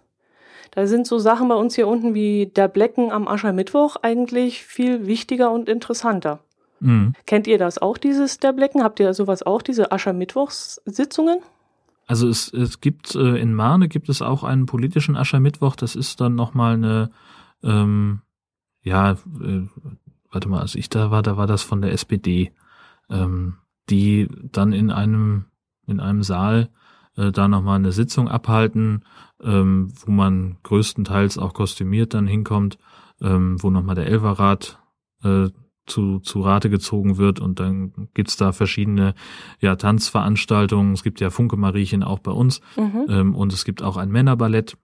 Da 0.72 0.88
sind 0.88 1.08
so 1.08 1.20
Sachen 1.20 1.48
bei 1.48 1.56
uns 1.56 1.76
hier 1.76 1.88
unten 1.88 2.14
wie 2.14 2.48
der 2.48 2.68
Blecken 2.68 3.12
am 3.12 3.28
Aschermittwoch 3.28 3.98
eigentlich 4.02 4.64
viel 4.64 5.08
wichtiger 5.08 5.52
und 5.52 5.70
interessanter. 5.70 6.40
Mhm. 6.80 7.14
Kennt 7.26 7.48
ihr 7.48 7.58
das 7.58 7.78
auch, 7.80 7.98
dieses 7.98 8.38
der 8.38 8.54
Blecken? 8.54 8.84
Habt 8.84 9.00
ihr 9.00 9.14
sowas 9.14 9.44
auch, 9.44 9.62
diese 9.62 9.92
Aschermittwochssitzungen? 9.92 11.40
Also 12.08 12.28
es, 12.28 12.52
es 12.54 12.82
gibt 12.82 13.14
äh, 13.16 13.38
in 13.38 13.54
Marne 13.54 13.88
gibt 13.88 14.10
es 14.10 14.22
auch 14.22 14.44
einen 14.44 14.66
politischen 14.66 15.16
Aschermittwoch. 15.16 15.76
Das 15.76 15.96
ist 15.96 16.20
dann 16.22 16.36
nochmal 16.36 16.74
eine, 16.74 17.10
ähm, 17.64 18.22
ja, 18.82 19.12
äh, 19.12 19.68
warte 20.32 20.50
mal, 20.50 20.62
als 20.62 20.76
ich 20.76 20.90
da 20.90 21.12
war, 21.12 21.22
da 21.22 21.38
war 21.38 21.48
das 21.48 21.62
von 21.62 21.82
der 21.82 21.92
SPD, 21.92 22.52
ähm, 23.10 23.58
die 23.90 24.28
dann 24.52 24.74
in 24.74 24.92
einem 24.92 25.46
in 25.86 26.00
einem 26.00 26.24
Saal 26.24 26.70
äh, 27.20 27.32
da 27.32 27.48
nochmal 27.48 27.76
eine 27.76 27.92
Sitzung 27.92 28.28
abhalten, 28.28 29.04
ähm, 29.44 29.92
wo 30.06 30.12
man 30.12 30.58
größtenteils 30.64 31.38
auch 31.38 31.54
kostümiert 31.54 32.14
dann 32.14 32.28
hinkommt, 32.28 32.78
ähm, 33.22 33.62
wo 33.62 33.70
nochmal 33.70 33.96
der 33.96 34.08
Elverrat 34.08 34.80
äh, 35.24 35.50
zu, 35.86 36.20
zu 36.20 36.42
Rate 36.42 36.70
gezogen 36.70 37.18
wird 37.18 37.40
und 37.40 37.60
dann 37.60 38.10
gibt's 38.14 38.38
da 38.38 38.52
verschiedene 38.52 39.16
ja, 39.60 39.76
Tanzveranstaltungen. 39.76 40.94
Es 40.94 41.04
gibt 41.04 41.20
ja 41.20 41.30
Funke 41.30 41.58
Mariechen 41.58 42.04
auch 42.04 42.20
bei 42.20 42.32
uns 42.32 42.62
mhm. 42.78 43.06
ähm, 43.10 43.36
und 43.36 43.52
es 43.54 43.66
gibt 43.66 43.82
auch 43.82 43.98
ein 43.98 44.10
Männerballett, 44.10 44.78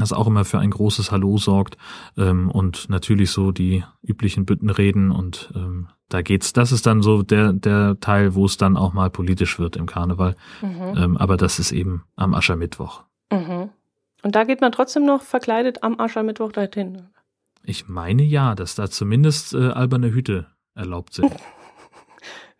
das 0.00 0.12
auch 0.12 0.26
immer 0.26 0.44
für 0.44 0.58
ein 0.58 0.70
großes 0.70 1.12
Hallo 1.12 1.38
sorgt 1.38 1.76
ähm, 2.16 2.50
und 2.50 2.88
natürlich 2.88 3.30
so 3.30 3.52
die 3.52 3.84
üblichen 4.02 4.44
Büttenreden 4.46 5.10
und 5.10 5.52
ähm, 5.54 5.88
da 6.08 6.22
geht's, 6.22 6.52
das 6.52 6.72
ist 6.72 6.86
dann 6.86 7.02
so 7.02 7.22
der, 7.22 7.52
der 7.52 7.98
Teil, 8.00 8.34
wo 8.34 8.44
es 8.44 8.56
dann 8.56 8.76
auch 8.76 8.92
mal 8.92 9.10
politisch 9.10 9.60
wird 9.60 9.76
im 9.76 9.86
Karneval. 9.86 10.34
Mhm. 10.60 10.96
Ähm, 10.96 11.16
aber 11.16 11.36
das 11.36 11.60
ist 11.60 11.70
eben 11.70 12.02
am 12.16 12.34
Aschermittwoch. 12.34 13.04
Mhm. 13.32 13.70
Und 14.22 14.34
da 14.34 14.44
geht 14.44 14.60
man 14.60 14.72
trotzdem 14.72 15.06
noch 15.06 15.22
verkleidet 15.22 15.82
am 15.82 15.98
Aschermittwoch 16.00 16.52
dahin. 16.52 17.06
Ich 17.62 17.88
meine 17.88 18.22
ja, 18.22 18.54
dass 18.54 18.74
da 18.74 18.90
zumindest 18.90 19.54
äh, 19.54 19.68
alberne 19.68 20.12
Hüte 20.12 20.46
erlaubt 20.74 21.14
sind. 21.14 21.32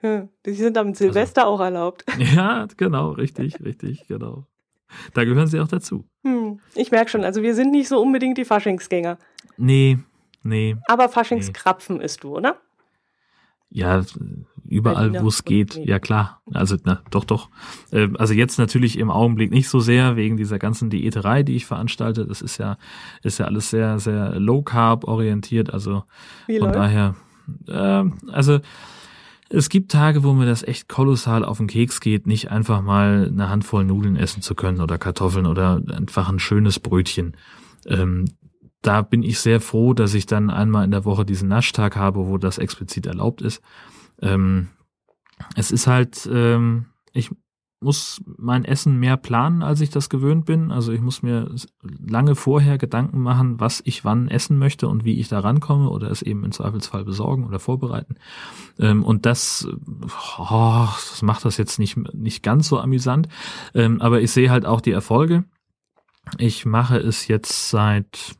die 0.46 0.52
sind 0.52 0.78
am 0.78 0.94
Silvester 0.94 1.42
also, 1.42 1.54
auch 1.54 1.60
erlaubt. 1.60 2.04
Ja, 2.18 2.66
genau, 2.76 3.10
richtig, 3.10 3.60
richtig, 3.60 4.06
genau. 4.06 4.46
Da 5.14 5.24
gehören 5.24 5.46
sie 5.46 5.60
auch 5.60 5.68
dazu. 5.68 6.04
Hm, 6.24 6.60
ich 6.74 6.90
merke 6.90 7.10
schon, 7.10 7.24
also 7.24 7.42
wir 7.42 7.54
sind 7.54 7.70
nicht 7.70 7.88
so 7.88 8.00
unbedingt 8.00 8.38
die 8.38 8.44
Faschingsgänger. 8.44 9.18
Nee, 9.56 9.98
nee. 10.42 10.76
Aber 10.86 11.08
Faschingskrapfen 11.08 11.98
nee. 11.98 12.04
isst 12.04 12.24
du, 12.24 12.36
oder? 12.36 12.60
Ja, 13.70 14.02
überall, 14.70 15.22
wo 15.22 15.28
es 15.28 15.44
geht. 15.44 15.76
Ja, 15.76 16.00
klar. 16.00 16.42
Also, 16.52 16.76
na, 16.84 17.02
doch, 17.10 17.24
doch. 17.24 17.50
Äh, 17.92 18.08
also 18.18 18.34
jetzt 18.34 18.58
natürlich 18.58 18.98
im 18.98 19.10
Augenblick 19.10 19.52
nicht 19.52 19.68
so 19.68 19.78
sehr 19.78 20.16
wegen 20.16 20.36
dieser 20.36 20.58
ganzen 20.58 20.90
Diäterei, 20.90 21.44
die 21.44 21.54
ich 21.54 21.66
veranstalte. 21.66 22.26
Das 22.26 22.42
ist 22.42 22.58
ja, 22.58 22.78
ist 23.22 23.38
ja 23.38 23.46
alles 23.46 23.70
sehr, 23.70 24.00
sehr 24.00 24.38
low 24.40 24.62
carb 24.62 25.04
orientiert. 25.04 25.72
Also 25.72 26.04
Wie 26.46 26.58
von 26.58 26.72
läuft? 26.72 26.78
daher, 26.78 27.14
äh, 27.68 28.30
also 28.32 28.60
es 29.50 29.68
gibt 29.68 29.90
Tage, 29.90 30.22
wo 30.22 30.32
mir 30.32 30.46
das 30.46 30.62
echt 30.62 30.88
kolossal 30.88 31.44
auf 31.44 31.58
den 31.58 31.66
Keks 31.66 32.00
geht, 32.00 32.26
nicht 32.26 32.50
einfach 32.50 32.82
mal 32.82 33.28
eine 33.28 33.48
Handvoll 33.48 33.84
Nudeln 33.84 34.16
essen 34.16 34.42
zu 34.42 34.54
können 34.54 34.80
oder 34.80 34.96
Kartoffeln 34.96 35.46
oder 35.46 35.82
einfach 35.92 36.28
ein 36.28 36.38
schönes 36.38 36.78
Brötchen. 36.78 37.36
Ähm, 37.86 38.26
da 38.80 39.02
bin 39.02 39.22
ich 39.24 39.40
sehr 39.40 39.60
froh, 39.60 39.92
dass 39.92 40.14
ich 40.14 40.26
dann 40.26 40.50
einmal 40.50 40.84
in 40.84 40.92
der 40.92 41.04
Woche 41.04 41.24
diesen 41.24 41.48
Naschtag 41.48 41.96
habe, 41.96 42.28
wo 42.28 42.38
das 42.38 42.58
explizit 42.58 43.06
erlaubt 43.06 43.42
ist. 43.42 43.60
Ähm, 44.22 44.68
es 45.56 45.72
ist 45.72 45.88
halt, 45.88 46.28
ähm, 46.32 46.86
ich 47.12 47.30
muss 47.80 48.22
mein 48.36 48.64
Essen 48.64 48.98
mehr 48.98 49.16
planen, 49.16 49.62
als 49.62 49.80
ich 49.80 49.90
das 49.90 50.10
gewöhnt 50.10 50.44
bin. 50.44 50.70
Also 50.70 50.92
ich 50.92 51.00
muss 51.00 51.22
mir 51.22 51.50
lange 51.82 52.34
vorher 52.34 52.76
Gedanken 52.76 53.20
machen, 53.20 53.58
was 53.58 53.80
ich 53.84 54.04
wann 54.04 54.28
essen 54.28 54.58
möchte 54.58 54.86
und 54.88 55.04
wie 55.04 55.18
ich 55.18 55.28
da 55.28 55.40
rankomme 55.40 55.88
oder 55.88 56.10
es 56.10 56.20
eben 56.22 56.44
im 56.44 56.52
Zweifelsfall 56.52 57.04
besorgen 57.04 57.46
oder 57.46 57.58
vorbereiten. 57.58 58.16
Ähm, 58.78 59.02
und 59.02 59.24
das, 59.24 59.66
oh, 60.38 60.88
das 61.10 61.22
macht 61.22 61.44
das 61.44 61.56
jetzt 61.56 61.78
nicht, 61.78 61.96
nicht 62.14 62.42
ganz 62.42 62.68
so 62.68 62.78
amüsant. 62.78 63.28
Ähm, 63.74 64.00
aber 64.00 64.20
ich 64.20 64.30
sehe 64.30 64.50
halt 64.50 64.66
auch 64.66 64.80
die 64.82 64.92
Erfolge. 64.92 65.44
Ich 66.38 66.66
mache 66.66 66.98
es 66.98 67.28
jetzt 67.28 67.70
seit 67.70 68.36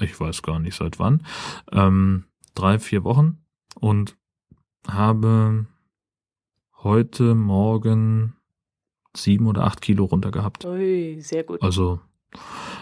ich 0.00 0.18
weiß 0.18 0.42
gar 0.42 0.58
nicht 0.58 0.76
seit 0.76 0.98
wann, 0.98 1.24
ähm, 1.72 2.24
drei, 2.54 2.78
vier 2.78 3.04
Wochen 3.04 3.38
und 3.74 4.16
habe 4.86 5.66
heute 6.82 7.34
Morgen 7.34 8.34
sieben 9.18 9.46
oder 9.46 9.64
acht 9.64 9.80
Kilo 9.80 10.04
runter 10.04 10.30
gehabt. 10.30 10.64
Ui, 10.64 11.18
sehr 11.20 11.44
gut. 11.44 11.62
Also 11.62 12.00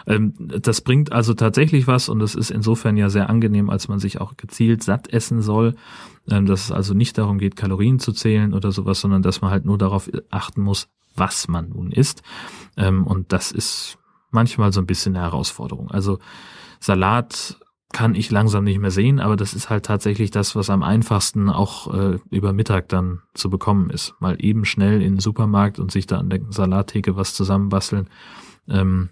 ähm, 0.07 0.35
das 0.39 0.81
bringt 0.81 1.13
also 1.13 1.35
tatsächlich 1.35 1.87
was 1.87 2.09
und 2.09 2.21
es 2.21 2.35
ist 2.35 2.51
insofern 2.51 2.97
ja 2.97 3.09
sehr 3.11 3.29
angenehm, 3.29 3.71
als 3.71 3.89
man 3.89 3.99
sich 3.99 4.21
auch 4.21 4.37
gezielt 4.37 4.83
satt 4.83 5.13
essen 5.13 5.43
soll. 5.43 5.75
Ähm, 6.29 6.47
dass 6.47 6.65
es 6.65 6.73
also 6.73 6.95
nicht 6.95 7.19
darum 7.19 7.39
geht, 7.39 7.57
Kalorien 7.57 7.99
zu 7.99 8.13
zählen 8.13 8.55
oder 8.55 8.73
sowas, 8.73 9.01
sondern 9.01 9.23
dass 9.23 9.41
man 9.41 9.51
halt 9.51 9.65
nur 9.65 9.79
darauf 9.79 10.11
achten 10.31 10.63
muss, 10.63 10.89
was 11.15 11.49
man 11.49 11.71
nun 11.71 11.93
isst. 11.93 12.23
Ähm, 12.77 13.07
und 13.07 13.33
das 13.33 13.53
ist 13.53 13.99
manchmal 14.31 14.73
so 14.73 14.81
ein 14.81 14.87
bisschen 14.87 15.17
eine 15.17 15.25
Herausforderung. 15.25 15.91
Also 15.91 16.19
Salat 16.81 17.59
kann 17.93 18.15
ich 18.15 18.31
langsam 18.31 18.65
nicht 18.65 18.79
mehr 18.79 18.91
sehen, 18.91 19.21
aber 19.21 19.37
das 19.37 19.55
ist 19.55 19.71
halt 19.71 19.87
tatsächlich 19.87 20.31
das, 20.31 20.57
was 20.57 20.71
am 20.71 20.83
einfachsten 20.83 21.49
auch 21.49 21.93
äh, 21.95 22.19
über 22.31 22.53
Mittag 22.53 22.89
dann 22.89 23.23
zu 23.35 23.49
bekommen 23.49 23.91
ist. 23.91 24.15
Mal 24.19 24.37
eben 24.39 24.65
schnell 24.65 25.01
in 25.03 25.15
den 25.15 25.21
Supermarkt 25.21 25.79
und 25.79 25.93
sich 25.93 26.07
da 26.07 26.19
an 26.19 26.29
der 26.29 26.41
Salattheke 26.51 27.17
was 27.17 27.35
zusammenbasteln. 27.35 28.09
Ähm, 28.69 29.11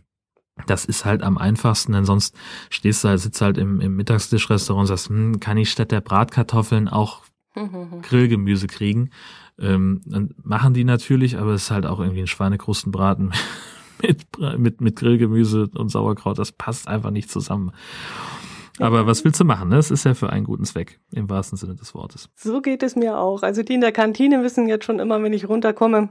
das 0.67 0.85
ist 0.85 1.05
halt 1.05 1.23
am 1.23 1.39
einfachsten, 1.39 1.93
denn 1.93 2.05
sonst 2.05 2.37
stehst 2.71 3.03
du 3.03 3.09
halt, 3.09 3.21
sitzt 3.21 3.41
halt 3.41 3.59
im, 3.59 3.81
im 3.81 3.97
Mittagstischrestaurant 3.97 4.83
und 4.83 4.87
sagst, 4.87 5.09
hm, 5.09 5.41
kann 5.41 5.57
ich 5.57 5.71
statt 5.71 5.91
der 5.91 6.01
Bratkartoffeln 6.01 6.89
auch 6.89 7.23
Grillgemüse 8.03 8.67
kriegen? 8.67 9.11
Ähm, 9.59 10.01
dann 10.05 10.35
machen 10.43 10.75
die 10.75 10.85
natürlich, 10.85 11.39
aber 11.39 11.53
es 11.53 11.65
ist 11.65 11.71
halt 11.71 11.87
auch 11.87 12.01
irgendwie 12.01 12.21
ein 12.21 12.27
Schweinekrustenbraten 12.27 13.33
mit, 14.03 14.27
mit, 14.59 14.81
mit 14.81 14.97
Grillgemüse 14.97 15.71
und 15.75 15.91
Sauerkraut. 15.91 16.39
Das 16.39 16.53
passt 16.53 16.89
einfach 16.89 17.11
nicht 17.11 17.31
zusammen. 17.31 17.73
Aber 18.81 19.07
was 19.07 19.25
willst 19.25 19.39
du 19.41 19.45
machen? 19.45 19.69
Ne? 19.69 19.79
Es 19.79 19.91
ist 19.91 20.05
ja 20.05 20.15
für 20.15 20.31
einen 20.31 20.45
guten 20.45 20.65
Zweck, 20.65 20.99
im 21.13 21.31
wahrsten 21.31 21.57
Sinne 21.57 21.75
des 21.77 21.95
Wortes. 21.95 22.29
So 22.35 22.61
geht 22.61 22.83
es 22.83 22.97
mir 22.97 23.19
auch. 23.19 23.43
Also 23.43 23.63
die 23.63 23.75
in 23.75 23.81
der 23.81 23.93
Kantine 23.93 24.43
wissen 24.43 24.69
jetzt 24.69 24.85
schon 24.85 24.99
immer, 24.99 25.23
wenn 25.23 25.33
ich 25.33 25.49
runterkomme, 25.49 26.09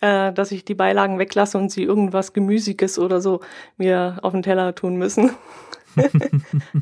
äh, 0.00 0.32
dass 0.32 0.50
ich 0.50 0.64
die 0.64 0.74
Beilagen 0.74 1.18
weglasse 1.18 1.58
und 1.58 1.70
sie 1.70 1.82
irgendwas 1.82 2.32
Gemüsiges 2.32 2.98
oder 2.98 3.20
so 3.20 3.40
mir 3.76 4.18
auf 4.22 4.32
den 4.32 4.42
Teller 4.42 4.74
tun 4.74 4.96
müssen. 4.96 5.30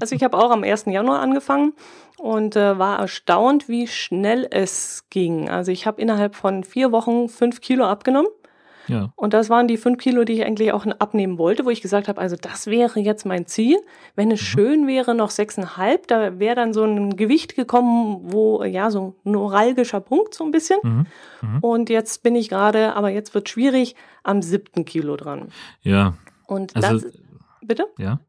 also 0.00 0.14
ich 0.14 0.22
habe 0.22 0.36
auch 0.36 0.50
am 0.50 0.62
1. 0.62 0.86
Januar 0.86 1.20
angefangen 1.20 1.72
und 2.18 2.56
äh, 2.56 2.78
war 2.78 2.98
erstaunt, 2.98 3.68
wie 3.68 3.86
schnell 3.86 4.46
es 4.50 5.06
ging. 5.10 5.48
Also 5.48 5.72
ich 5.72 5.86
habe 5.86 6.00
innerhalb 6.00 6.36
von 6.36 6.64
vier 6.64 6.92
Wochen 6.92 7.28
fünf 7.28 7.60
Kilo 7.60 7.84
abgenommen. 7.84 8.30
Ja. 8.88 9.12
Und 9.16 9.34
das 9.34 9.50
waren 9.50 9.68
die 9.68 9.76
fünf 9.76 9.98
Kilo, 9.98 10.24
die 10.24 10.34
ich 10.34 10.44
eigentlich 10.44 10.72
auch 10.72 10.86
abnehmen 10.86 11.38
wollte, 11.38 11.64
wo 11.64 11.70
ich 11.70 11.80
gesagt 11.80 12.08
habe, 12.08 12.20
also 12.20 12.36
das 12.36 12.66
wäre 12.66 13.00
jetzt 13.00 13.24
mein 13.24 13.46
Ziel. 13.46 13.78
Wenn 14.14 14.30
es 14.30 14.40
mhm. 14.40 14.44
schön 14.44 14.86
wäre, 14.86 15.14
noch 15.14 15.30
sechseinhalb, 15.30 16.06
da 16.06 16.38
wäre 16.38 16.54
dann 16.54 16.72
so 16.72 16.84
ein 16.84 17.16
Gewicht 17.16 17.56
gekommen, 17.56 18.32
wo, 18.32 18.62
ja, 18.64 18.90
so 18.90 19.14
ein 19.24 19.32
neuralgischer 19.32 20.00
Punkt 20.00 20.34
so 20.34 20.44
ein 20.44 20.50
bisschen. 20.50 20.78
Mhm. 20.82 21.06
Mhm. 21.42 21.58
Und 21.60 21.90
jetzt 21.90 22.22
bin 22.22 22.36
ich 22.36 22.48
gerade, 22.48 22.94
aber 22.94 23.10
jetzt 23.10 23.34
wird 23.34 23.48
schwierig, 23.48 23.96
am 24.22 24.42
siebten 24.42 24.84
Kilo 24.84 25.16
dran. 25.16 25.48
Ja. 25.82 26.14
Und 26.46 26.76
also, 26.76 27.06
das, 27.06 27.18
bitte? 27.62 27.86
Ja. 27.98 28.20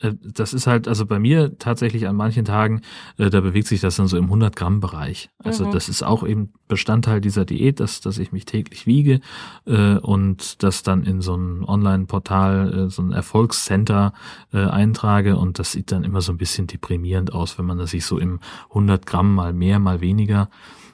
Äh, 0.00 0.14
das 0.22 0.52
ist 0.52 0.66
halt, 0.66 0.88
also 0.88 1.06
bei 1.06 1.18
mir 1.18 1.56
tatsächlich 1.58 2.08
an 2.08 2.16
manchen 2.16 2.44
Tagen, 2.44 2.82
äh, 3.18 3.30
da 3.30 3.40
bewegt 3.40 3.68
sich 3.68 3.80
das 3.80 3.96
dann 3.96 4.08
so 4.08 4.16
im 4.16 4.24
100 4.24 4.56
Gramm 4.56 4.80
Bereich. 4.80 5.30
Also 5.38 5.66
mhm. 5.66 5.72
das 5.72 5.88
ist 5.88 6.02
auch 6.02 6.26
eben 6.26 6.52
Bestandteil 6.68 7.20
dieser 7.20 7.44
Diät, 7.44 7.80
dass, 7.80 8.00
dass 8.00 8.18
ich 8.18 8.32
mich 8.32 8.44
täglich 8.44 8.86
wiege 8.86 9.20
äh, 9.66 9.96
und 9.96 10.62
das 10.62 10.82
dann 10.82 11.04
in 11.04 11.20
so 11.20 11.36
ein 11.36 11.64
Online-Portal, 11.64 12.86
äh, 12.86 12.90
so 12.90 13.02
ein 13.02 13.12
Erfolgscenter 13.12 14.12
äh, 14.52 14.64
eintrage 14.64 15.36
und 15.36 15.58
das 15.58 15.72
sieht 15.72 15.92
dann 15.92 16.04
immer 16.04 16.20
so 16.20 16.32
ein 16.32 16.38
bisschen 16.38 16.66
deprimierend 16.66 17.32
aus, 17.32 17.58
wenn 17.58 17.66
man 17.66 17.78
das 17.78 17.90
sich 17.90 18.04
so 18.04 18.18
im 18.18 18.40
100 18.70 19.06
Gramm 19.06 19.34
mal 19.34 19.52
mehr, 19.52 19.78
mal 19.78 20.00
weniger 20.00 20.48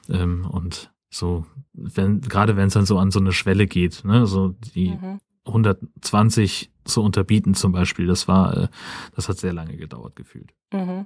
ähm, 0.09 0.45
und 0.45 0.91
so, 1.09 1.45
wenn, 1.73 2.21
gerade 2.21 2.57
wenn 2.57 2.67
es 2.67 2.73
dann 2.73 2.85
so 2.85 2.97
an 2.99 3.11
so 3.11 3.19
eine 3.19 3.31
Schwelle 3.31 3.67
geht, 3.67 4.03
ne, 4.03 4.27
so 4.27 4.49
die 4.75 4.91
mhm. 4.91 5.19
120 5.45 6.71
zu 6.87 7.03
unterbieten 7.03 7.53
zum 7.53 7.71
Beispiel. 7.71 8.07
Das 8.07 8.27
war, 8.27 8.57
äh, 8.57 8.67
das 9.15 9.29
hat 9.29 9.37
sehr 9.37 9.53
lange 9.53 9.77
gedauert 9.77 10.15
gefühlt. 10.15 10.51
Mhm. 10.71 11.05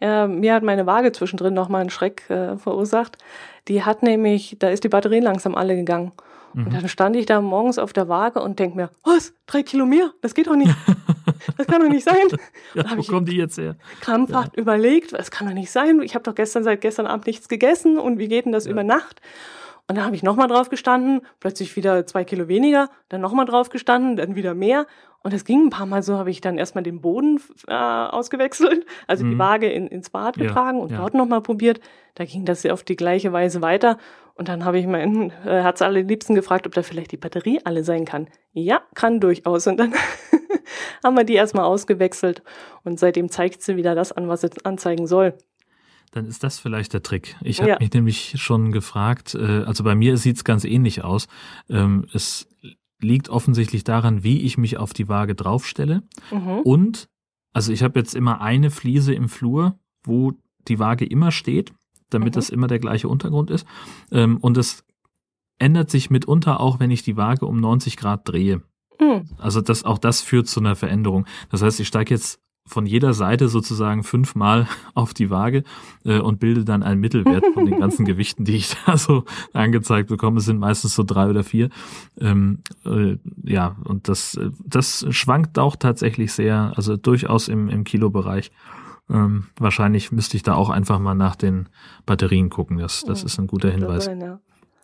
Ja, 0.00 0.26
mir 0.26 0.54
hat 0.54 0.62
meine 0.62 0.86
Waage 0.86 1.12
zwischendrin 1.12 1.54
nochmal 1.54 1.80
einen 1.80 1.90
Schreck 1.90 2.28
äh, 2.28 2.56
verursacht. 2.56 3.18
Die 3.68 3.82
hat 3.82 4.02
nämlich, 4.02 4.56
da 4.58 4.68
ist 4.68 4.84
die 4.84 4.88
Batterie 4.88 5.20
langsam 5.20 5.54
alle 5.54 5.74
gegangen. 5.74 6.12
Mhm. 6.52 6.66
Und 6.66 6.74
dann 6.74 6.88
stand 6.88 7.16
ich 7.16 7.26
da 7.26 7.40
morgens 7.40 7.78
auf 7.78 7.92
der 7.92 8.08
Waage 8.08 8.40
und 8.40 8.58
denke 8.58 8.76
mir, 8.76 8.90
was, 9.02 9.34
drei 9.46 9.62
Kilo 9.62 9.86
mehr? 9.86 10.12
Das 10.20 10.34
geht 10.34 10.46
doch 10.46 10.56
nicht. 10.56 10.74
Das 11.56 11.66
kann 11.66 11.82
doch 11.82 11.88
nicht 11.88 12.04
sein. 12.04 12.26
ja, 12.74 12.84
wo 12.96 13.02
kommen 13.02 13.26
die 13.26 13.36
jetzt 13.36 13.58
her? 13.58 13.76
Krampfhaft 14.00 14.56
ja. 14.56 14.62
überlegt, 14.62 15.12
das 15.12 15.30
kann 15.30 15.46
doch 15.46 15.54
nicht 15.54 15.70
sein. 15.70 16.00
Ich 16.02 16.14
habe 16.14 16.22
doch 16.22 16.34
gestern 16.34 16.64
seit 16.64 16.80
gestern 16.80 17.06
Abend 17.06 17.26
nichts 17.26 17.48
gegessen 17.48 17.98
und 17.98 18.18
wie 18.18 18.28
geht 18.28 18.46
denn 18.46 18.52
das 18.52 18.64
ja. 18.64 18.72
über 18.72 18.82
Nacht? 18.82 19.20
Und 19.86 19.96
dann 19.96 20.06
habe 20.06 20.16
ich 20.16 20.22
nochmal 20.22 20.48
drauf 20.48 20.70
gestanden, 20.70 21.20
plötzlich 21.40 21.76
wieder 21.76 22.06
zwei 22.06 22.24
Kilo 22.24 22.48
weniger, 22.48 22.88
dann 23.10 23.20
nochmal 23.20 23.44
drauf 23.44 23.68
gestanden, 23.68 24.16
dann 24.16 24.34
wieder 24.34 24.54
mehr. 24.54 24.86
Und 25.22 25.34
es 25.34 25.44
ging 25.44 25.66
ein 25.66 25.70
paar 25.70 25.86
Mal 25.86 26.02
so, 26.02 26.16
habe 26.16 26.30
ich 26.30 26.40
dann 26.40 26.56
erstmal 26.56 26.84
den 26.84 27.00
Boden 27.00 27.38
äh, 27.66 27.74
ausgewechselt, 27.74 28.86
also 29.06 29.24
mhm. 29.24 29.30
die 29.30 29.38
Waage 29.38 29.70
in, 29.70 29.86
ins 29.86 30.10
Bad 30.10 30.36
getragen 30.36 30.78
ja, 30.78 30.82
und 30.82 30.90
ja. 30.90 30.98
dort 30.98 31.14
nochmal 31.14 31.42
probiert. 31.42 31.80
Da 32.14 32.24
ging 32.24 32.44
das 32.44 32.64
auf 32.66 32.82
die 32.82 32.96
gleiche 32.96 33.32
Weise 33.32 33.60
weiter. 33.60 33.98
Und 34.34 34.48
dann 34.48 34.64
habe 34.64 34.78
ich 34.78 34.86
meinen 34.86 35.30
äh, 35.44 35.62
Herz 35.62 35.80
allerliebsten 35.80 36.34
gefragt, 36.34 36.66
ob 36.66 36.74
da 36.74 36.82
vielleicht 36.82 37.12
die 37.12 37.16
Batterie 37.16 37.60
alle 37.64 37.84
sein 37.84 38.04
kann. 38.04 38.28
Ja, 38.52 38.82
kann 38.94 39.20
durchaus. 39.20 39.66
Und 39.66 39.78
dann 39.78 39.94
haben 41.04 41.16
wir 41.16 41.24
die 41.24 41.34
erstmal 41.34 41.64
ausgewechselt. 41.64 42.42
Und 42.84 42.98
seitdem 42.98 43.30
zeigt 43.30 43.62
sie 43.62 43.76
wieder 43.76 43.94
das 43.94 44.12
an, 44.12 44.28
was 44.28 44.40
sie 44.40 44.50
anzeigen 44.64 45.06
soll. 45.06 45.34
Dann 46.14 46.26
ist 46.26 46.44
das 46.44 46.60
vielleicht 46.60 46.92
der 46.92 47.02
Trick. 47.02 47.34
Ich 47.42 47.60
habe 47.60 47.70
ja. 47.70 47.76
mich 47.80 47.92
nämlich 47.92 48.40
schon 48.40 48.70
gefragt, 48.70 49.34
äh, 49.34 49.64
also 49.64 49.82
bei 49.82 49.96
mir 49.96 50.16
sieht 50.16 50.36
es 50.36 50.44
ganz 50.44 50.64
ähnlich 50.64 51.02
aus. 51.02 51.26
Ähm, 51.68 52.06
es 52.14 52.48
liegt 53.00 53.28
offensichtlich 53.28 53.82
daran, 53.82 54.22
wie 54.22 54.42
ich 54.42 54.56
mich 54.56 54.76
auf 54.76 54.92
die 54.92 55.08
Waage 55.08 55.34
draufstelle. 55.34 56.04
Mhm. 56.30 56.60
Und, 56.60 57.08
also 57.52 57.72
ich 57.72 57.82
habe 57.82 57.98
jetzt 57.98 58.14
immer 58.14 58.40
eine 58.40 58.70
Fliese 58.70 59.12
im 59.12 59.28
Flur, 59.28 59.76
wo 60.04 60.34
die 60.68 60.78
Waage 60.78 61.04
immer 61.04 61.32
steht, 61.32 61.72
damit 62.10 62.28
mhm. 62.28 62.34
das 62.34 62.48
immer 62.48 62.68
der 62.68 62.78
gleiche 62.78 63.08
Untergrund 63.08 63.50
ist. 63.50 63.66
Ähm, 64.12 64.36
und 64.36 64.56
es 64.56 64.84
ändert 65.58 65.90
sich 65.90 66.10
mitunter 66.10 66.60
auch, 66.60 66.78
wenn 66.78 66.92
ich 66.92 67.02
die 67.02 67.16
Waage 67.16 67.46
um 67.46 67.60
90 67.60 67.96
Grad 67.96 68.28
drehe. 68.28 68.62
Mhm. 69.00 69.24
Also 69.38 69.60
das, 69.62 69.82
auch 69.82 69.98
das 69.98 70.22
führt 70.22 70.46
zu 70.46 70.60
einer 70.60 70.76
Veränderung. 70.76 71.26
Das 71.50 71.60
heißt, 71.60 71.80
ich 71.80 71.88
steige 71.88 72.14
jetzt 72.14 72.40
von 72.66 72.86
jeder 72.86 73.12
Seite 73.12 73.48
sozusagen 73.48 74.02
fünfmal 74.04 74.66
auf 74.94 75.14
die 75.14 75.30
Waage 75.30 75.64
äh, 76.04 76.18
und 76.18 76.40
bilde 76.40 76.64
dann 76.64 76.82
einen 76.82 77.00
Mittelwert 77.00 77.44
von 77.52 77.66
den 77.66 77.78
ganzen 77.78 78.04
Gewichten, 78.06 78.44
die 78.44 78.56
ich 78.56 78.74
da 78.86 78.96
so 78.96 79.24
angezeigt 79.52 80.08
bekomme. 80.08 80.38
Es 80.38 80.46
sind 80.46 80.58
meistens 80.58 80.94
so 80.94 81.02
drei 81.02 81.28
oder 81.28 81.44
vier. 81.44 81.68
Ähm, 82.20 82.60
äh, 82.86 83.16
ja, 83.42 83.76
und 83.84 84.08
das, 84.08 84.38
das 84.64 85.06
schwankt 85.10 85.58
auch 85.58 85.76
tatsächlich 85.76 86.32
sehr, 86.32 86.72
also 86.76 86.96
durchaus 86.96 87.48
im, 87.48 87.68
im 87.68 87.84
Kilobereich. 87.84 88.50
Ähm, 89.10 89.48
wahrscheinlich 89.58 90.12
müsste 90.12 90.36
ich 90.36 90.42
da 90.42 90.54
auch 90.54 90.70
einfach 90.70 90.98
mal 90.98 91.14
nach 91.14 91.36
den 91.36 91.68
Batterien 92.06 92.48
gucken. 92.48 92.78
Das, 92.78 93.04
das 93.04 93.22
ist 93.22 93.38
ein 93.38 93.46
guter 93.46 93.70
Hinweis. 93.70 94.08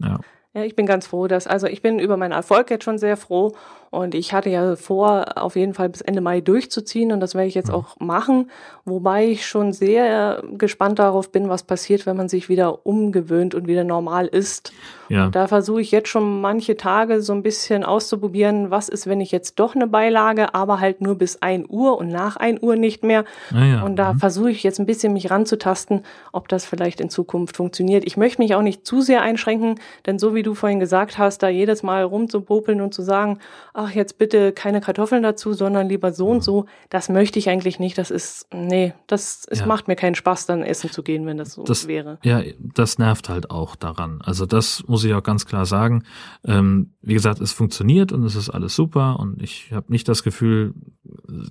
Ja. 0.00 0.20
Ja, 0.52 0.64
ich 0.64 0.74
bin 0.74 0.86
ganz 0.86 1.06
froh, 1.06 1.28
dass, 1.28 1.46
also 1.46 1.68
ich 1.68 1.80
bin 1.80 2.00
über 2.00 2.16
meinen 2.16 2.32
Erfolg 2.32 2.70
jetzt 2.70 2.84
schon 2.84 2.98
sehr 2.98 3.16
froh 3.16 3.52
und 3.90 4.14
ich 4.14 4.32
hatte 4.32 4.50
ja 4.50 4.76
vor, 4.76 5.36
auf 5.36 5.56
jeden 5.56 5.74
Fall 5.74 5.88
bis 5.88 6.00
Ende 6.00 6.20
Mai 6.20 6.40
durchzuziehen 6.40 7.10
und 7.10 7.18
das 7.18 7.34
werde 7.34 7.48
ich 7.48 7.54
jetzt 7.54 7.72
auch 7.72 7.98
machen, 7.98 8.50
wobei 8.84 9.26
ich 9.26 9.46
schon 9.46 9.72
sehr 9.72 10.42
gespannt 10.56 11.00
darauf 11.00 11.32
bin, 11.32 11.48
was 11.48 11.64
passiert, 11.64 12.06
wenn 12.06 12.16
man 12.16 12.28
sich 12.28 12.48
wieder 12.48 12.86
umgewöhnt 12.86 13.54
und 13.54 13.66
wieder 13.66 13.82
normal 13.82 14.26
ist. 14.26 14.72
Ja. 15.08 15.28
Da 15.28 15.48
versuche 15.48 15.80
ich 15.80 15.90
jetzt 15.90 16.08
schon 16.08 16.40
manche 16.40 16.76
Tage 16.76 17.20
so 17.20 17.32
ein 17.32 17.42
bisschen 17.42 17.82
auszuprobieren, 17.82 18.70
was 18.70 18.88
ist, 18.88 19.08
wenn 19.08 19.20
ich 19.20 19.32
jetzt 19.32 19.58
doch 19.58 19.74
eine 19.74 19.88
Beilage, 19.88 20.54
aber 20.54 20.78
halt 20.78 21.00
nur 21.00 21.18
bis 21.18 21.42
ein 21.42 21.66
Uhr 21.68 21.98
und 21.98 22.08
nach 22.08 22.36
ein 22.36 22.62
Uhr 22.62 22.76
nicht 22.76 23.02
mehr. 23.02 23.24
Ah 23.52 23.64
ja. 23.64 23.82
Und 23.82 23.96
da 23.96 24.12
mhm. 24.12 24.18
versuche 24.20 24.52
ich 24.52 24.62
jetzt 24.62 24.78
ein 24.78 24.86
bisschen 24.86 25.12
mich 25.12 25.32
ranzutasten, 25.32 26.04
ob 26.30 26.46
das 26.46 26.64
vielleicht 26.64 27.00
in 27.00 27.10
Zukunft 27.10 27.56
funktioniert. 27.56 28.04
Ich 28.06 28.16
möchte 28.16 28.40
mich 28.40 28.54
auch 28.54 28.62
nicht 28.62 28.86
zu 28.86 29.00
sehr 29.00 29.22
einschränken, 29.22 29.80
denn 30.06 30.20
so 30.20 30.32
wie 30.32 30.39
du 30.42 30.54
vorhin 30.54 30.80
gesagt 30.80 31.18
hast, 31.18 31.42
da 31.42 31.48
jedes 31.48 31.82
Mal 31.82 32.02
rumzupopeln 32.02 32.80
und 32.80 32.94
zu 32.94 33.02
sagen, 33.02 33.38
ach, 33.74 33.90
jetzt 33.90 34.18
bitte 34.18 34.52
keine 34.52 34.80
Kartoffeln 34.80 35.22
dazu, 35.22 35.52
sondern 35.52 35.88
lieber 35.88 36.12
so 36.12 36.28
und 36.28 36.42
so. 36.44 36.66
Das 36.88 37.08
möchte 37.08 37.38
ich 37.38 37.48
eigentlich 37.48 37.78
nicht. 37.78 37.98
Das 37.98 38.10
ist, 38.10 38.46
nee, 38.52 38.92
das, 39.06 39.46
es 39.50 39.60
ja. 39.60 39.66
macht 39.66 39.88
mir 39.88 39.96
keinen 39.96 40.14
Spaß, 40.14 40.46
dann 40.46 40.62
essen 40.62 40.90
zu 40.90 41.02
gehen, 41.02 41.26
wenn 41.26 41.38
das 41.38 41.52
so 41.52 41.64
das, 41.64 41.86
wäre. 41.86 42.18
Ja, 42.22 42.42
das 42.58 42.98
nervt 42.98 43.28
halt 43.28 43.50
auch 43.50 43.76
daran. 43.76 44.20
Also 44.22 44.46
das 44.46 44.84
muss 44.86 45.04
ich 45.04 45.14
auch 45.14 45.22
ganz 45.22 45.46
klar 45.46 45.66
sagen. 45.66 46.04
Ähm, 46.44 46.92
wie 47.02 47.14
gesagt, 47.14 47.40
es 47.40 47.52
funktioniert 47.52 48.12
und 48.12 48.24
es 48.24 48.36
ist 48.36 48.50
alles 48.50 48.74
super 48.74 49.18
und 49.18 49.42
ich 49.42 49.72
habe 49.72 49.90
nicht 49.90 50.08
das 50.08 50.22
Gefühl, 50.22 50.74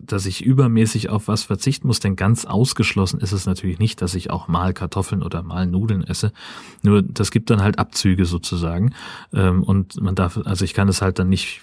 dass 0.02 0.26
ich 0.26 0.44
übermäßig 0.44 1.10
auf 1.10 1.28
was 1.28 1.44
verzichten 1.44 1.88
muss, 1.88 2.00
denn 2.00 2.16
ganz 2.16 2.46
ausgeschlossen 2.46 3.20
ist 3.20 3.32
es 3.32 3.46
natürlich 3.46 3.80
nicht, 3.80 4.02
dass 4.02 4.16
ich 4.16 4.30
auch 4.30 4.48
mal 4.48 4.74
Kartoffeln 4.74 5.24
oder 5.24 5.42
mal 5.44 5.66
Nudeln 5.66 6.04
esse. 6.04 6.32
Nur 6.84 7.02
das 7.02 7.32
gibt 7.32 7.50
dann 7.50 7.62
halt 7.62 7.80
Abzüge 7.80 8.26
sozusagen. 8.26 8.79
Ähm, 9.34 9.64
und 9.64 10.02
man 10.02 10.16
darf, 10.16 10.40
also 10.46 10.66
ich 10.66 10.74
kann 10.74 10.88
es 10.88 11.02
halt 11.02 11.20
dann 11.20 11.30
nicht 11.30 11.62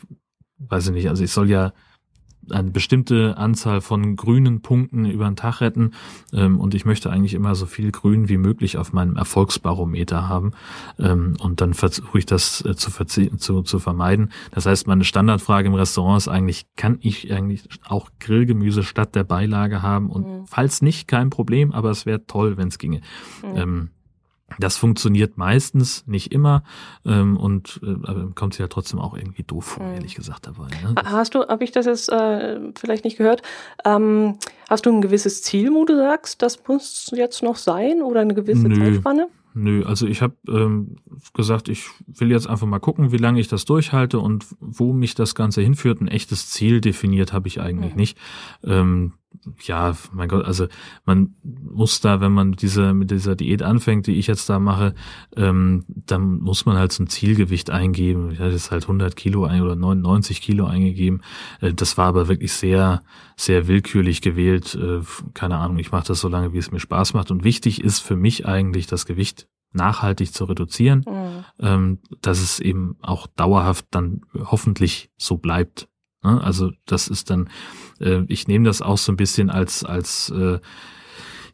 weiß 0.59 0.87
ich 0.89 0.93
nicht, 0.93 1.09
also 1.09 1.23
ich 1.25 1.33
soll 1.33 1.51
ja 1.51 1.73
eine 2.49 2.71
bestimmte 2.71 3.37
Anzahl 3.37 3.81
von 3.81 4.15
grünen 4.15 4.63
Punkten 4.63 5.05
über 5.05 5.25
den 5.25 5.35
Tag 5.35 5.61
retten 5.61 5.95
ähm, 6.33 6.61
und 6.61 6.75
ich 6.75 6.85
möchte 6.85 7.11
eigentlich 7.11 7.35
immer 7.35 7.57
so 7.57 7.67
viel 7.67 7.91
Grün 7.91 8.29
wie 8.29 8.37
möglich 8.37 8.79
auf 8.79 8.93
meinem 8.93 9.17
Erfolgsbarometer 9.17 10.29
haben 10.29 10.53
ähm, 11.01 11.37
und 11.41 11.61
dann 11.61 11.75
versuche 11.75 12.19
ich 12.19 12.25
das 12.25 12.65
äh, 12.65 12.77
zu, 12.77 12.93
zu, 13.37 13.63
zu 13.63 13.79
vermeiden. 13.81 14.31
Das 14.53 14.65
heißt, 14.65 14.87
meine 14.87 15.03
Standardfrage 15.03 15.67
im 15.67 15.75
Restaurant 15.75 16.19
ist 16.19 16.29
eigentlich, 16.29 16.67
kann 16.77 16.99
ich 17.01 17.33
eigentlich 17.33 17.69
auch 17.85 18.11
Grillgemüse 18.21 18.85
statt 18.85 19.17
der 19.17 19.25
Beilage 19.25 19.83
haben 19.83 20.09
und 20.09 20.27
mhm. 20.27 20.47
falls 20.47 20.83
nicht, 20.83 21.09
kein 21.09 21.31
Problem, 21.31 21.73
aber 21.73 21.91
es 21.91 22.07
wäre 22.07 22.27
toll, 22.27 22.57
wenn 22.57 22.69
es 22.69 22.79
ginge. 22.79 23.01
Mhm. 23.43 23.57
Ähm, 23.57 23.91
das 24.59 24.77
funktioniert 24.77 25.37
meistens, 25.37 26.07
nicht 26.07 26.33
immer 26.33 26.63
ähm, 27.05 27.37
und 27.37 27.81
äh, 27.83 28.33
kommt 28.35 28.55
sich 28.55 28.61
ja 28.61 28.69
trotzdem 28.69 29.01
auch 29.01 29.17
irgendwie 29.17 29.43
doof 29.43 29.65
vor, 29.65 29.87
mhm. 29.87 29.95
ehrlich 29.95 30.15
gesagt 30.15 30.47
dabei. 30.47 30.69
Ne? 30.83 30.95
Hast 31.05 31.35
du, 31.35 31.47
habe 31.47 31.65
ich 31.65 31.73
das 31.73 31.87
jetzt 31.87 32.09
äh, 32.11 32.61
vielleicht 32.79 33.05
nicht 33.05 33.19
gehört, 33.19 33.43
ähm, 33.85 34.39
hast 34.69 34.87
du 34.87 34.91
ein 34.91 35.01
gewisses 35.01 35.43
Ziel, 35.43 35.73
wo 35.75 35.85
du 35.85 35.97
sagst, 35.97 36.43
das 36.43 36.61
muss 36.67 37.11
jetzt 37.15 37.43
noch 37.43 37.57
sein 37.57 38.03
oder 38.03 38.21
eine 38.21 38.35
gewisse 38.35 38.69
Nö. 38.69 38.77
Zeitspanne? 38.77 39.29
Nö, 39.59 39.85
also 39.85 40.07
ich 40.07 40.21
habe 40.21 40.35
ähm, 40.49 40.97
gesagt, 41.33 41.71
ich 41.71 41.89
will 42.07 42.31
jetzt 42.31 42.47
einfach 42.47 42.67
mal 42.67 42.79
gucken, 42.79 43.11
wie 43.11 43.17
lange 43.17 43.41
ich 43.41 43.49
das 43.49 43.65
durchhalte 43.65 44.19
und 44.19 44.45
wo 44.61 44.93
mich 44.93 45.15
das 45.15 45.35
Ganze 45.35 45.63
hinführt. 45.63 46.03
Ein 46.03 46.09
echtes 46.09 46.51
Ziel 46.51 46.83
definiert 46.83 47.33
habe 47.33 47.49
ich 47.49 47.59
eigentlich 47.59 47.93
mhm. 47.93 47.99
nicht. 47.99 48.19
Ähm, 48.63 49.15
ja, 49.63 49.97
mein 50.13 50.29
Gott, 50.29 50.45
also 50.45 50.67
man 51.05 51.35
muss 51.43 52.01
da, 52.01 52.21
wenn 52.21 52.33
man 52.33 52.53
diese 52.53 52.95
mit 52.95 53.11
dieser 53.11 53.37
Diät 53.37 53.63
anfängt, 53.63 54.07
die 54.07 54.17
ich 54.17 54.27
jetzt 54.27 54.49
da 54.49 54.59
mache, 54.59 54.95
ähm, 55.37 55.85
dann 55.89 56.39
muss 56.39 56.67
man 56.67 56.77
halt 56.77 56.93
so 56.93 57.03
ein 57.03 57.09
Zielgewicht 57.09 57.71
eingeben. 57.71 58.31
Ich 58.33 58.39
hatte 58.39 58.53
jetzt 58.53 58.71
halt 58.71 58.85
100 58.85 59.17
Kilo 59.17 59.45
ein 59.45 59.63
oder 59.63 59.77
99 59.77 60.41
Kilo 60.41 60.67
eingegeben. 60.67 61.23
Äh, 61.61 61.73
das 61.73 61.99
war 61.99 62.07
aber 62.07 62.29
wirklich 62.29 62.53
sehr, 62.53 63.03
sehr 63.37 63.69
willkürlich 63.69 64.21
gewählt. 64.21 64.75
Äh, 64.75 65.01
keine 65.35 65.59
Ahnung, 65.59 65.79
ich 65.79 65.93
mache 65.93 66.09
das 66.09 66.21
so 66.21 66.29
lange, 66.29 66.53
wie 66.53 66.59
es 66.59 66.71
mir 66.71 66.81
Spaß 66.81 67.15
macht. 67.15 67.31
Und 67.31 67.45
wichtig 67.45 67.83
ist 67.83 68.01
für 68.01 68.17
mich 68.17 68.47
eigentlich 68.47 68.87
das 68.87 69.07
Gewicht 69.07 69.49
nachhaltig 69.73 70.33
zu 70.33 70.45
reduzieren, 70.45 71.05
mhm. 71.07 71.45
ähm, 71.61 71.99
dass 72.23 72.41
es 72.41 72.61
eben 72.61 72.97
auch 73.03 73.27
dauerhaft 73.27 73.87
dann 73.91 74.23
hoffentlich 74.35 75.11
so 75.17 75.37
bleibt. 75.37 75.89
Ne? 76.23 76.43
Also 76.43 76.73
das 76.87 77.09
ist 77.09 77.31
dann, 77.31 77.49
äh, 78.01 78.23
ich 78.29 78.49
nehme 78.49 78.65
das 78.65 78.83
auch 78.83 78.99
so 78.99 79.13
ein 79.13 79.17
bisschen 79.17 79.51
als, 79.51 79.85
als 79.85 80.31
äh, 80.31 80.59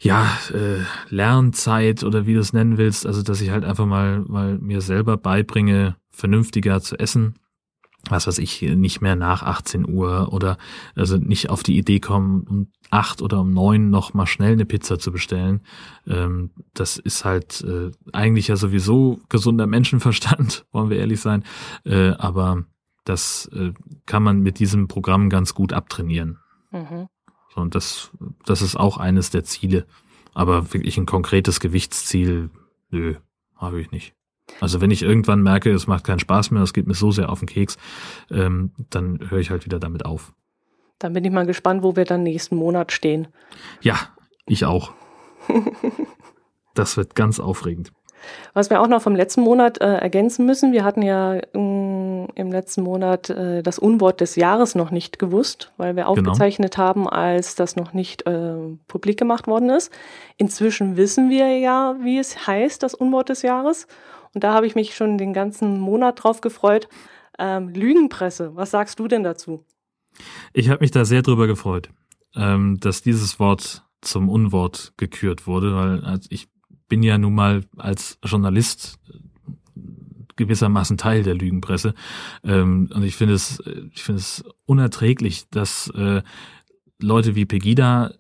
ja, 0.01 0.27
äh, 0.53 0.83
Lernzeit 1.09 2.03
oder 2.03 2.27
wie 2.27 2.35
du 2.35 2.41
es 2.41 2.53
nennen 2.53 2.77
willst, 2.77 3.07
also 3.07 3.23
dass 3.23 3.41
ich 3.41 3.51
halt 3.51 3.65
einfach 3.65 3.87
mal, 3.87 4.21
mal 4.27 4.59
mir 4.59 4.81
selber 4.81 5.17
beibringe, 5.17 5.97
vernünftiger 6.11 6.81
zu 6.81 6.99
essen, 6.99 7.35
was 8.09 8.27
weiß 8.27 8.39
ich, 8.39 8.63
nicht 8.63 9.01
mehr 9.01 9.15
nach 9.15 9.43
18 9.45 9.89
Uhr 9.89 10.33
oder 10.33 10.59
also 10.97 11.17
nicht 11.19 11.51
auf 11.51 11.63
die 11.63 11.79
Idee 11.79 12.01
kommen, 12.01 12.43
um 12.49 12.67
acht 12.91 13.23
oder 13.23 13.41
um 13.41 13.53
neun 13.53 13.91
noch 13.91 14.13
mal 14.13 14.27
schnell 14.27 14.53
eine 14.53 14.67
Pizza 14.67 14.99
zu 14.99 15.13
bestellen. 15.13 15.61
Ähm, 16.07 16.51
das 16.75 16.99
ist 16.99 17.25
halt 17.25 17.63
äh, 17.63 17.91
eigentlich 18.13 18.49
ja 18.49 18.57
sowieso 18.57 19.21
gesunder 19.29 19.67
Menschenverstand, 19.67 20.67
wollen 20.73 20.91
wir 20.91 20.99
ehrlich 20.99 21.21
sein. 21.21 21.45
Äh, 21.85 22.11
aber 22.11 22.65
das 23.05 23.51
äh, 23.55 23.73
kann 24.07 24.23
man 24.23 24.41
mit 24.41 24.59
diesem 24.59 24.89
Programm 24.89 25.29
ganz 25.29 25.55
gut 25.55 25.73
abtrainieren. 25.73 26.39
Mhm. 26.71 27.09
Und 27.55 27.75
das, 27.75 28.11
das 28.47 28.63
ist 28.63 28.77
auch 28.77 28.97
eines 28.99 29.31
der 29.31 29.45
Ziele. 29.45 29.87
Aber 30.35 30.73
wirklich 30.73 30.97
ein 30.97 31.07
konkretes 31.07 31.61
Gewichtsziel, 31.61 32.51
nö, 32.91 33.17
habe 33.57 33.81
ich 33.81 33.91
nicht. 33.91 34.15
Also 34.61 34.81
wenn 34.81 34.91
ich 34.91 35.03
irgendwann 35.03 35.43
merke, 35.43 35.71
es 35.71 35.87
macht 35.87 36.05
keinen 36.05 36.19
Spaß 36.19 36.51
mehr, 36.51 36.63
es 36.63 36.73
geht 36.73 36.87
mir 36.87 36.95
so 36.95 37.11
sehr 37.11 37.31
auf 37.31 37.41
den 37.41 37.49
Keks, 37.49 37.77
ähm, 38.31 38.73
dann 38.91 39.31
höre 39.31 39.39
ich 39.39 39.51
halt 39.51 39.65
wieder 39.65 39.79
damit 39.79 40.05
auf. 40.05 40.33
Dann 40.99 41.13
bin 41.13 41.25
ich 41.25 41.33
mal 41.33 41.47
gespannt, 41.47 41.83
wo 41.83 41.97
wir 41.97 42.05
dann 42.05 42.23
nächsten 42.23 42.57
Monat 42.57 42.93
stehen. 42.93 43.29
Ja, 43.81 43.97
ich 44.47 44.65
auch. 44.65 44.93
das 46.75 46.97
wird 46.97 47.15
ganz 47.15 47.41
aufregend. 47.41 47.93
Was 48.55 48.71
wir 48.71 48.81
auch 48.81 48.89
noch 48.89 49.03
vom 49.03 49.17
letzten 49.17 49.43
Monat 49.43 49.81
äh, 49.81 49.97
ergänzen 49.97 50.47
müssen, 50.47 50.73
wir 50.73 50.85
hatten 50.85 51.03
ja 51.03 51.41
mh, 51.53 51.61
mm, 51.61 52.29
im 52.35 52.53
letzten 52.53 52.83
Monat 52.83 53.31
äh, 53.31 53.63
das 53.63 53.79
Unwort 53.79 54.21
des 54.21 54.37
Jahres 54.37 54.75
noch 54.75 54.91
nicht 54.91 55.19
gewusst, 55.19 55.73
weil 55.77 55.97
wir 55.97 56.05
genau. 56.05 56.13
aufgezeichnet 56.13 56.75
genau. 56.75 56.87
haben, 56.87 57.09
als 57.09 57.55
das 57.55 57.77
noch 57.77 57.93
nicht 57.93 58.27
äh, 58.27 58.55
publik 58.89 59.19
gemacht 59.19 59.47
worden 59.47 59.71
ist. 59.71 59.93
Inzwischen 60.37 60.97
wissen 60.97 61.31
wir 61.31 61.59
ja, 61.59 61.97
wie 62.01 62.19
es 62.19 62.47
heißt, 62.47 62.83
das 62.83 62.95
Unwort 62.95 63.29
des 63.29 63.43
Jahres. 63.43 63.87
Und 64.35 64.45
da 64.45 64.55
habe 64.55 64.67
ich 64.67 64.75
mich 64.75 64.95
schon 64.95 65.19
den 65.19 65.33
ganzen 65.33 65.79
Monat 65.79 66.23
drauf 66.23 66.41
gefreut. 66.41 66.89
Ähm, 67.39 67.69
Lügenpresse, 67.69 68.55
was 68.55 68.71
sagst 68.71 68.99
du 68.99 69.09
denn 69.09 69.23
dazu? 69.23 69.65
Ich 70.53 70.69
habe 70.69 70.81
mich 70.81 70.91
da 70.91 71.05
sehr 71.05 71.23
drüber 71.23 71.47
gefreut, 71.47 71.91
ähm, 72.35 72.79
dass 72.81 73.03
dieses 73.03 73.39
Wort 73.39 73.85
zum 74.01 74.29
Unwort 74.29 74.93
gekürt 74.97 75.47
wurde, 75.47 75.75
weil 75.75 76.21
ich 76.29 76.49
bin 76.93 77.03
ja 77.03 77.17
nun 77.17 77.35
mal 77.35 77.65
als 77.79 78.19
Journalist 78.23 78.99
gewissermaßen 80.37 80.99
Teil 80.99 81.23
der 81.23 81.35
Lügenpresse. 81.35 81.95
Ähm, 82.45 82.91
und 82.93 83.03
ich 83.03 83.17
finde 83.17 83.33
es, 83.33 83.63
ich 83.95 84.03
finde 84.03 84.19
es 84.19 84.45
unerträglich, 84.67 85.49
dass 85.49 85.89
äh, 85.97 86.23
Leute 87.01 87.35
wie 87.35 87.47
Pegida 87.47 88.13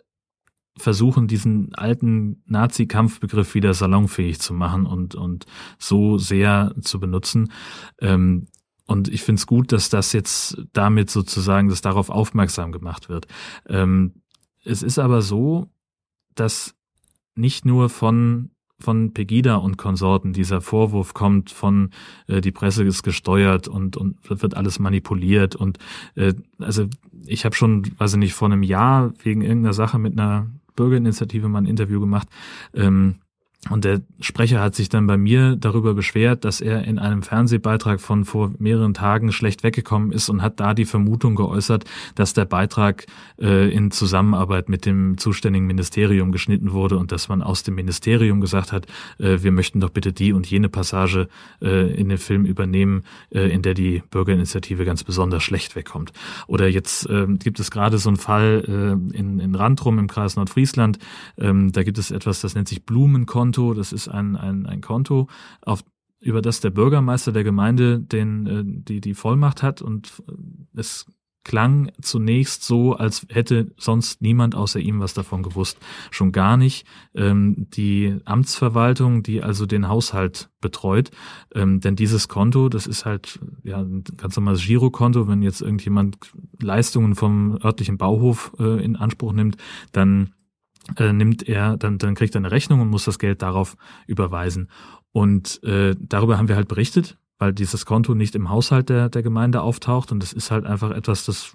versuchen, 0.79 1.29
diesen 1.29 1.75
alten 1.75 2.43
Nazi-Kampfbegriff 2.47 3.55
wieder 3.55 3.75
salonfähig 3.75 4.41
zu 4.41 4.55
machen 4.55 4.87
und, 4.87 5.17
und 5.17 5.45
so 5.79 6.17
sehr 6.17 6.75
zu 6.81 6.99
benutzen. 6.99 7.53
Ähm, 8.01 8.47
und 8.87 9.09
ich 9.09 9.23
finde 9.23 9.39
es 9.39 9.47
gut, 9.47 9.71
dass 9.71 9.91
das 9.91 10.15
jetzt 10.15 10.63
damit 10.73 11.11
sozusagen, 11.11 11.69
dass 11.69 11.83
darauf 11.83 12.09
aufmerksam 12.09 12.73
gemacht 12.73 13.11
wird. 13.11 13.27
Ähm, 13.69 14.23
es 14.65 14.83
ist 14.83 14.99
aber 14.99 15.21
so, 15.21 15.69
dass 16.35 16.75
nicht 17.35 17.67
nur 17.67 17.91
von 17.91 18.49
von 18.83 19.13
Pegida 19.13 19.57
und 19.57 19.79
Konsorten 19.79 20.33
dieser 20.33 20.61
Vorwurf 20.61 21.15
kommt 21.15 21.51
von 21.51 21.91
äh, 22.27 22.41
die 22.41 22.53
Presse 22.53 22.85
ist 22.85 23.03
gesteuert 23.03 23.69
und 23.69 23.97
und 23.97 24.17
wird 24.29 24.57
alles 24.57 24.79
manipuliert 24.79 25.57
und 25.57 25.79
äh, 26.15 26.35
also 26.59 26.87
ich 27.27 27.45
habe 27.45 27.55
schon 27.55 27.85
weiß 27.99 28.13
ich 28.13 28.19
nicht 28.19 28.35
vor 28.35 28.49
einem 28.51 28.63
Jahr 28.63 29.13
wegen 29.23 29.43
irgendeiner 29.43 29.75
Sache 29.75 29.99
mit 29.99 30.19
einer 30.19 30.47
Bürgerinitiative 30.77 31.49
mal 31.49 31.63
ein 31.63 31.67
Interview 31.67 32.01
gemacht 32.01 32.29
ähm, 32.75 33.17
und 33.71 33.85
der 33.85 34.01
Sprecher 34.19 34.61
hat 34.61 34.75
sich 34.75 34.89
dann 34.89 35.07
bei 35.07 35.17
mir 35.17 35.55
darüber 35.55 35.95
beschwert, 35.95 36.45
dass 36.45 36.61
er 36.61 36.83
in 36.83 36.99
einem 36.99 37.23
Fernsehbeitrag 37.23 38.01
von 38.01 38.25
vor 38.25 38.51
mehreren 38.59 38.93
Tagen 38.93 39.31
schlecht 39.31 39.63
weggekommen 39.63 40.11
ist 40.11 40.29
und 40.29 40.43
hat 40.43 40.59
da 40.59 40.75
die 40.75 40.85
Vermutung 40.85 41.37
geäußert, 41.37 41.85
dass 42.17 42.35
der 42.35 42.45
Beitrag 42.45 43.07
äh, 43.41 43.73
in 43.73 43.93
Zusammenarbeit 43.93 44.69
mit 44.69 44.85
dem 44.85 45.17
zuständigen 45.17 45.69
Ministerium 45.69 46.33
geschnitten 46.33 46.73
wurde 46.73 46.99
und 46.99 47.13
dass 47.13 47.29
man 47.29 47.41
aus 47.41 47.63
dem 47.63 47.77
Ministerium 47.77 48.41
gesagt 48.41 48.73
hat, 48.73 48.87
äh, 49.19 49.39
wir 49.43 49.53
möchten 49.53 49.79
doch 49.79 49.91
bitte 49.91 50.13
die 50.13 50.33
und 50.33 50.45
jene 50.51 50.69
Passage 50.69 51.29
äh, 51.63 51.95
in 51.95 52.09
den 52.09 52.19
Film 52.19 52.45
übernehmen, 52.45 53.05
äh, 53.31 53.49
in 53.49 53.63
der 53.63 53.75
die 53.75 54.03
Bürgerinitiative 54.11 54.85
ganz 54.85 55.05
besonders 55.05 55.45
schlecht 55.45 55.77
wegkommt. 55.77 56.13
Oder 56.49 56.67
jetzt 56.67 57.09
äh, 57.09 57.27
gibt 57.29 57.61
es 57.61 57.71
gerade 57.71 57.99
so 57.99 58.09
einen 58.11 58.17
Fall 58.17 58.65
äh, 58.67 59.17
in, 59.17 59.39
in 59.39 59.55
Randrum 59.55 60.01
im 60.01 60.09
Kreis 60.09 60.35
Nordfriesland, 60.35 60.99
ähm, 61.39 61.71
da 61.71 61.85
gibt 61.85 61.99
es 61.99 62.11
etwas, 62.11 62.41
das 62.41 62.57
nennt 62.57 62.67
sich 62.67 62.85
Blumenkonto 62.85 63.52
Konto, 63.53 63.75
das 63.75 63.93
ist 63.93 64.09
ein, 64.09 64.37
ein, 64.37 64.67
ein 64.67 64.81
Konto, 64.81 65.29
auf, 65.61 65.85
über 66.21 66.41
das 66.41 66.61
der 66.61 66.71
Bürgermeister 66.71 67.33
der 67.33 67.45
Gemeinde 67.45 68.01
den, 68.01 68.47
äh, 68.47 68.63
die, 68.65 69.01
die 69.01 69.15
Vollmacht 69.15 69.63
hat 69.63 69.83
und 69.83 70.23
es 70.75 71.07
klang 71.45 71.91
zunächst 72.01 72.63
so, 72.63 72.95
als 72.95 73.27
hätte 73.29 73.75
sonst 73.77 74.23
niemand 74.23 74.55
außer 74.55 74.79
ihm 74.79 75.01
was 75.01 75.13
davon 75.13 75.43
gewusst. 75.43 75.77
Schon 76.13 76.31
gar 76.31 76.57
nicht 76.57 76.87
ähm, 77.15 77.67
die 77.71 78.17
Amtsverwaltung, 78.25 79.23
die 79.25 79.43
also 79.43 79.67
den 79.67 79.89
Haushalt 79.89 80.51
betreut. 80.61 81.11
Ähm, 81.53 81.81
denn 81.81 81.97
dieses 81.97 82.29
Konto, 82.29 82.69
das 82.69 82.87
ist 82.87 83.05
halt 83.05 83.41
ja 83.65 83.79
ein 83.79 84.05
ganz 84.17 84.37
normales 84.37 84.65
Girokonto. 84.65 85.27
Wenn 85.27 85.43
jetzt 85.43 85.61
irgendjemand 85.61 86.17
Leistungen 86.61 87.17
vom 87.17 87.59
örtlichen 87.63 87.99
Bauhof 87.99 88.53
äh, 88.61 88.83
in 88.83 88.95
Anspruch 88.95 89.33
nimmt, 89.33 89.57
dann 89.91 90.31
äh, 90.97 91.13
nimmt 91.13 91.49
er, 91.49 91.77
dann, 91.77 91.99
dann 91.99 92.15
kriegt 92.15 92.35
er 92.35 92.41
eine 92.41 92.51
Rechnung 92.51 92.81
und 92.81 92.89
muss 92.89 93.05
das 93.05 93.19
Geld 93.19 93.43
darauf 93.43 93.77
überweisen. 94.07 94.69
Und 95.13 95.63
äh, 95.63 95.95
darüber 95.99 96.39
haben 96.39 96.49
wir 96.49 96.57
halt 96.57 96.69
berichtet, 96.69 97.19
weil 97.39 97.53
dieses 97.53 97.87
Konto 97.87 98.15
nicht 98.15 98.35
im 98.35 98.49
Haushalt 98.49 98.89
der, 98.89 99.09
der 99.09 99.23
Gemeinde 99.23 99.63
auftaucht 99.63 100.13
und 100.13 100.23
das 100.23 100.33
ist 100.33 100.51
halt 100.51 100.65
einfach 100.65 100.91
etwas, 100.91 101.25
das 101.25 101.55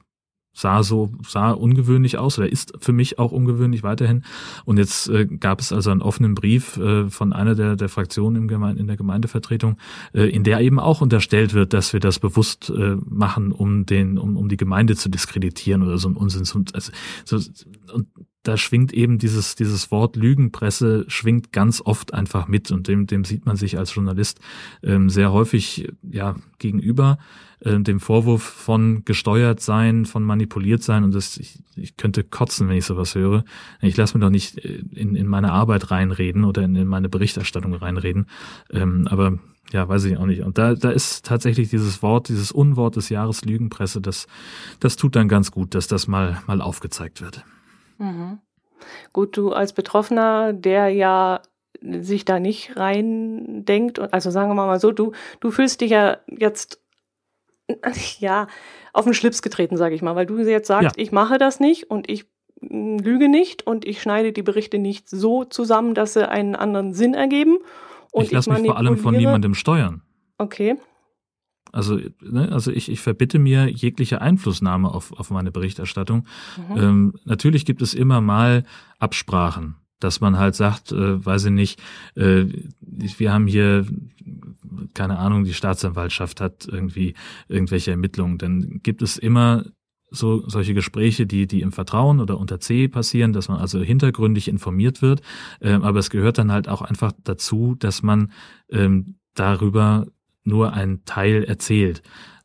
sah 0.58 0.82
so, 0.82 1.12
sah 1.28 1.52
ungewöhnlich 1.52 2.18
aus 2.18 2.40
oder 2.40 2.52
ist 2.52 2.74
für 2.80 2.92
mich 2.92 3.20
auch 3.20 3.32
ungewöhnlich 3.32 3.84
weiterhin. 3.84 4.24
Und 4.66 4.78
jetzt 4.78 5.08
äh, 5.08 5.28
gab 5.28 5.60
es 5.60 5.72
also 5.72 5.92
einen 5.92 6.02
offenen 6.02 6.34
Brief 6.34 6.78
äh, 6.78 7.10
von 7.10 7.32
einer 7.32 7.54
der, 7.54 7.76
der 7.76 7.90
Fraktionen 7.90 8.42
im 8.42 8.48
Gemeinde, 8.48 8.82
in 8.82 8.88
der 8.88 8.98
Gemeindevertretung, 8.98 9.78
äh, 10.14 10.24
in 10.24 10.44
der 10.44 10.60
eben 10.62 10.80
auch 10.80 11.02
unterstellt 11.02 11.54
wird, 11.54 11.74
dass 11.74 11.94
wir 11.94 12.00
das 12.00 12.18
bewusst 12.18 12.72
äh, 12.72 12.98
machen, 13.06 13.52
um 13.52 13.86
den, 13.86 14.18
um, 14.18 14.36
um 14.36 14.50
die 14.50 14.58
Gemeinde 14.58 14.96
zu 14.96 15.10
diskreditieren 15.10 15.84
oder 15.84 16.00
so 16.00 16.10
ein 16.10 16.16
Unsinn. 16.16 16.42
Also, 16.74 16.92
so, 17.24 17.38
und 17.94 18.08
da 18.48 18.56
schwingt 18.56 18.94
eben 18.94 19.18
dieses, 19.18 19.56
dieses 19.56 19.92
Wort 19.92 20.16
Lügenpresse 20.16 21.06
schwingt 21.10 21.52
ganz 21.52 21.82
oft 21.84 22.14
einfach 22.14 22.48
mit 22.48 22.72
und 22.72 22.88
dem, 22.88 23.06
dem 23.06 23.26
sieht 23.26 23.46
man 23.46 23.58
sich 23.58 23.78
als 23.78 23.94
Journalist 23.94 24.40
ähm, 24.84 25.10
sehr 25.10 25.34
häufig 25.34 25.90
ja, 26.02 26.36
gegenüber, 26.58 27.18
äh, 27.60 27.80
dem 27.80 28.00
Vorwurf 28.00 28.44
von 28.44 29.04
gesteuert 29.04 29.60
sein, 29.60 30.06
von 30.06 30.24
manipuliert 30.24 30.82
sein 30.82 31.04
und 31.04 31.14
das, 31.14 31.38
ich, 31.38 31.60
ich 31.76 31.98
könnte 31.98 32.24
kotzen, 32.24 32.70
wenn 32.70 32.78
ich 32.78 32.86
sowas 32.86 33.16
höre. 33.16 33.44
Ich 33.82 33.98
lasse 33.98 34.18
mir 34.18 34.24
doch 34.24 34.32
nicht 34.32 34.64
äh, 34.64 34.82
in, 34.92 35.16
in 35.16 35.28
meine 35.28 35.52
Arbeit 35.52 35.92
reinreden 35.92 36.46
oder 36.46 36.64
in, 36.64 36.76
in 36.76 36.88
meine 36.88 37.10
Berichterstattung 37.10 37.74
reinreden. 37.74 38.28
Ähm, 38.72 39.08
aber 39.10 39.40
ja, 39.74 39.90
weiß 39.90 40.06
ich 40.06 40.18
auch 40.18 40.26
nicht. 40.26 40.44
Und 40.44 40.58
da, 40.58 40.76
da 40.76 40.92
ist 40.92 41.26
tatsächlich 41.26 41.70
dieses 41.70 42.02
Wort, 42.02 42.30
dieses 42.30 42.54
Unwort 42.54 42.96
des 42.96 43.10
Jahres 43.10 43.44
Lügenpresse, 43.44 44.00
das, 44.00 44.28
das 44.80 44.96
tut 44.96 45.18
dann 45.18 45.28
ganz 45.28 45.52
gut, 45.52 45.76
dass 45.76 45.88
das 45.88 46.08
mal, 46.08 46.42
mal 46.48 46.62
aufgezeigt 46.62 47.22
wird. 47.22 47.44
Mhm. 47.98 48.40
Gut, 49.14 49.38
du 49.38 49.52
als 49.52 49.74
Betroffener, 49.74 50.54
der 50.54 50.90
ja 50.90 51.42
sich 51.82 52.26
da 52.26 52.40
nicht 52.40 52.78
rein 52.78 53.66
denkt, 53.66 54.00
also 54.00 54.32
sagen 54.32 54.50
wir 54.50 54.56
mal 54.56 54.80
so, 54.80 54.92
du, 54.92 55.12
du 55.40 55.52
fühlst 55.52 55.82
dich 55.82 55.92
ja 55.92 56.18
jetzt 56.28 56.82
ja 58.20 58.48
auf 58.94 59.06
den 59.06 59.14
Schlips 59.14 59.42
getreten, 59.42 59.78
sage 59.78 59.96
ich 59.96 60.02
mal, 60.02 60.16
weil 60.16 60.26
du 60.26 60.38
jetzt 60.40 60.68
sagst, 60.68 60.98
ja. 60.98 61.04
ich 61.04 61.12
mache 61.12 61.38
das 61.38 61.60
nicht 61.60 61.90
und 61.90 62.10
ich 62.10 62.26
hm, 62.62 62.98
lüge 63.00 63.30
nicht 63.30 63.66
und 63.68 63.86
ich 63.86 64.02
schneide 64.02 64.32
die 64.32 64.44
Berichte 64.44 64.80
nicht 64.80 65.10
so 65.10 65.44
zusammen, 65.44 65.94
dass 65.94 66.14
sie 66.14 66.28
einen 66.28 66.56
anderen 66.56 66.94
Sinn 66.94 67.14
ergeben. 67.14 67.58
Und 68.12 68.24
ich 68.24 68.32
lasse 68.32 68.50
mich 68.52 68.66
vor 68.66 68.78
allem 68.78 68.98
von 68.98 69.16
niemandem 69.16 69.54
steuern. 69.54 70.02
Okay. 70.38 70.78
Also, 71.72 72.00
ne, 72.22 72.52
also 72.52 72.72
ich, 72.72 72.90
ich 72.90 73.02
verbitte 73.02 73.40
mir 73.40 73.70
jegliche 73.70 74.22
Einflussnahme 74.22 74.90
auf, 74.90 75.12
auf 75.14 75.30
meine 75.30 75.52
Berichterstattung. 75.52 76.26
Mhm. 76.70 76.78
Ähm, 76.78 77.14
natürlich 77.26 77.66
gibt 77.66 77.82
es 77.82 77.94
immer 77.94 78.22
mal 78.22 78.64
Absprachen, 79.00 79.76
dass 80.00 80.22
man 80.22 80.38
halt 80.38 80.56
sagt, 80.56 80.92
äh, 80.92 81.26
weiß 81.26 81.46
ich 81.46 81.52
nicht, 81.52 81.82
äh, 82.16 82.46
wir 82.80 83.34
haben 83.34 83.48
hier, 83.48 83.86
keine 84.94 85.20
Ahnung, 85.20 85.44
die 85.44 85.54
Staatsanwaltschaft 85.54 86.42
hat 86.42 86.68
irgendwie 86.70 87.16
irgendwelche 87.48 87.92
Ermittlungen. 87.92 88.38
Dann 88.38 88.80
gibt 88.84 89.02
es 89.02 89.18
immer 89.18 89.66
so 90.10 90.48
solche 90.48 90.74
Gespräche, 90.74 91.26
die 91.26 91.48
die 91.48 91.62
im 91.62 91.72
Vertrauen 91.72 92.20
oder 92.20 92.38
unter 92.38 92.60
C 92.60 92.88
passieren, 92.88 93.34
dass 93.34 93.50
man 93.50 93.60
also 93.60 93.82
hintergründig 93.82 94.48
informiert 94.48 95.02
wird. 95.02 95.22
Ähm, 95.62 95.84
aber 95.84 96.00
es 96.00 96.10
gehört 96.10 96.38
dann 96.38 96.52
halt 96.52 96.70
auch 96.70 96.82
einfach 96.82 97.12
dazu, 97.24 97.76
dass 97.78 98.04
man 98.04 98.32
ähm, 98.70 99.16
darüber 99.34 100.08
nur 100.48 100.74
ein 100.74 101.04
Teil 101.06 101.44
erzählt. 101.44 102.02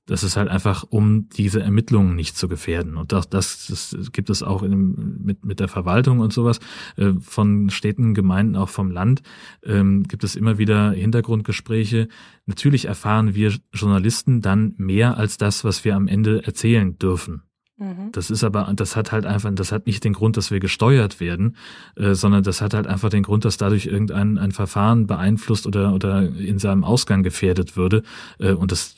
Das 0.07 0.25
ist 0.25 0.37
halt 0.37 0.49
einfach, 0.49 0.85
um 0.91 1.29
diese 1.29 1.63
Ermittlungen 1.63 2.17
nicht 2.17 2.37
zu 2.37 2.49
gefährden. 2.49 2.97
Und 2.97 3.13
das, 3.13 3.29
das, 3.29 3.69
das 3.69 4.11
gibt 4.11 4.31
es 4.31 4.43
auch 4.43 4.65
in, 4.65 5.23
mit, 5.23 5.45
mit 5.45 5.61
der 5.61 5.69
Verwaltung 5.69 6.19
und 6.19 6.33
sowas 6.33 6.59
äh, 6.97 7.13
von 7.21 7.71
Städten, 7.71 8.13
Gemeinden, 8.13 8.57
auch 8.57 8.69
vom 8.69 8.91
Land, 8.91 9.23
ähm, 9.65 10.03
gibt 10.03 10.25
es 10.25 10.35
immer 10.35 10.59
wieder 10.59 10.91
Hintergrundgespräche. 10.91 12.09
Natürlich 12.47 12.87
erfahren 12.87 13.37
wir 13.37 13.55
Journalisten 13.73 14.41
dann 14.41 14.75
mehr 14.77 15.17
als 15.19 15.37
das, 15.37 15.63
was 15.63 15.85
wir 15.85 15.95
am 15.95 16.09
Ende 16.09 16.45
erzählen 16.45 16.99
dürfen. 16.99 17.45
Mhm. 17.83 18.13
Das 18.13 18.31
ist 18.31 18.45
aber, 18.45 18.73
das 18.77 18.95
hat 18.95 19.11
halt 19.11 19.27
einfach, 19.27 19.51
das 19.55 19.73
hat 19.73 19.87
nicht 19.87 20.05
den 20.05 20.13
Grund, 20.13 20.37
dass 20.37 20.53
wir 20.53 20.61
gesteuert 20.61 21.19
werden, 21.19 21.57
äh, 21.97 22.15
sondern 22.15 22.45
das 22.45 22.61
hat 22.61 22.75
halt 22.75 22.87
einfach 22.87 23.11
den 23.11 23.25
Grund, 23.25 23.45
dass 23.45 23.57
dadurch 23.57 23.87
irgendein 23.87 24.39
ein 24.39 24.53
Verfahren 24.53 25.09
beeinflusst 25.09 25.67
oder, 25.67 25.93
oder 25.93 26.23
in 26.23 26.61
seinem 26.61 26.85
Ausgang 26.85 27.25
gefährdet 27.25 27.77
würde. 27.77 28.05
Äh, 28.39 28.53
und 28.53 28.71
das, 28.71 28.95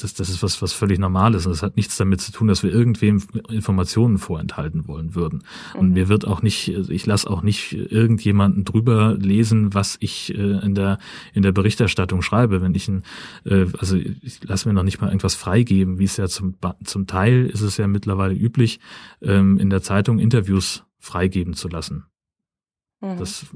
das, 0.00 0.14
das 0.14 0.28
ist 0.28 0.42
was, 0.42 0.62
was 0.62 0.72
völlig 0.72 0.98
Normales. 0.98 1.46
Und 1.46 1.52
das 1.52 1.62
hat 1.62 1.76
nichts 1.76 1.96
damit 1.96 2.20
zu 2.20 2.32
tun, 2.32 2.48
dass 2.48 2.62
wir 2.62 2.72
irgendwem 2.72 3.22
Informationen 3.48 4.18
vorenthalten 4.18 4.86
wollen 4.88 5.14
würden. 5.14 5.42
Mhm. 5.74 5.80
Und 5.80 5.92
mir 5.92 6.08
wird 6.08 6.26
auch 6.26 6.42
nicht, 6.42 6.68
ich 6.68 7.06
lasse 7.06 7.28
auch 7.30 7.42
nicht 7.42 7.72
irgendjemanden 7.72 8.64
drüber 8.64 9.14
lesen, 9.18 9.74
was 9.74 9.96
ich 10.00 10.34
äh, 10.34 10.64
in 10.64 10.74
der, 10.74 10.98
in 11.34 11.42
der 11.42 11.52
Berichterstattung 11.52 12.22
schreibe. 12.22 12.62
Wenn 12.62 12.74
ich 12.74 12.88
ein, 12.88 13.02
äh, 13.44 13.66
also 13.78 13.96
ich 13.96 14.42
lasse 14.44 14.68
mir 14.68 14.74
noch 14.74 14.82
nicht 14.82 15.00
mal 15.00 15.08
irgendwas 15.08 15.34
freigeben, 15.34 15.98
wie 15.98 16.04
es 16.04 16.16
ja 16.16 16.28
zum, 16.28 16.56
zum 16.84 17.06
Teil 17.06 17.46
ist 17.46 17.60
es 17.60 17.76
ja 17.76 17.86
mittlerweile 17.86 18.34
üblich, 18.34 18.80
ähm, 19.22 19.58
in 19.58 19.70
der 19.70 19.82
Zeitung 19.82 20.18
Interviews 20.18 20.84
freigeben 20.98 21.54
zu 21.54 21.68
lassen. 21.68 22.06
Mhm. 23.00 23.18
Das 23.18 23.46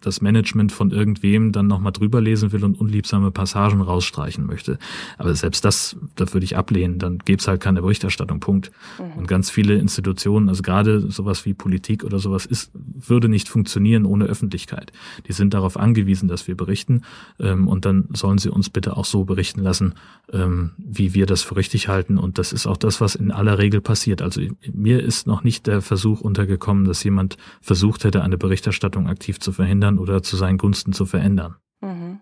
das 0.00 0.20
Management 0.20 0.72
von 0.72 0.90
irgendwem 0.90 1.52
dann 1.52 1.66
nochmal 1.66 1.92
drüber 1.92 2.20
lesen 2.20 2.52
will 2.52 2.64
und 2.64 2.78
unliebsame 2.80 3.30
Passagen 3.30 3.80
rausstreichen 3.80 4.46
möchte. 4.46 4.78
Aber 5.18 5.34
selbst 5.34 5.64
das, 5.64 5.96
da 6.16 6.32
würde 6.32 6.44
ich 6.44 6.56
ablehnen, 6.56 6.98
dann 6.98 7.18
gäbe 7.18 7.40
es 7.40 7.48
halt 7.48 7.60
keine 7.60 7.82
Berichterstattung, 7.82 8.40
Punkt. 8.40 8.70
Mhm. 8.98 9.18
Und 9.18 9.28
ganz 9.28 9.50
viele 9.50 9.74
Institutionen, 9.74 10.48
also 10.48 10.62
gerade 10.62 11.10
sowas 11.10 11.44
wie 11.44 11.54
Politik 11.54 12.04
oder 12.04 12.18
sowas, 12.18 12.46
ist, 12.46 12.70
würde 12.74 13.28
nicht 13.28 13.48
funktionieren 13.48 14.04
ohne 14.04 14.26
Öffentlichkeit. 14.26 14.92
Die 15.26 15.32
sind 15.32 15.54
darauf 15.54 15.76
angewiesen, 15.76 16.28
dass 16.28 16.46
wir 16.46 16.56
berichten 16.56 17.02
ähm, 17.40 17.68
und 17.68 17.84
dann 17.84 18.08
sollen 18.12 18.38
sie 18.38 18.50
uns 18.50 18.70
bitte 18.70 18.96
auch 18.96 19.04
so 19.04 19.24
berichten 19.24 19.60
lassen, 19.60 19.94
ähm, 20.32 20.72
wie 20.78 21.14
wir 21.14 21.26
das 21.26 21.42
für 21.42 21.56
richtig 21.56 21.88
halten. 21.88 22.18
Und 22.18 22.38
das 22.38 22.52
ist 22.52 22.66
auch 22.66 22.76
das, 22.76 23.00
was 23.00 23.14
in 23.14 23.30
aller 23.30 23.58
Regel 23.58 23.80
passiert. 23.80 24.22
Also 24.22 24.40
mir 24.72 25.02
ist 25.02 25.26
noch 25.26 25.44
nicht 25.44 25.66
der 25.66 25.80
Versuch 25.80 26.20
untergekommen, 26.20 26.84
dass 26.84 27.02
jemand 27.04 27.36
versucht 27.60 28.04
hätte, 28.04 28.22
eine 28.22 28.38
Berichterstattung 28.38 28.81
aktiv 28.84 29.40
zu 29.40 29.52
verhindern 29.52 29.98
oder 29.98 30.22
zu 30.22 30.36
seinen 30.36 30.58
Gunsten 30.58 30.92
zu 30.92 31.06
verändern. 31.06 31.56
Mhm. 31.80 32.20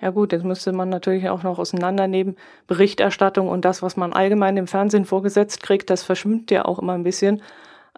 Ja 0.00 0.10
gut, 0.10 0.32
jetzt 0.32 0.44
müsste 0.44 0.72
man 0.72 0.88
natürlich 0.88 1.28
auch 1.28 1.42
noch 1.42 1.58
auseinandernehmen. 1.58 2.36
Berichterstattung 2.66 3.48
und 3.48 3.64
das, 3.64 3.82
was 3.82 3.96
man 3.96 4.12
allgemein 4.12 4.56
im 4.56 4.66
Fernsehen 4.66 5.04
vorgesetzt 5.04 5.62
kriegt, 5.62 5.90
das 5.90 6.02
verschwimmt 6.02 6.50
ja 6.50 6.64
auch 6.64 6.78
immer 6.78 6.94
ein 6.94 7.04
bisschen. 7.04 7.42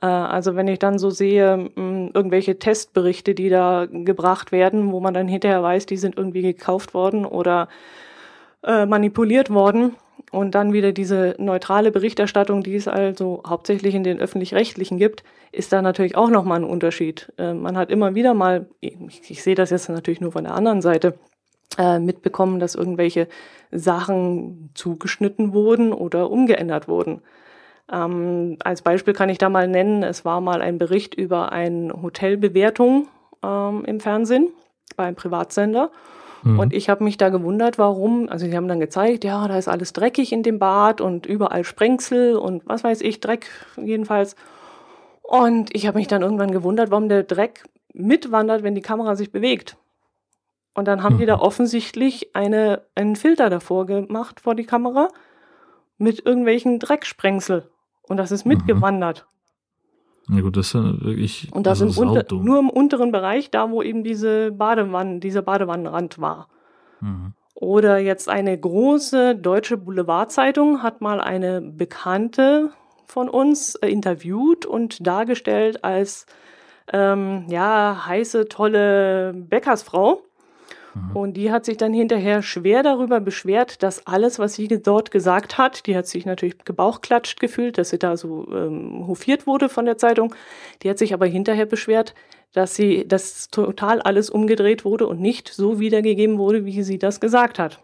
Äh, 0.01 0.07
also 0.07 0.57
wenn 0.57 0.69
ich 0.69 0.79
dann 0.79 0.99
so 0.99 1.11
sehe, 1.11 1.71
irgendwelche 1.77 2.59
Testberichte, 2.59 3.35
die 3.35 3.49
da 3.49 3.87
gebracht 3.87 4.53
werden, 4.53 4.93
wo 4.93 5.01
man 5.01 5.15
dann 5.15 5.29
hinterher 5.29 5.63
weiß, 5.63 5.87
die 5.87 5.97
sind 5.97 6.17
irgendwie 6.17 6.43
gekauft 6.43 6.95
worden 6.95 7.25
oder 7.25 7.69
äh, 8.63 8.87
manipuliert 8.87 9.51
worden, 9.51 9.97
und 10.31 10.55
dann 10.55 10.73
wieder 10.73 10.93
diese 10.93 11.35
neutrale 11.39 11.91
Berichterstattung, 11.91 12.63
die 12.63 12.77
es 12.77 12.87
also 12.87 13.43
hauptsächlich 13.47 13.95
in 13.95 14.05
den 14.05 14.21
öffentlich-rechtlichen 14.21 14.99
gibt, 14.99 15.25
ist 15.53 15.73
da 15.73 15.83
natürlich 15.83 16.17
auch 16.17 16.31
nochmal 16.31 16.61
ein 16.61 16.65
Unterschied. 16.65 17.33
Äh, 17.37 17.55
man 17.55 17.77
hat 17.77 17.91
immer 17.91 18.15
wieder 18.15 18.35
mal, 18.35 18.67
ich, 18.81 18.97
ich, 19.29 19.43
sehe 19.43 19.57
das 19.57 19.71
jetzt 19.71 19.89
natürlich 19.89 20.21
nur 20.21 20.33
von 20.33 20.45
der 20.45 20.55
anderen 20.55 20.83
Seite, 20.83 21.19
äh, 21.79 21.99
mitbekommen, 21.99 22.61
dass 22.61 22.75
irgendwelche 22.75 23.29
Sachen 23.71 24.71
zugeschnitten 24.75 25.53
wurden 25.53 25.93
oder 25.93 26.31
umgeändert 26.31 26.89
wurden. 26.89 27.23
Ähm, 27.93 28.57
als 28.63 28.83
Beispiel 28.83 29.15
kann 29.15 29.29
ich 29.29 29.39
da 29.39 29.49
mal 29.49 29.67
nennen, 29.67 30.03
es 30.03 30.25
war 30.25 30.41
mal 30.41 30.63
ein 30.63 30.79
Bericht 30.79 31.15
über 31.15 31.53
eine 31.53 31.93
Hotelbewertung 32.03 33.09
ähm, 33.45 33.85
im 33.85 34.01
Fernsehen 34.01 34.49
beim 34.97 35.15
Privatsender. 35.17 35.91
Mhm. 36.43 36.59
Und 36.59 36.73
ich 36.73 36.89
habe 36.89 37.05
mich 37.05 37.17
da 37.17 37.29
gewundert, 37.29 37.79
warum. 37.79 38.29
Also 38.29 38.47
sie 38.47 38.57
haben 38.57 38.69
dann 38.69 38.81
gezeigt, 38.81 39.25
ja, 39.25 39.47
da 39.49 39.59
ist 39.59 39.69
alles 39.69 39.93
dreckig 39.93 40.33
in 40.33 40.43
dem 40.43 40.59
Bad 40.59 41.01
und 41.01 41.27
überall 41.27 41.65
Sprengsel 41.65 42.37
und 42.37 42.63
was 42.67 42.85
weiß 42.85 43.01
ich, 43.03 43.21
Dreck 43.21 43.49
jedenfalls. 43.77 44.37
Und 45.23 45.75
ich 45.75 45.87
habe 45.87 45.99
mich 45.99 46.09
dann 46.09 46.23
irgendwann 46.23 46.51
gewundert, 46.51 46.91
warum 46.91 47.09
der 47.09 47.23
Dreck 47.23 47.65
mitwandert, 47.93 48.63
wenn 48.63 48.75
die 48.75 48.81
Kamera 48.81 49.17
sich 49.17 49.33
bewegt. 49.33 49.77
Und 50.75 50.87
dann 50.87 51.03
haben 51.03 51.17
mhm. 51.17 51.19
die 51.19 51.27
da 51.27 51.37
mhm. 51.37 51.43
offensichtlich 51.43 52.35
eine, 52.35 52.83
einen 52.95 53.17
Filter 53.17 53.51
davor 53.51 53.87
gemacht 53.87 54.41
vor 54.41 54.55
die 54.55 54.65
Kamera 54.65 55.09
mit 55.99 56.25
irgendwelchen 56.25 56.79
Drecksprengsel. 56.79 57.69
Und 58.03 58.17
das 58.17 58.31
ist 58.31 58.47
mhm. 58.47 58.51
Ja 60.33 60.41
gut, 60.43 60.57
das 60.57 60.67
ist 60.69 60.75
ja 60.75 60.83
wirklich. 61.01 61.49
Und 61.53 61.67
das 61.67 61.83
also 61.83 62.01
unter, 62.01 62.25
nur 62.35 62.59
im 62.59 62.71
unteren 62.71 63.13
Bereich, 63.13 63.51
da 63.51 63.71
wo 63.71 63.83
eben 63.83 64.05
diese 64.05 64.53
Badewanne, 64.53 65.21
dieser 65.21 65.43
Badewannenrand 65.43 66.21
war. 66.21 66.49
Mhm. 67.01 67.33
Oder 67.55 67.99
jetzt 67.99 68.29
eine 68.29 68.59
große 68.59 69.37
deutsche 69.37 69.77
Boulevardzeitung 69.77 70.83
hat 70.83 71.01
mal 71.01 71.21
eine 71.21 71.61
Bekannte 71.61 72.71
von 73.05 73.29
uns 73.29 73.75
äh, 73.77 73.89
interviewt 73.89 74.65
und 74.65 75.07
dargestellt 75.07 75.85
als 75.85 76.27
ähm, 76.93 77.47
ja 77.49 78.07
heiße 78.07 78.49
tolle 78.49 79.35
Bäckersfrau. 79.35 80.23
Mhm. 80.95 81.17
Und 81.17 81.35
die 81.35 81.51
hat 81.51 81.65
sich 81.65 81.77
dann 81.77 81.93
hinterher 81.93 82.43
schwer 82.43 82.83
darüber 82.83 83.21
beschwert, 83.21 83.83
dass 83.83 84.07
alles, 84.07 84.39
was 84.39 84.55
sie 84.55 84.69
dort 84.69 85.11
gesagt 85.11 85.59
hat, 85.59 85.87
die 85.87 85.97
hat 85.97 86.07
sich 86.07 86.27
natürlich 86.27 86.59
gebauchklatscht 86.65 87.41
gefühlt, 87.41 87.79
dass 87.79 87.91
sie 87.91 87.99
da 87.99 88.17
so 88.17 88.49
ähm, 88.53 89.07
hofiert 89.07 89.47
wurde 89.47 89.69
von 89.69 89.85
der 89.85 89.99
Zeitung. 89.99 90.35
Die 90.83 90.91
hat 90.91 90.99
sich 90.99 91.15
aber 91.15 91.27
hinterher 91.27 91.67
beschwert, 91.67 92.15
dass 92.53 92.75
sie, 92.75 93.07
dass 93.07 93.49
total 93.49 94.01
alles 94.03 94.31
umgedreht 94.31 94.85
wurde 94.85 95.07
und 95.07 95.21
nicht 95.21 95.49
so 95.49 95.79
wiedergegeben 95.79 96.39
wurde, 96.39 96.65
wie 96.65 96.83
sie 96.83 96.99
das 96.99 97.21
gesagt 97.21 97.59
hat. 97.59 97.81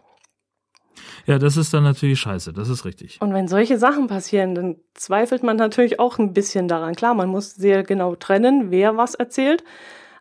Ja, 1.25 1.39
das 1.39 1.57
ist 1.57 1.73
dann 1.73 1.83
natürlich 1.83 2.19
scheiße, 2.19 2.53
das 2.53 2.69
ist 2.69 2.85
richtig. 2.85 3.21
Und 3.21 3.33
wenn 3.33 3.47
solche 3.47 3.77
Sachen 3.77 4.07
passieren, 4.07 4.55
dann 4.55 4.77
zweifelt 4.93 5.43
man 5.43 5.57
natürlich 5.57 5.99
auch 5.99 6.19
ein 6.19 6.33
bisschen 6.33 6.67
daran. 6.67 6.95
Klar, 6.95 7.13
man 7.15 7.27
muss 7.27 7.53
sehr 7.53 7.83
genau 7.83 8.15
trennen, 8.15 8.71
wer 8.71 8.95
was 8.95 9.13
erzählt. 9.13 9.63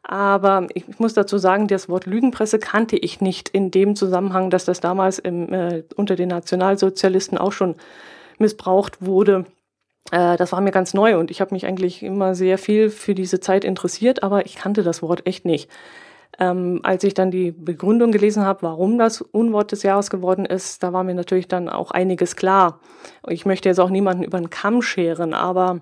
Aber 0.08 0.68
ich 0.74 1.00
muss 1.00 1.14
dazu 1.14 1.36
sagen, 1.36 1.66
das 1.66 1.88
Wort 1.88 2.06
Lügenpresse 2.06 2.60
kannte 2.60 2.96
ich 2.96 3.20
nicht 3.20 3.48
in 3.48 3.72
dem 3.72 3.96
Zusammenhang, 3.96 4.50
dass 4.50 4.64
das 4.64 4.78
damals 4.78 5.18
im, 5.18 5.52
äh, 5.52 5.82
unter 5.96 6.14
den 6.14 6.28
Nationalsozialisten 6.28 7.36
auch 7.36 7.50
schon 7.50 7.74
missbraucht 8.38 9.04
wurde. 9.04 9.46
Äh, 10.12 10.36
das 10.36 10.52
war 10.52 10.60
mir 10.60 10.70
ganz 10.70 10.94
neu 10.94 11.18
und 11.18 11.32
ich 11.32 11.40
habe 11.40 11.52
mich 11.52 11.66
eigentlich 11.66 12.04
immer 12.04 12.36
sehr 12.36 12.56
viel 12.56 12.90
für 12.90 13.16
diese 13.16 13.40
Zeit 13.40 13.64
interessiert, 13.64 14.22
aber 14.22 14.46
ich 14.46 14.54
kannte 14.54 14.84
das 14.84 15.02
Wort 15.02 15.26
echt 15.26 15.44
nicht. 15.44 15.68
Ähm, 16.38 16.80
als 16.84 17.02
ich 17.02 17.14
dann 17.14 17.32
die 17.32 17.50
Begründung 17.50 18.12
gelesen 18.12 18.44
habe, 18.44 18.62
warum 18.62 18.98
das 18.98 19.22
Unwort 19.22 19.72
des 19.72 19.82
Jahres 19.82 20.08
geworden 20.08 20.46
ist, 20.46 20.84
da 20.84 20.92
war 20.92 21.02
mir 21.02 21.14
natürlich 21.14 21.48
dann 21.48 21.68
auch 21.68 21.90
einiges 21.90 22.36
klar. 22.36 22.78
Ich 23.28 23.44
möchte 23.44 23.68
jetzt 23.68 23.80
auch 23.80 23.90
niemanden 23.90 24.22
über 24.22 24.38
den 24.38 24.50
Kamm 24.50 24.82
scheren, 24.82 25.34
aber 25.34 25.80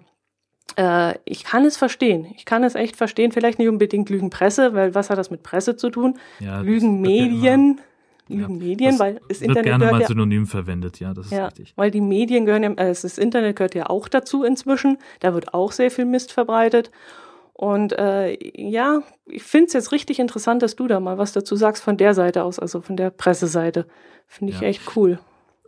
äh, 0.77 1.15
ich 1.25 1.45
kann 1.45 1.65
es 1.65 1.77
verstehen. 1.77 2.27
Ich 2.37 2.45
kann 2.45 2.65
es 2.65 2.75
echt 2.75 2.97
verstehen. 2.97 3.33
Vielleicht 3.33 3.59
nicht 3.59 3.69
unbedingt 3.69 4.11
Lügenpresse, 4.11 4.75
weil 4.75 4.95
was 4.95 5.11
hat 5.11 5.19
das 5.19 5.31
mit 5.31 5.43
Presse 5.43 5.77
zu 5.77 5.91
tun? 5.91 6.19
Ja, 6.41 6.61
Lügenmedien. 6.61 7.81
Lügenmedien, 8.29 8.95
ja, 8.95 8.99
weil 8.99 9.21
das 9.29 9.43
Internet 9.43 9.57
wird 9.57 9.79
gerne 9.79 9.93
mal 9.93 10.01
ja, 10.01 10.07
synonym 10.07 10.47
verwendet, 10.47 10.99
ja, 10.99 11.13
das 11.13 11.27
ist 11.27 11.33
ja, 11.33 11.45
richtig. 11.45 11.75
Weil 11.77 11.91
die 11.91 12.01
Medien 12.01 12.47
gehören 12.47 12.63
ja, 12.63 12.71
äh, 12.71 12.89
das 12.89 13.19
Internet 13.19 13.57
gehört 13.57 13.75
ja 13.75 13.91
auch 13.91 14.09
dazu 14.09 14.45
inzwischen. 14.45 14.97
Da 15.21 15.35
wird 15.35 15.53
auch 15.53 15.73
sehr 15.73 15.91
viel 15.91 16.07
Mist 16.07 16.33
verbreitet. 16.33 16.91
Und 17.53 17.93
äh, 17.93 18.37
ja, 18.57 19.03
ich 19.27 19.43
finde 19.43 19.67
es 19.67 19.73
jetzt 19.75 19.93
richtig 19.93 20.19
interessant, 20.19 20.63
dass 20.63 20.75
du 20.75 20.89
da 20.89 21.01
mal 21.01 21.19
was 21.19 21.33
dazu 21.33 21.55
sagst 21.55 21.83
von 21.85 21.97
der 21.97 22.15
Seite 22.15 22.45
aus, 22.45 22.59
also 22.59 22.81
von 22.81 22.97
der 22.97 23.11
Presseseite. 23.11 23.87
Finde 24.27 24.55
ich 24.55 24.61
ja. 24.61 24.69
echt 24.69 24.97
cool. 24.97 25.19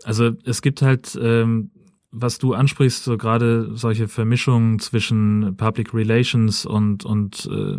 Also 0.04 0.30
es 0.44 0.62
gibt 0.62 0.82
halt 0.82 1.16
ähm, 1.20 1.70
was 2.18 2.38
du 2.38 2.54
ansprichst, 2.54 3.04
so 3.04 3.18
gerade 3.18 3.76
solche 3.76 4.08
Vermischungen 4.08 4.78
zwischen 4.78 5.56
Public 5.56 5.92
Relations 5.92 6.64
und, 6.64 7.04
und 7.04 7.48
äh, 7.52 7.78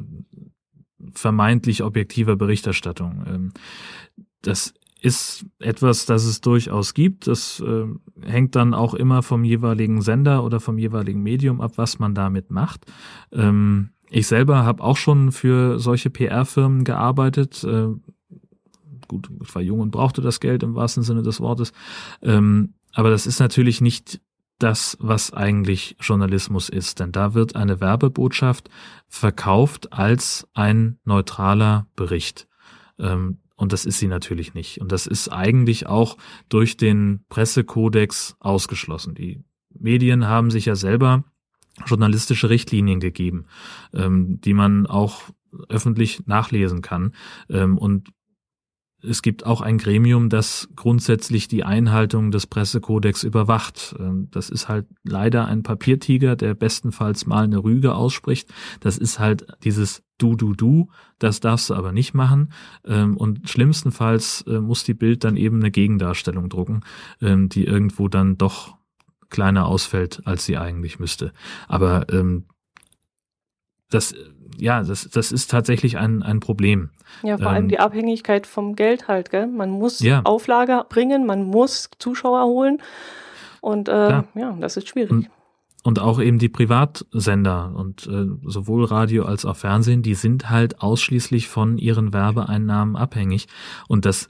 vermeintlich 1.12 1.84
objektiver 1.84 2.36
Berichterstattung. 2.36 3.24
Ähm, 3.28 3.52
das 4.42 4.74
ist 5.02 5.46
etwas, 5.60 6.06
das 6.06 6.26
es 6.26 6.42
durchaus 6.42 6.94
gibt. 6.94 7.28
Das 7.28 7.60
äh, 7.60 7.86
hängt 8.22 8.56
dann 8.56 8.74
auch 8.74 8.94
immer 8.94 9.24
vom 9.24 9.44
jeweiligen 9.44 10.02
Sender 10.02 10.44
oder 10.44 10.60
vom 10.60 10.78
jeweiligen 10.78 11.22
Medium 11.22 11.62
ab, 11.62 11.74
was 11.76 12.00
man 12.00 12.14
damit 12.14 12.52
macht. 12.52 12.86
Ähm, 13.32 13.90
ich 14.10 14.28
selber 14.28 14.64
habe 14.64 14.84
auch 14.84 14.98
schon 14.98 15.32
für 15.32 15.80
solche 15.80 16.10
PR-Firmen 16.10 16.84
gearbeitet. 16.84 17.64
Äh, 17.64 17.88
gut, 19.08 19.30
ich 19.42 19.54
war 19.54 19.62
jung 19.62 19.80
und 19.80 19.92
brauchte 19.92 20.22
das 20.22 20.40
Geld 20.40 20.64
im 20.64 20.76
wahrsten 20.76 21.04
Sinne 21.04 21.24
des 21.24 21.40
Wortes. 21.40 21.74
Ähm, 22.22 22.74
aber 22.94 23.10
das 23.10 23.28
ist 23.28 23.40
natürlich 23.40 23.82
nicht 23.82 24.22
das, 24.60 24.98
was 25.00 25.34
eigentlich 25.34 25.96
Journalismus 26.00 26.70
ist, 26.70 27.00
denn 27.00 27.12
da 27.12 27.34
wird 27.34 27.56
eine 27.56 27.80
Werbebotschaft 27.80 28.70
verkauft 29.08 29.94
als 29.94 30.48
ein 30.54 31.00
neutraler 31.04 31.88
Bericht. 31.96 32.48
Ähm, 33.00 33.40
und 33.56 33.74
das 33.74 33.86
ist 33.86 34.00
sie 34.00 34.08
natürlich 34.08 34.54
nicht. 34.54 34.80
Und 34.80 34.92
das 34.92 35.08
ist 35.08 35.30
eigentlich 35.30 35.88
auch 35.88 36.18
durch 36.48 36.78
den 36.78 37.26
Pressekodex 37.30 38.36
ausgeschlossen. 38.40 39.16
Die 39.16 39.44
Medien 39.70 40.28
haben 40.28 40.52
sich 40.52 40.66
ja 40.66 40.76
selber 40.76 41.24
journalistische 41.86 42.50
Richtlinien 42.50 43.00
gegeben, 43.00 43.46
ähm, 43.94 44.40
die 44.42 44.54
man 44.54 44.86
auch 44.86 45.24
öffentlich 45.70 46.26
nachlesen 46.28 46.82
kann. 46.82 47.14
Ähm, 47.50 47.78
und 47.78 48.10
es 49.08 49.22
gibt 49.22 49.46
auch 49.46 49.62
ein 49.62 49.78
Gremium, 49.78 50.30
das 50.30 50.70
grundsätzlich 50.76 51.48
die 51.48 51.64
Einhaltung 51.64 52.32
des 52.32 52.48
Pressekodex 52.48 53.24
überwacht. 53.24 53.96
Ähm, 54.00 54.28
das 54.32 54.50
ist 54.50 54.68
halt 54.68 54.86
leider 55.04 55.46
ein 55.46 55.64
Papiertiger, 55.64 56.36
der 56.36 56.54
bestenfalls 56.54 57.26
mal 57.26 57.46
eine 57.46 57.64
Rüge 57.64 57.96
ausspricht. 57.96 58.54
Das 58.80 58.98
ist 58.98 59.20
halt 59.20 59.48
dieses 59.64 60.04
Du, 60.20 60.36
du, 60.36 60.54
du. 60.54 60.90
Das 61.20 61.42
darfst 61.42 61.70
du 61.70 61.76
aber 61.76 61.92
nicht 61.92 62.16
machen. 62.16 62.52
Ähm, 62.86 63.18
und 63.18 63.48
schlimmstenfalls 63.48 64.44
äh, 64.48 64.60
muss 64.60 64.84
die 64.84 64.96
Bild 64.96 65.24
dann 65.24 65.38
eben 65.38 65.60
eine 65.60 65.70
Gegendarstellung 65.70 66.50
drucken, 66.50 66.82
ähm, 67.22 67.50
die 67.50 67.66
irgendwo 67.66 68.08
dann 68.08 68.36
doch 68.36 68.76
kleiner 69.30 69.68
ausfällt, 69.68 70.22
als 70.26 70.46
sie 70.46 70.58
eigentlich 70.58 71.00
müsste. 71.00 71.34
Aber 71.68 72.08
das 73.90 74.16
ja, 74.58 74.84
das, 74.84 75.10
das 75.10 75.32
ist 75.32 75.50
tatsächlich 75.52 75.98
ein, 75.98 76.24
ein 76.24 76.40
Problem. 76.40 76.90
Ja, 77.24 77.38
vor 77.38 77.48
ähm, 77.48 77.54
allem 77.54 77.68
die 77.70 77.80
Abhängigkeit 77.80 78.48
vom 78.48 78.76
Geld 78.76 79.08
halt, 79.08 79.30
gell? 79.30 79.48
Man 79.48 79.70
muss 79.70 80.00
ja. 80.00 80.22
Auflage 80.24 80.86
bringen, 80.90 81.26
man 81.26 81.44
muss 81.44 81.90
Zuschauer 82.00 82.46
holen. 82.46 82.82
Und 83.62 83.90
äh, 83.90 84.24
ja, 84.36 84.58
das 84.60 84.78
ist 84.78 84.90
schwierig. 84.90 85.12
Und, 85.12 85.30
und 85.84 86.00
auch 86.00 86.20
eben 86.20 86.40
die 86.40 86.50
Privatsender 86.50 87.74
und 87.76 88.08
äh, 88.08 88.26
sowohl 88.46 88.86
Radio 88.86 89.26
als 89.26 89.46
auch 89.46 89.56
Fernsehen, 89.56 90.02
die 90.02 90.16
sind 90.16 90.50
halt 90.50 90.82
ausschließlich 90.82 91.48
von 91.48 91.78
ihren 91.78 92.14
Werbeeinnahmen 92.14 92.96
abhängig. 92.96 93.48
Und 93.88 94.06
das 94.06 94.30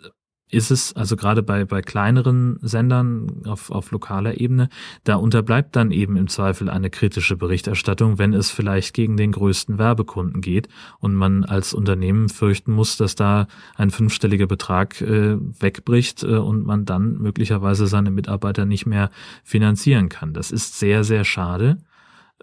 ist 0.49 0.71
es, 0.71 0.95
also 0.95 1.15
gerade 1.17 1.43
bei, 1.43 1.65
bei 1.65 1.81
kleineren 1.81 2.57
Sendern 2.61 3.43
auf, 3.45 3.69
auf 3.69 3.91
lokaler 3.91 4.39
Ebene, 4.39 4.69
da 5.03 5.15
unterbleibt 5.15 5.75
dann 5.75 5.91
eben 5.91 6.15
im 6.15 6.27
Zweifel 6.27 6.69
eine 6.69 6.89
kritische 6.89 7.35
Berichterstattung, 7.35 8.17
wenn 8.17 8.33
es 8.33 8.49
vielleicht 8.49 8.93
gegen 8.93 9.17
den 9.17 9.33
größten 9.33 9.77
Werbekunden 9.77 10.41
geht 10.41 10.69
und 10.99 11.15
man 11.15 11.43
als 11.43 11.73
Unternehmen 11.73 12.29
fürchten 12.29 12.71
muss, 12.71 12.95
dass 12.95 13.15
da 13.15 13.47
ein 13.75 13.89
fünfstelliger 13.89 14.47
Betrag 14.47 15.01
äh, 15.01 15.37
wegbricht 15.37 16.23
äh, 16.23 16.37
und 16.37 16.65
man 16.65 16.85
dann 16.85 17.17
möglicherweise 17.17 17.87
seine 17.87 18.11
Mitarbeiter 18.11 18.65
nicht 18.65 18.85
mehr 18.85 19.11
finanzieren 19.43 20.07
kann. 20.07 20.33
Das 20.33 20.51
ist 20.51 20.79
sehr, 20.79 21.03
sehr 21.03 21.25
schade 21.25 21.79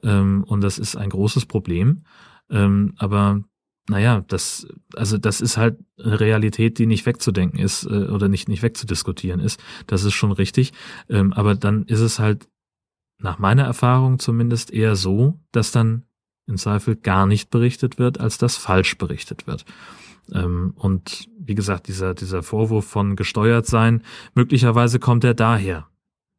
ähm, 0.03 0.45
und 0.47 0.63
das 0.63 0.79
ist 0.79 0.97
ein 0.97 1.09
großes 1.09 1.47
Problem. 1.47 2.05
Ähm, 2.51 2.93
aber 2.99 3.43
naja, 3.89 4.24
das, 4.28 4.66
also 4.95 5.18
das 5.18 5.41
ist 5.41 5.57
halt 5.57 5.78
eine 6.03 6.18
Realität, 6.18 6.78
die 6.78 6.87
nicht 6.87 7.05
wegzudenken 7.05 7.59
ist 7.59 7.85
äh, 7.85 8.07
oder 8.07 8.28
nicht, 8.28 8.49
nicht 8.49 8.62
wegzudiskutieren 8.62 9.41
ist. 9.41 9.62
Das 9.87 10.05
ist 10.05 10.14
schon 10.14 10.32
richtig. 10.32 10.72
Ähm, 11.09 11.32
aber 11.32 11.55
dann 11.55 11.85
ist 11.85 12.01
es 12.01 12.18
halt 12.18 12.49
nach 13.18 13.39
meiner 13.39 13.64
Erfahrung 13.64 14.18
zumindest 14.18 14.72
eher 14.72 14.97
so, 14.97 15.39
dass 15.53 15.70
dann 15.70 16.05
im 16.47 16.57
Zweifel 16.57 16.97
gar 16.97 17.26
nicht 17.26 17.51
berichtet 17.51 17.99
wird, 17.99 18.20
als 18.20 18.39
dass 18.39 18.57
falsch 18.57 18.97
berichtet 18.97 19.47
wird. 19.47 19.64
Ähm, 20.32 20.72
und 20.76 21.28
wie 21.39 21.55
gesagt, 21.55 21.89
dieser, 21.89 22.14
dieser 22.14 22.43
Vorwurf 22.43 22.87
von 22.87 23.16
gesteuert 23.16 23.66
sein, 23.66 24.03
möglicherweise 24.35 24.99
kommt 24.99 25.24
er 25.24 25.35
daher, 25.35 25.89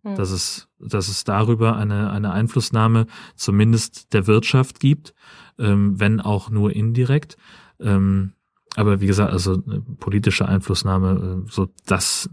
hm. 0.04 0.16
dass 0.16 0.32
es, 0.32 0.68
dass 0.80 1.08
es 1.08 1.24
darüber 1.24 1.76
eine, 1.76 2.10
eine 2.10 2.32
Einflussnahme 2.32 3.06
zumindest 3.36 4.14
der 4.14 4.26
Wirtschaft 4.26 4.80
gibt 4.80 5.14
ähm, 5.60 6.00
wenn 6.00 6.22
auch 6.22 6.50
nur 6.50 6.76
indirekt. 6.76 7.38
Ähm, 7.80 8.34
aber 8.76 9.00
wie 9.00 9.08
gesagt, 9.08 9.32
also 9.32 9.54
äh, 9.54 9.80
politische 10.00 10.48
Einflussnahme, 10.48 11.44
äh, 11.46 11.50
so 11.50 11.70
das, 11.86 12.30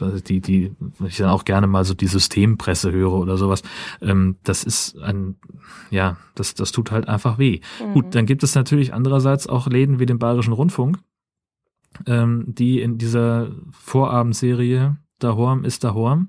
äh, 0.00 0.20
die, 0.20 0.40
die, 0.40 0.72
ich 1.06 1.16
dann 1.16 1.30
auch 1.30 1.44
gerne 1.44 1.66
mal 1.66 1.84
so 1.84 1.94
die 1.94 2.08
Systempresse 2.08 2.90
höre 2.90 3.12
oder 3.12 3.36
sowas, 3.36 3.62
ähm, 4.00 4.36
das 4.42 4.64
ist 4.64 4.98
ein, 4.98 5.36
ja, 5.90 6.16
das, 6.34 6.54
das 6.54 6.72
tut 6.72 6.90
halt 6.90 7.08
einfach 7.08 7.38
weh. 7.38 7.60
Mhm. 7.80 7.92
Gut, 7.92 8.14
dann 8.14 8.26
gibt 8.26 8.42
es 8.42 8.54
natürlich 8.54 8.94
andererseits 8.94 9.46
auch 9.46 9.68
Läden 9.68 10.00
wie 10.00 10.06
den 10.06 10.18
Bayerischen 10.18 10.52
Rundfunk, 10.52 10.98
ähm, 12.06 12.44
die 12.48 12.80
in 12.80 12.98
dieser 12.98 13.52
Vorabendserie 13.70 14.96
Dahorm 15.18 15.64
ist 15.64 15.84
Dahorm 15.84 16.28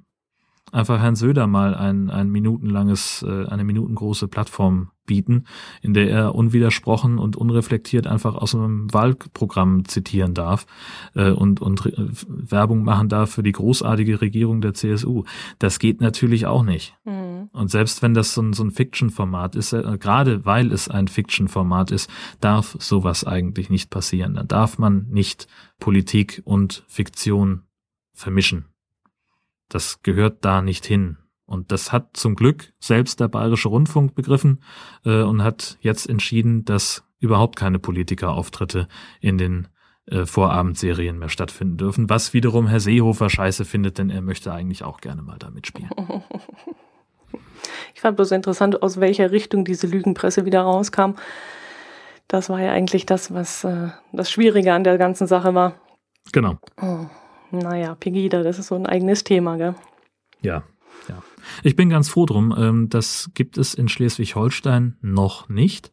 einfach 0.72 1.00
Herrn 1.00 1.16
Söder 1.16 1.48
mal 1.48 1.76
ein, 1.76 2.10
ein 2.10 2.30
minutenlanges, 2.30 3.24
äh, 3.28 3.46
eine 3.48 3.64
minutengroße 3.64 4.28
Plattform 4.28 4.92
bieten, 5.06 5.46
in 5.82 5.94
der 5.94 6.10
er 6.10 6.36
unwidersprochen 6.36 7.18
und 7.18 7.36
unreflektiert 7.36 8.06
einfach 8.06 8.36
aus 8.36 8.54
einem 8.54 8.94
Wahlprogramm 8.94 9.86
zitieren 9.86 10.36
darf 10.36 10.68
äh, 11.16 11.32
und, 11.32 11.62
und 11.62 11.86
äh, 11.86 12.08
Werbung 12.28 12.84
machen 12.84 13.10
darf 13.10 13.32
für 13.32 13.44
die 13.44 13.54
großartige 13.54 14.22
Regierung 14.22 14.62
der 14.62 14.76
CSU. 14.76 15.24
Das 15.58 15.80
geht 15.80 16.02
natürlich 16.02 16.46
auch 16.46 16.64
nicht. 16.64 16.96
Mhm. 17.06 17.50
Und 17.54 17.72
selbst 17.72 18.04
wenn 18.04 18.14
das 18.14 18.34
so 18.34 18.42
ein, 18.42 18.54
so 18.54 18.64
ein 18.64 18.72
Fiction-Format 18.72 19.56
ist, 19.56 19.74
äh, 19.74 19.98
gerade 20.00 20.46
weil 20.46 20.72
es 20.72 20.90
ein 20.90 21.08
Fiction-Format 21.08 21.90
ist, 21.90 22.10
darf 22.40 22.76
sowas 22.80 23.24
eigentlich 23.24 23.70
nicht 23.70 23.90
passieren. 23.90 24.36
Da 24.36 24.44
darf 24.44 24.78
man 24.78 25.08
nicht 25.10 25.48
Politik 25.80 26.42
und 26.46 26.84
Fiktion 26.88 27.64
vermischen. 28.14 28.66
Das 29.70 30.02
gehört 30.04 30.46
da 30.46 30.62
nicht 30.62 30.86
hin. 30.86 31.18
Und 31.46 31.72
das 31.72 31.92
hat 31.92 32.18
zum 32.18 32.36
Glück 32.36 32.74
selbst 32.80 33.20
der 33.20 33.30
Bayerische 33.30 33.70
Rundfunk 33.70 34.16
begriffen 34.16 34.62
äh, 35.06 35.22
und 35.22 35.44
hat 35.44 35.78
jetzt 35.82 36.10
entschieden, 36.10 36.66
dass 36.66 37.04
überhaupt 37.20 37.56
keine 37.56 37.80
Politikerauftritte 37.80 38.88
in 39.22 39.38
den 39.38 39.68
äh, 40.08 40.26
Vorabendserien 40.26 41.18
mehr 41.18 41.30
stattfinden 41.30 41.78
dürfen, 41.78 42.10
was 42.10 42.34
wiederum 42.34 42.68
Herr 42.68 42.82
Seehofer 42.82 43.30
scheiße 43.30 43.66
findet, 43.66 43.98
denn 43.98 44.10
er 44.10 44.22
möchte 44.22 44.52
eigentlich 44.52 44.84
auch 44.84 45.00
gerne 45.00 45.22
mal 45.22 45.40
da 45.40 45.50
mitspielen. 45.50 45.90
Ich 47.94 48.02
fand 48.02 48.16
bloß 48.16 48.32
interessant, 48.32 48.84
aus 48.84 49.00
welcher 49.00 49.32
Richtung 49.32 49.66
diese 49.66 49.88
Lügenpresse 49.88 50.46
wieder 50.46 50.62
rauskam. 50.62 51.16
Das 52.28 52.48
war 52.48 52.62
ja 52.62 52.72
eigentlich 52.72 53.08
das, 53.08 53.34
was 53.34 53.64
äh, 53.64 53.90
das 54.12 54.30
Schwierige 54.30 54.74
an 54.74 54.84
der 54.84 55.00
ganzen 55.00 55.26
Sache 55.26 55.56
war. 55.56 55.74
Genau. 56.32 56.60
Oh. 56.80 57.08
Naja, 57.52 57.96
Pegida, 57.96 58.44
das 58.44 58.60
ist 58.60 58.68
so 58.68 58.76
ein 58.76 58.86
eigenes 58.86 59.24
Thema, 59.24 59.58
gell? 59.58 59.76
Ja, 60.42 60.64
ja. 61.08 61.24
Ich 61.64 61.76
bin 61.76 61.90
ganz 61.90 62.10
froh 62.10 62.26
drum. 62.26 62.54
Ähm, 62.58 62.90
das 62.90 63.32
gibt 63.34 63.58
es 63.58 63.74
in 63.74 63.88
Schleswig-Holstein 63.88 64.98
noch 65.02 65.50
nicht. 65.50 65.92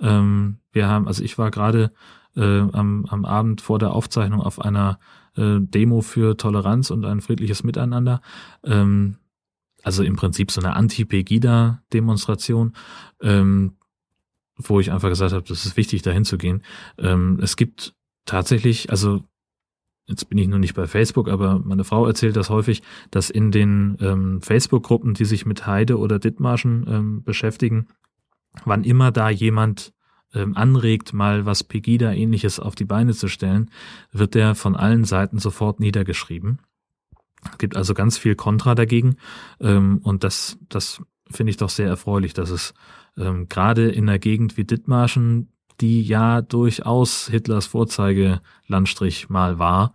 Ähm, 0.00 0.58
wir 0.72 0.88
haben, 0.88 1.06
also 1.06 1.24
ich 1.24 1.38
war 1.38 1.50
gerade 1.50 1.92
äh, 2.36 2.60
am, 2.60 3.06
am 3.06 3.24
Abend 3.24 3.60
vor 3.60 3.78
der 3.78 3.92
Aufzeichnung 3.92 4.40
auf 4.40 4.60
einer 4.60 4.98
äh, 5.36 5.58
Demo 5.60 6.02
für 6.02 6.36
Toleranz 6.36 6.90
und 6.90 7.04
ein 7.04 7.20
friedliches 7.20 7.64
Miteinander. 7.64 8.20
Ähm, 8.64 9.16
also 9.82 10.02
im 10.02 10.16
Prinzip 10.16 10.50
so 10.50 10.60
eine 10.60 10.76
Anti-Pegida-Demonstration, 10.76 12.74
wo 13.20 14.78
ich 14.78 14.92
einfach 14.92 15.08
gesagt 15.08 15.32
habe, 15.32 15.42
das 15.48 15.66
ist 15.66 15.76
wichtig, 15.76 16.02
dahin 16.02 16.24
zu 16.24 16.38
gehen. 16.38 16.62
Es 16.96 17.56
gibt 17.56 17.92
tatsächlich, 18.24 18.90
also 18.90 19.24
jetzt 20.06 20.28
bin 20.28 20.38
ich 20.38 20.48
nur 20.48 20.58
nicht 20.58 20.74
bei 20.74 20.86
Facebook, 20.86 21.28
aber 21.28 21.60
meine 21.60 21.84
Frau 21.84 22.06
erzählt 22.06 22.36
das 22.36 22.50
häufig, 22.50 22.82
dass 23.10 23.30
in 23.30 23.50
den 23.50 23.96
ähm, 24.00 24.40
Facebook-Gruppen, 24.42 25.14
die 25.14 25.24
sich 25.24 25.46
mit 25.46 25.66
Heide 25.66 25.98
oder 25.98 26.18
Dithmarschen 26.18 26.86
ähm, 26.88 27.24
beschäftigen, 27.24 27.88
wann 28.64 28.84
immer 28.84 29.12
da 29.12 29.30
jemand 29.30 29.92
ähm, 30.34 30.56
anregt, 30.56 31.12
mal 31.12 31.46
was 31.46 31.64
Pegida-ähnliches 31.64 32.58
auf 32.58 32.74
die 32.74 32.84
Beine 32.84 33.12
zu 33.12 33.28
stellen, 33.28 33.70
wird 34.10 34.34
der 34.34 34.54
von 34.54 34.76
allen 34.76 35.04
Seiten 35.04 35.38
sofort 35.38 35.80
niedergeschrieben. 35.80 36.58
Es 37.50 37.58
gibt 37.58 37.76
also 37.76 37.94
ganz 37.94 38.18
viel 38.18 38.34
Kontra 38.34 38.74
dagegen 38.74 39.16
ähm, 39.60 39.98
und 40.02 40.24
das, 40.24 40.58
das 40.68 41.02
finde 41.30 41.50
ich 41.50 41.56
doch 41.56 41.70
sehr 41.70 41.88
erfreulich, 41.88 42.34
dass 42.34 42.50
es 42.50 42.74
ähm, 43.16 43.48
gerade 43.48 43.90
in 43.90 44.08
einer 44.08 44.18
Gegend 44.18 44.56
wie 44.56 44.64
Dithmarschen, 44.64 45.51
die 45.82 46.02
ja 46.02 46.40
durchaus 46.40 47.28
Hitlers 47.28 47.66
Vorzeigelandstrich 47.66 49.28
mal 49.28 49.58
war 49.58 49.94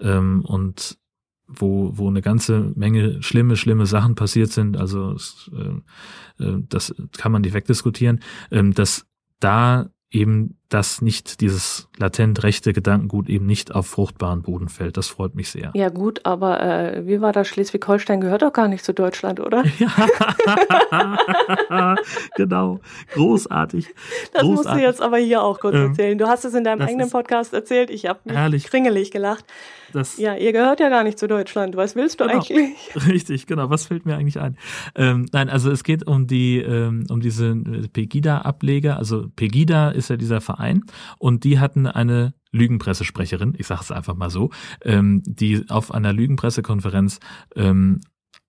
ähm, 0.00 0.44
und 0.44 0.98
wo, 1.46 1.96
wo 1.96 2.08
eine 2.08 2.20
ganze 2.20 2.72
Menge 2.74 3.22
schlimme, 3.22 3.56
schlimme 3.56 3.86
Sachen 3.86 4.16
passiert 4.16 4.50
sind, 4.50 4.76
also 4.76 5.16
äh, 5.52 6.44
äh, 6.44 6.62
das 6.68 6.94
kann 7.16 7.32
man 7.32 7.42
nicht 7.42 7.54
wegdiskutieren, 7.54 8.20
ähm, 8.50 8.74
dass 8.74 9.06
da 9.40 9.88
eben 10.10 10.57
dass 10.68 11.00
nicht 11.00 11.40
dieses 11.40 11.88
latent 11.96 12.42
rechte 12.42 12.74
Gedankengut 12.74 13.28
eben 13.28 13.46
nicht 13.46 13.74
auf 13.74 13.86
fruchtbaren 13.86 14.42
Boden 14.42 14.68
fällt. 14.68 14.98
Das 14.98 15.08
freut 15.08 15.34
mich 15.34 15.50
sehr. 15.50 15.70
Ja 15.74 15.88
gut, 15.88 16.20
aber 16.24 16.62
äh, 16.62 17.06
wie 17.06 17.22
war 17.22 17.32
das? 17.32 17.48
Schleswig-Holstein 17.48 18.20
gehört 18.20 18.42
doch 18.42 18.52
gar 18.52 18.68
nicht 18.68 18.84
zu 18.84 18.92
Deutschland, 18.92 19.40
oder? 19.40 19.64
Ja, 21.70 21.96
genau. 22.36 22.80
Großartig. 23.12 23.86
Das 24.32 24.42
Großartig. 24.42 24.48
musst 24.48 24.70
du 24.70 24.78
jetzt 24.78 25.00
aber 25.00 25.18
hier 25.18 25.42
auch 25.42 25.60
kurz 25.60 25.74
ähm, 25.74 25.88
erzählen. 25.88 26.18
Du 26.18 26.26
hast 26.26 26.44
es 26.44 26.54
in 26.54 26.64
deinem 26.64 26.82
eigenen 26.82 27.10
Podcast 27.10 27.52
erzählt. 27.52 27.90
Ich 27.90 28.06
habe 28.06 28.20
herrlich. 28.26 28.64
kringelig 28.64 29.10
gelacht. 29.10 29.44
Das 29.92 30.18
ja, 30.18 30.34
ihr 30.34 30.52
gehört 30.52 30.80
ja 30.80 30.88
gar 30.88 31.04
nicht 31.04 31.18
zu 31.18 31.28
Deutschland. 31.28 31.76
Was 31.76 31.96
willst 31.96 32.20
du 32.20 32.26
genau. 32.26 32.40
eigentlich? 32.40 32.76
Richtig, 33.06 33.46
genau. 33.46 33.70
Was 33.70 33.86
fällt 33.86 34.06
mir 34.06 34.16
eigentlich 34.16 34.38
ein? 34.40 34.56
Ähm, 34.94 35.26
nein, 35.32 35.48
also 35.48 35.70
es 35.70 35.84
geht 35.84 36.06
um 36.06 36.26
die, 36.26 36.58
ähm, 36.58 37.06
um 37.08 37.20
diese 37.20 37.54
Pegida-Ableger. 37.92 38.96
Also 38.96 39.28
Pegida 39.34 39.90
ist 39.90 40.10
ja 40.10 40.16
dieser 40.16 40.40
Verein 40.40 40.57
Verein 40.58 40.84
und 41.18 41.44
die 41.44 41.58
hatten 41.58 41.86
eine 41.86 42.34
Lügenpressesprecherin, 42.50 43.54
ich 43.56 43.66
sage 43.66 43.82
es 43.82 43.90
einfach 43.90 44.16
mal 44.16 44.30
so, 44.30 44.50
ähm, 44.82 45.22
die 45.24 45.64
auf 45.68 45.92
einer 45.92 46.12
Lügenpressekonferenz 46.12 47.20
ähm, 47.54 48.00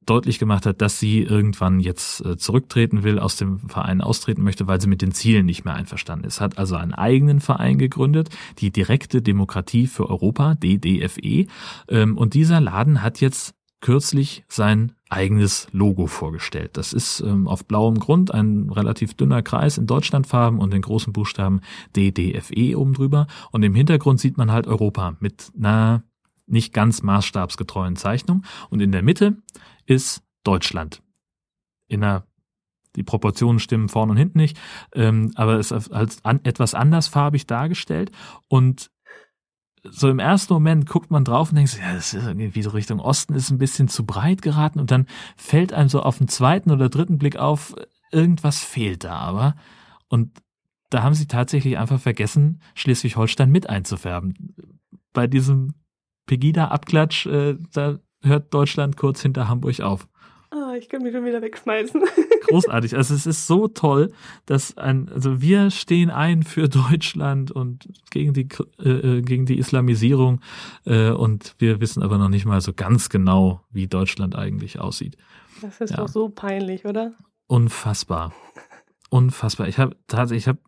deutlich 0.05 0.39
gemacht 0.39 0.66
hat, 0.66 0.82
dass 0.82 0.99
sie 0.99 1.22
irgendwann 1.22 1.80
jetzt 1.80 2.26
äh, 2.26 2.36
zurücktreten 2.36 3.03
will, 3.03 3.20
aus 3.20 3.36
dem 3.36 3.60
Verein 3.70 4.01
austreten 4.01 4.41
möchte, 4.41 4.66
weil 4.66 4.82
sie 4.82 4.88
mit 4.88 5.03
den 5.03 5.12
Zielen 5.12 5.45
nicht 5.45 5.66
mehr 5.66 5.76
einverstanden 5.76 6.26
ist. 6.26 6.41
Hat 6.41 6.57
also 6.57 6.78
einen 6.78 6.93
eigenen 6.93 7.41
Verein 7.41 7.78
gegründet, 7.78 8.30
die 8.57 8.72
Direkte 8.72 9.22
Demokratie 9.22 9.86
für 9.86 10.10
Europa, 10.10 10.55
DDFE. 10.55 11.45
Ähm, 11.89 12.18
und 12.18 12.34
dieser 12.34 12.60
Laden 12.60 13.03
hat 13.03 13.22
jetzt 13.22 13.53
kürzlich 13.82 14.43
sein 14.47 14.93
eigenes 15.09 15.67
Logo 15.71 16.07
vorgestellt. 16.07 16.77
Das 16.77 16.93
ist 16.93 17.21
ähm, 17.21 17.47
auf 17.47 17.65
blauem 17.65 17.99
Grund 17.99 18.34
ein 18.34 18.69
relativ 18.69 19.15
dünner 19.15 19.41
Kreis 19.41 19.77
in 19.77 19.88
Deutschlandfarben 19.88 20.59
und 20.59 20.71
den 20.71 20.82
großen 20.82 21.13
Buchstaben 21.13 21.61
DDFE 21.95 22.77
oben 22.77 22.93
drüber. 22.93 23.27
Und 23.51 23.63
im 23.63 23.73
Hintergrund 23.73 24.19
sieht 24.19 24.38
man 24.38 24.51
halt 24.51 24.67
Europa 24.67 25.15
mit 25.19 25.51
einer 25.57 26.03
nicht 26.45 26.73
ganz 26.73 27.01
maßstabsgetreuen 27.01 27.95
Zeichnung. 27.95 28.43
Und 28.69 28.82
in 28.82 28.91
der 28.91 29.03
Mitte 29.03 29.38
ist 29.86 30.23
Deutschland. 30.43 31.01
In 31.88 32.03
einer 32.03 32.25
die 32.95 33.03
Proportionen 33.03 33.59
stimmen 33.59 33.88
vorne 33.88 34.11
und 34.11 34.17
hinten 34.17 34.39
nicht, 34.39 34.59
ähm, 34.93 35.32
aber 35.36 35.59
es 35.59 35.71
ist 35.71 35.91
als 35.91 36.25
an, 36.25 36.39
etwas 36.43 36.73
andersfarbig 36.73 37.45
dargestellt 37.45 38.11
und 38.47 38.89
so 39.84 40.09
im 40.09 40.19
ersten 40.19 40.53
Moment 40.53 40.88
guckt 40.88 41.11
man 41.11 41.23
drauf 41.23 41.49
und 41.49 41.55
denkt, 41.55 41.77
ja, 41.77 41.93
das 41.93 42.13
ist 42.13 42.25
irgendwie 42.25 42.61
so 42.61 42.71
Richtung 42.71 42.99
Osten 42.99 43.34
ist 43.34 43.49
ein 43.49 43.57
bisschen 43.57 43.88
zu 43.88 44.05
breit 44.05 44.41
geraten 44.41 44.80
und 44.80 44.91
dann 44.91 45.05
fällt 45.38 45.73
einem 45.73 45.89
so 45.89 46.01
auf 46.01 46.17
den 46.17 46.27
zweiten 46.27 46.71
oder 46.71 46.89
dritten 46.89 47.17
Blick 47.17 47.38
auf, 47.38 47.75
irgendwas 48.11 48.59
fehlt 48.59 49.03
da 49.03 49.15
aber. 49.15 49.55
Und 50.09 50.41
da 50.89 51.03
haben 51.03 51.13
sie 51.13 51.27
tatsächlich 51.27 51.77
einfach 51.77 51.99
vergessen, 51.99 52.61
Schleswig-Holstein 52.75 53.49
mit 53.49 53.69
einzufärben. 53.69 54.55
Bei 55.13 55.27
diesem 55.27 55.75
Pegida-Abklatsch, 56.25 57.27
äh, 57.27 57.57
da 57.71 57.99
hört 58.21 58.53
Deutschland 58.53 58.97
kurz 58.97 59.21
hinter 59.21 59.47
Hamburg 59.47 59.80
auf. 59.80 60.09
Ich 60.80 60.89
kann 60.89 61.03
mich 61.03 61.13
schon 61.13 61.25
wieder 61.25 61.41
wegschmeißen. 61.41 62.01
Großartig. 62.47 62.95
Also 62.95 63.13
es 63.13 63.25
ist 63.25 63.47
so 63.47 63.67
toll, 63.67 64.11
dass 64.45 64.77
ein, 64.77 65.09
also 65.09 65.41
wir 65.41 65.71
stehen 65.71 66.09
ein 66.09 66.43
für 66.43 66.69
Deutschland 66.69 67.51
und 67.51 67.89
gegen 68.11 68.34
die 68.34 68.47
äh, 68.80 68.89
äh, 68.89 69.21
gegen 69.21 69.45
die 69.45 69.59
Islamisierung 69.59 70.41
äh, 70.86 71.11
und 71.11 71.55
wir 71.59 71.82
wissen 71.82 72.01
aber 72.01 72.17
noch 72.17 72.30
nicht 72.30 72.45
mal 72.45 72.61
so 72.61 72.73
ganz 72.73 73.09
genau, 73.09 73.61
wie 73.71 73.88
Deutschland 73.88 74.36
eigentlich 74.36 74.80
aussieht. 74.80 75.17
Das 75.61 75.82
ist 75.82 75.91
ja. 75.91 75.97
doch 75.97 76.07
so 76.07 76.30
peinlich, 76.30 76.86
oder? 76.86 77.13
Unfassbar. 77.47 78.34
Unfassbar. 79.09 79.67
Ich 79.67 79.77
habe 79.77 79.97
tatsächlich, 80.07 80.43
ich 80.43 80.47
habe 80.47 80.59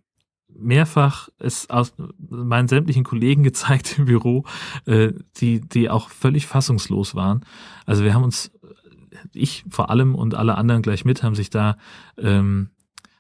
mehrfach 0.53 1.30
es 1.38 1.70
aus 1.70 1.93
meinen 2.18 2.68
sämtlichen 2.68 3.03
Kollegen 3.03 3.43
gezeigt 3.51 3.97
im 3.97 4.05
Büro, 4.05 4.45
äh, 4.86 5.14
die, 5.38 5.62
die 5.62 5.89
auch 5.89 6.09
völlig 6.09 6.47
fassungslos 6.47 7.16
waren. 7.16 7.45
Also 7.86 8.03
wir 8.03 8.14
haben 8.14 8.24
uns, 8.24 8.51
ich 9.34 9.66
vor 9.70 9.89
allem 9.89 10.16
und 10.16 10.36
alle 10.36 10.55
anderen 10.55 10.82
gleich 10.82 11.05
mit, 11.05 11.24
haben 11.24 11.36
sich 11.36 11.49
da 11.49 11.78
ähm, 12.18 12.70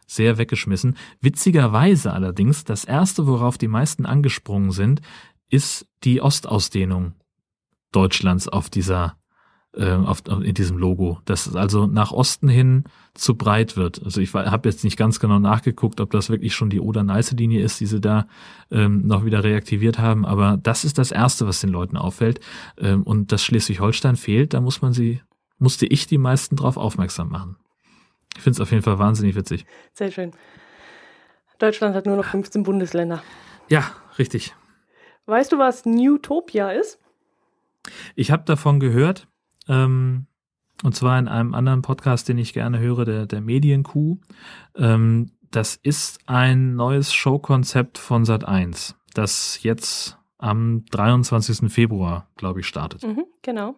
sehr 0.07 0.37
weggeschmissen. 0.37 0.97
Witzigerweise 1.21 2.13
allerdings, 2.13 2.63
das 2.63 2.83
erste, 2.83 3.27
worauf 3.27 3.57
die 3.57 3.67
meisten 3.67 4.05
angesprungen 4.05 4.71
sind, 4.71 5.01
ist 5.49 5.87
die 6.03 6.21
Ostausdehnung 6.21 7.13
Deutschlands 7.91 8.47
auf 8.47 8.69
dieser 8.69 9.17
äh, 9.73 9.93
auf, 9.93 10.23
in 10.27 10.53
diesem 10.53 10.77
Logo, 10.77 11.19
dass 11.23 11.47
es 11.47 11.55
also 11.55 11.87
nach 11.87 12.11
Osten 12.11 12.49
hin 12.49 12.83
zu 13.13 13.35
breit 13.35 13.77
wird. 13.77 14.03
Also 14.03 14.19
ich 14.19 14.33
habe 14.33 14.67
jetzt 14.67 14.83
nicht 14.83 14.97
ganz 14.97 15.19
genau 15.21 15.39
nachgeguckt, 15.39 16.01
ob 16.01 16.11
das 16.11 16.29
wirklich 16.29 16.53
schon 16.53 16.69
die 16.69 16.81
Oder-Neiße-Linie 16.81 17.61
ist, 17.61 17.79
die 17.79 17.85
sie 17.85 18.01
da 18.01 18.27
ähm, 18.69 19.07
noch 19.07 19.23
wieder 19.23 19.43
reaktiviert 19.43 19.97
haben, 19.97 20.25
aber 20.25 20.57
das 20.61 20.83
ist 20.83 20.97
das 20.97 21.11
Erste, 21.11 21.47
was 21.47 21.61
den 21.61 21.69
Leuten 21.69 21.95
auffällt. 21.95 22.41
Ähm, 22.77 23.03
und 23.03 23.31
dass 23.31 23.43
Schleswig-Holstein 23.43 24.17
fehlt, 24.17 24.53
da 24.53 24.59
muss 24.59 24.81
man 24.81 24.91
sie, 24.91 25.21
musste 25.61 25.85
ich 25.85 26.07
die 26.07 26.17
meisten 26.17 26.55
drauf 26.55 26.77
aufmerksam 26.77 27.29
machen. 27.29 27.57
Ich 28.35 28.41
finde 28.41 28.57
es 28.57 28.61
auf 28.61 28.71
jeden 28.71 28.83
Fall 28.83 28.99
wahnsinnig 28.99 29.35
witzig. 29.35 29.65
Sehr 29.93 30.11
schön. 30.11 30.31
Deutschland 31.59 31.95
hat 31.95 32.05
nur 32.05 32.17
noch 32.17 32.25
15 32.25 32.63
Bundesländer. 32.63 33.21
Ja, 33.69 33.91
richtig. 34.17 34.55
Weißt 35.25 35.51
du, 35.51 35.59
was 35.59 35.85
Newtopia 35.85 36.71
ist? 36.71 36.99
Ich 38.15 38.31
habe 38.31 38.43
davon 38.45 38.79
gehört. 38.79 39.27
Ähm, 39.67 40.25
und 40.83 40.95
zwar 40.95 41.19
in 41.19 41.27
einem 41.27 41.53
anderen 41.53 41.83
Podcast, 41.83 42.27
den 42.27 42.39
ich 42.39 42.53
gerne 42.53 42.79
höre, 42.79 43.05
der, 43.05 43.25
der 43.27 43.41
Medienkuh. 43.41 44.17
Ähm, 44.75 45.31
das 45.51 45.75
ist 45.75 46.21
ein 46.25 46.75
neues 46.75 47.13
Showkonzept 47.13 47.97
von 47.97 48.23
Sat1, 48.23 48.95
das 49.13 49.61
jetzt 49.61 50.17
am 50.37 50.85
23. 50.89 51.71
Februar, 51.71 52.29
glaube 52.37 52.61
ich, 52.61 52.67
startet. 52.67 53.03
Mhm, 53.03 53.25
genau. 53.41 53.75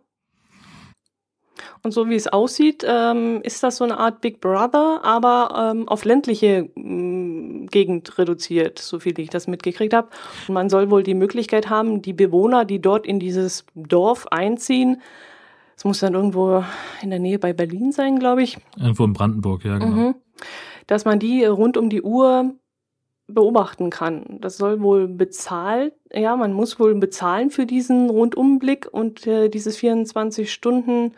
Und 1.83 1.91
so 1.91 2.09
wie 2.09 2.15
es 2.15 2.27
aussieht, 2.27 2.85
ähm, 2.87 3.41
ist 3.43 3.61
das 3.61 3.77
so 3.77 3.83
eine 3.83 3.97
Art 3.99 4.21
Big 4.21 4.39
Brother, 4.39 5.01
aber 5.03 5.73
ähm, 5.73 5.87
auf 5.89 6.05
ländliche 6.05 6.69
ähm, 6.77 7.67
Gegend 7.69 8.17
reduziert, 8.17 8.79
so 8.79 8.99
viel 8.99 9.19
ich 9.19 9.29
das 9.29 9.47
mitgekriegt 9.47 9.93
habe. 9.93 10.07
Und 10.47 10.53
man 10.53 10.69
soll 10.69 10.89
wohl 10.89 11.03
die 11.03 11.13
Möglichkeit 11.13 11.69
haben, 11.69 12.01
die 12.01 12.13
Bewohner, 12.13 12.63
die 12.63 12.81
dort 12.81 13.05
in 13.05 13.19
dieses 13.19 13.65
Dorf 13.75 14.27
einziehen, 14.27 15.01
es 15.75 15.85
muss 15.85 15.99
dann 15.99 16.13
irgendwo 16.13 16.63
in 17.01 17.09
der 17.09 17.19
Nähe 17.19 17.39
bei 17.39 17.51
Berlin 17.51 17.91
sein, 17.91 18.19
glaube 18.19 18.43
ich. 18.43 18.57
Irgendwo 18.77 19.03
in 19.03 19.13
Brandenburg, 19.13 19.65
ja, 19.65 19.77
genau. 19.77 19.91
Mhm. 19.91 20.15
Dass 20.87 21.03
man 21.03 21.19
die 21.19 21.43
rund 21.43 21.75
um 21.75 21.89
die 21.89 22.01
Uhr 22.01 22.53
beobachten 23.27 23.89
kann. 23.89 24.37
Das 24.39 24.57
soll 24.57 24.81
wohl 24.81 25.07
bezahlt, 25.07 25.93
ja, 26.11 26.35
man 26.35 26.53
muss 26.53 26.79
wohl 26.79 26.93
bezahlen 26.95 27.49
für 27.49 27.65
diesen 27.65 28.09
Rundumblick 28.09 28.87
und 28.91 29.25
äh, 29.27 29.49
dieses 29.49 29.77
24 29.77 30.51
Stunden 30.51 31.13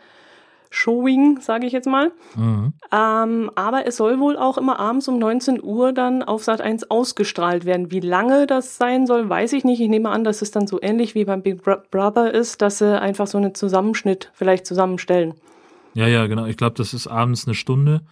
Showing, 0.70 1.40
sage 1.40 1.66
ich 1.66 1.72
jetzt 1.72 1.86
mal. 1.86 2.12
Mhm. 2.34 2.74
Ähm, 2.92 3.50
aber 3.54 3.86
es 3.86 3.96
soll 3.96 4.18
wohl 4.20 4.36
auch 4.36 4.58
immer 4.58 4.78
abends 4.78 5.08
um 5.08 5.18
19 5.18 5.62
Uhr 5.62 5.92
dann 5.92 6.22
auf 6.22 6.44
Sat 6.44 6.60
1 6.60 6.90
ausgestrahlt 6.90 7.64
werden. 7.64 7.90
Wie 7.90 8.00
lange 8.00 8.46
das 8.46 8.76
sein 8.76 9.06
soll, 9.06 9.28
weiß 9.28 9.52
ich 9.54 9.64
nicht. 9.64 9.80
Ich 9.80 9.88
nehme 9.88 10.10
an, 10.10 10.24
dass 10.24 10.42
es 10.42 10.50
dann 10.50 10.66
so 10.66 10.80
ähnlich 10.82 11.14
wie 11.14 11.24
beim 11.24 11.42
Big 11.42 11.62
Brother 11.62 12.32
ist, 12.32 12.62
dass 12.62 12.78
sie 12.78 13.00
einfach 13.00 13.26
so 13.26 13.38
einen 13.38 13.54
Zusammenschnitt 13.54 14.30
vielleicht 14.34 14.66
zusammenstellen. 14.66 15.34
Ja, 15.94 16.06
ja, 16.06 16.26
genau. 16.26 16.44
Ich 16.44 16.58
glaube, 16.58 16.74
das 16.76 16.92
ist 16.92 17.06
abends 17.06 17.46
eine 17.46 17.54
Stunde, 17.54 18.02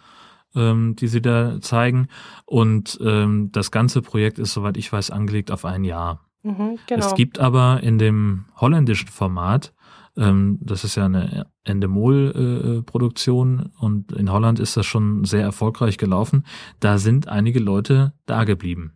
ähm, 0.55 0.97
die 0.97 1.07
sie 1.07 1.21
da 1.21 1.61
zeigen. 1.61 2.09
Und 2.47 2.99
ähm, 3.03 3.51
das 3.53 3.71
ganze 3.71 4.01
Projekt 4.01 4.39
ist, 4.39 4.55
soweit 4.55 4.79
ich 4.79 4.91
weiß, 4.91 5.11
angelegt 5.11 5.51
auf 5.51 5.67
ein 5.67 5.85
Jahr. 5.85 6.21
Mhm, 6.43 6.79
genau. 6.87 7.07
Es 7.07 7.15
gibt 7.15 7.39
aber 7.39 7.81
in 7.83 7.99
dem 7.99 8.47
holländischen 8.57 9.09
Format 9.09 9.74
ähm, 10.17 10.59
das 10.61 10.85
ist 10.85 10.95
ja 10.95 11.07
eine 11.07 11.47
Endemol-Produktion 11.65 13.71
und 13.79 14.13
in 14.13 14.31
Holland 14.31 14.61
ist 14.61 14.77
das 14.77 14.87
schon 14.87 15.25
sehr 15.25 15.43
erfolgreich 15.43 15.99
gelaufen. 15.99 16.45
Da 16.81 16.99
sind 16.99 17.29
einige 17.29 17.59
Leute 17.59 18.13
da 18.27 18.45
geblieben. 18.45 18.93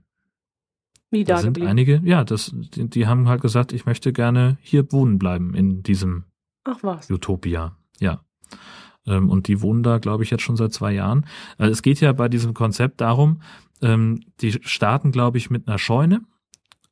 Wie 1.11 1.25
da, 1.25 1.35
da 1.35 1.41
sind 1.41 1.55
geblieben? 1.55 1.71
einige, 1.71 2.01
ja, 2.05 2.25
das, 2.25 2.55
die, 2.55 2.89
die, 2.89 3.07
haben 3.07 3.29
halt 3.29 3.41
gesagt, 3.41 3.73
ich 3.73 3.87
möchte 3.87 4.13
gerne 4.13 4.59
hier 4.61 4.93
wohnen 4.93 5.19
bleiben 5.19 5.55
in 5.55 5.83
diesem 5.83 6.25
Ach 6.65 6.79
was. 6.83 7.11
Utopia. 7.11 7.77
Ja. 7.99 8.21
Ähm, 9.07 9.31
und 9.31 9.49
die 9.49 9.63
wohnen 9.63 9.83
da, 9.83 9.99
glaube 9.99 10.23
ich, 10.23 10.31
jetzt 10.31 10.43
schon 10.43 10.57
seit 10.57 10.73
zwei 10.73 10.93
Jahren. 10.93 11.27
Also 11.57 11.73
es 11.73 11.83
geht 11.83 12.01
ja 12.01 12.13
bei 12.13 12.29
diesem 12.29 12.55
Konzept 12.55 13.01
darum, 13.01 13.41
ähm, 13.81 14.21
die 14.41 14.53
starten, 14.53 15.11
glaube 15.11 15.39
ich, 15.39 15.51
mit 15.51 15.67
einer 15.67 15.79
Scheune. 15.79 16.21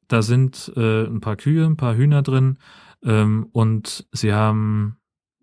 Da 0.08 0.22
sind 0.22 0.72
äh, 0.76 1.04
ein 1.04 1.20
paar 1.20 1.36
Kühe, 1.36 1.66
ein 1.66 1.76
paar 1.76 1.96
Hühner 1.96 2.22
drin, 2.22 2.58
ähm, 3.06 3.48
und 3.52 4.06
sie 4.12 4.34
haben, 4.34 4.98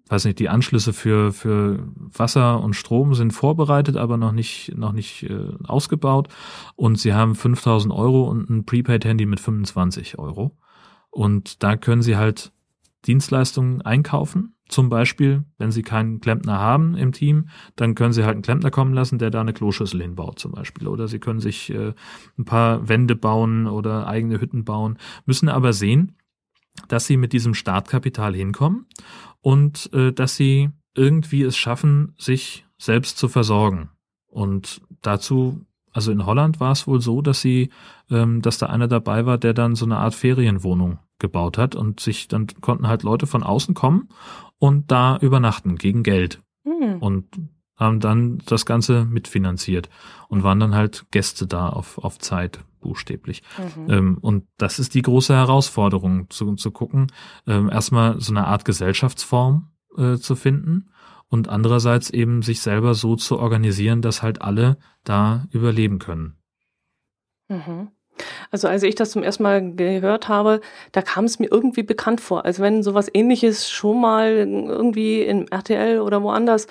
weiß 0.10 0.26
nicht, 0.26 0.38
die 0.40 0.50
Anschlüsse 0.50 0.94
für, 0.94 1.32
für 1.32 1.88
Wasser 1.96 2.62
und 2.62 2.76
Strom 2.76 3.16
sind 3.16 3.32
vorbereitet, 3.32 3.96
aber 3.98 4.18
noch 4.18 4.34
nicht, 4.34 4.78
noch 4.78 4.92
nicht 4.92 5.24
äh, 5.24 5.54
ausgebaut. 5.64 6.28
Und 6.76 7.00
sie 7.00 7.14
haben 7.14 7.36
5000 7.36 7.94
Euro 7.94 8.30
und 8.30 8.50
ein 8.50 8.66
Prepaid-Handy 8.66 9.26
mit 9.26 9.40
25 9.40 10.20
Euro. 10.20 10.58
Und 11.10 11.64
da 11.64 11.78
können 11.78 12.02
sie 12.02 12.18
halt 12.18 12.52
Dienstleistungen 13.06 13.82
einkaufen. 13.82 14.56
Zum 14.68 14.90
Beispiel, 14.90 15.44
wenn 15.58 15.72
sie 15.72 15.84
keinen 15.84 16.20
Klempner 16.20 16.58
haben 16.58 16.96
im 16.96 17.12
Team, 17.12 17.50
dann 17.76 17.96
können 17.96 18.14
sie 18.14 18.24
halt 18.24 18.34
einen 18.34 18.42
Klempner 18.42 18.72
kommen 18.72 18.94
lassen, 18.94 19.20
der 19.20 19.30
da 19.30 19.42
eine 19.42 19.54
Kloschüssel 19.54 20.02
hinbaut 20.02 20.40
zum 20.40 20.52
Beispiel. 20.52 20.88
Oder 20.88 21.08
sie 21.08 21.20
können 21.20 21.40
sich 21.40 21.70
äh, 21.70 21.94
ein 22.38 22.46
paar 22.46 22.90
Wände 22.90 23.16
bauen 23.16 23.68
oder 23.68 24.08
eigene 24.08 24.42
Hütten 24.42 24.66
bauen, 24.66 24.98
müssen 25.26 25.48
aber 25.50 25.74
sehen, 25.74 26.16
dass 26.88 27.06
sie 27.06 27.18
mit 27.18 27.34
diesem 27.34 27.54
Startkapital 27.54 28.34
hinkommen 28.36 28.88
und 29.42 29.92
äh, 29.94 30.12
dass 30.12 30.36
sie 30.36 30.70
irgendwie 30.96 31.44
es 31.44 31.58
schaffen, 31.58 32.14
sich 32.18 32.66
selbst 32.78 33.18
zu 33.18 33.28
versorgen. 33.28 33.90
Und 34.28 34.82
dazu, 35.02 35.62
also 35.92 36.12
in 36.12 36.26
Holland 36.26 36.60
war 36.60 36.72
es 36.72 36.88
wohl 36.88 37.02
so, 37.02 37.22
dass 37.22 37.42
sie, 37.42 37.70
ähm, 38.10 38.42
dass 38.42 38.58
da 38.58 38.68
einer 38.68 38.88
dabei 38.88 39.26
war, 39.26 39.38
der 39.38 39.54
dann 39.54 39.76
so 39.76 39.86
eine 39.86 39.98
Art 39.98 40.16
Ferienwohnung 40.16 41.00
gebaut 41.20 41.58
hat 41.58 41.76
und 41.76 42.00
sich, 42.00 42.28
dann 42.28 42.48
konnten 42.62 42.88
halt 42.88 43.04
Leute 43.04 43.28
von 43.28 43.44
außen 43.44 43.76
kommen 43.76 44.10
und 44.60 44.92
da 44.92 45.18
übernachten 45.18 45.76
gegen 45.78 46.04
Geld. 46.04 46.42
Mhm. 46.64 46.98
Und 47.00 47.28
haben 47.76 48.00
dann 48.00 48.40
das 48.46 48.66
Ganze 48.66 49.06
mitfinanziert 49.06 49.90
und 50.28 50.44
waren 50.44 50.60
dann 50.60 50.76
halt 50.76 51.06
Gäste 51.12 51.48
da 51.48 51.70
auf, 51.70 51.98
auf 51.98 52.20
Zeit 52.20 52.60
buchstäblich. 52.84 53.42
Mhm. 53.58 53.92
Ähm, 53.92 54.18
und 54.22 54.48
das 54.58 54.78
ist 54.78 54.94
die 54.94 55.02
große 55.02 55.34
Herausforderung, 55.34 56.30
zu, 56.30 56.54
zu 56.56 56.70
gucken, 56.72 57.12
ähm, 57.48 57.70
erstmal 57.70 58.20
so 58.22 58.32
eine 58.32 58.46
Art 58.46 58.66
Gesellschaftsform 58.66 59.72
äh, 59.98 60.18
zu 60.18 60.36
finden 60.36 60.92
und 61.30 61.50
andererseits 61.50 62.12
eben 62.12 62.44
sich 62.44 62.62
selber 62.62 62.94
so 62.94 63.16
zu 63.16 63.40
organisieren, 63.40 64.04
dass 64.04 64.22
halt 64.22 64.42
alle 64.44 64.78
da 65.04 65.48
überleben 65.52 65.98
können. 65.98 66.38
Mhm. 67.50 67.90
Also 68.52 68.68
als 68.68 68.84
ich 68.84 68.94
das 68.94 69.12
zum 69.12 69.24
ersten 69.24 69.44
Mal 69.44 69.74
gehört 69.76 70.28
habe, 70.28 70.62
da 70.92 71.02
kam 71.02 71.26
es 71.26 71.40
mir 71.40 71.52
irgendwie 71.52 71.82
bekannt 71.82 72.22
vor, 72.22 72.46
als 72.46 72.60
wenn 72.60 72.84
sowas 72.84 73.10
ähnliches 73.12 73.70
schon 73.70 74.00
mal 74.00 74.30
irgendwie 74.30 75.22
in 75.22 75.48
RTL 75.48 76.00
oder 76.00 76.22
woanders 76.22 76.68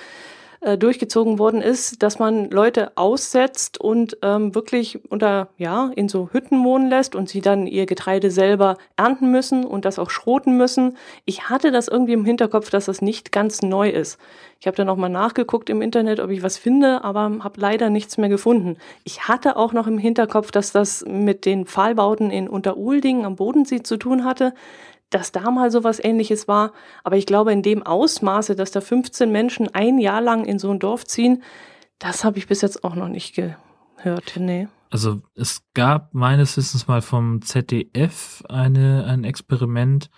äh, 0.63 0.79
durchgezogen 0.79 1.41
worden 1.41 1.61
ist, 1.61 2.05
dass 2.05 2.21
man 2.21 2.49
Leute 2.51 2.93
aussetzt 2.95 3.81
und 3.81 4.17
ähm, 4.23 4.55
wirklich 4.55 5.01
unter, 5.11 5.49
ja, 5.59 5.91
in 5.97 6.09
so 6.09 6.29
Hütten 6.33 6.65
wohnen 6.65 6.89
lässt 6.89 7.17
und 7.17 7.29
sie 7.29 7.41
dann 7.41 7.67
ihr 7.67 7.85
Getreide 7.85 8.31
selber 8.31 8.79
ernten 8.97 9.33
müssen 9.33 9.65
und 9.65 9.85
das 9.85 9.99
auch 9.99 10.09
schroten 10.09 10.57
müssen. 10.57 10.97
Ich 11.25 11.49
hatte 11.49 11.73
das 11.73 11.89
irgendwie 11.89 12.13
im 12.13 12.25
Hinterkopf, 12.25 12.71
dass 12.71 12.85
das 12.85 13.03
nicht 13.03 13.33
ganz 13.33 13.63
neu 13.63 13.91
ist. 13.91 14.19
Ich 14.61 14.69
habe 14.69 14.77
dann 14.77 14.89
auch 14.89 14.97
mal 14.97 15.09
nachgeguckt 15.09 15.69
im 15.69 15.83
Internet, 15.83 16.21
ob 16.21 16.31
ich 16.31 16.45
was 16.45 16.59
finde, 16.59 17.03
aber 17.03 17.23
habe 17.41 17.61
leider 17.61 17.91
nichts 17.91 18.17
mehr 18.17 18.29
gefunden. 18.29 18.77
Ich 19.03 19.27
hatte 19.27 19.57
auch 19.57 19.73
noch 19.73 19.89
im 19.89 19.99
Hinterkopf, 19.99 20.53
dass 20.53 20.71
das 20.71 21.05
mit 21.05 21.45
den 21.45 21.67
Pfahlbauten 21.67 22.31
in 22.31 22.49
Unteruldingen 22.49 23.25
am 23.25 23.35
Bodensee 23.35 23.83
zu 23.83 23.97
tun 23.97 24.25
hatte 24.25 24.55
dass 25.15 25.33
da 25.33 25.51
mal 25.51 25.71
so 25.71 25.83
ähnliches 26.03 26.49
war. 26.49 26.73
Aber 27.05 27.17
ich 27.17 27.27
glaube, 27.27 27.53
in 27.53 27.63
dem 27.63 27.83
Ausmaße, 27.83 28.57
dass 28.57 28.71
da 28.71 28.81
15 28.81 29.31
Menschen 29.31 29.73
ein 29.75 29.99
Jahr 29.99 30.21
lang 30.21 30.45
in 30.45 30.59
so 30.59 30.71
ein 30.71 30.79
Dorf 30.79 31.05
ziehen, 31.05 31.43
Das 31.99 32.25
habe 32.25 32.39
ich 32.39 32.49
bis 32.49 32.63
jetzt 32.63 32.83
auch 32.83 32.97
noch 32.97 33.09
nicht 33.09 33.37
gehört, 33.37 34.35
nee. 34.37 34.67
Also 34.91 35.23
es 35.35 35.63
gab 35.73 36.13
meines 36.15 36.57
Wissens 36.57 36.89
mal 36.89 37.01
vom 37.01 37.43
ZDF 37.43 38.43
eine, 38.49 39.05
ein 39.05 39.23
Experiment, 39.23 40.11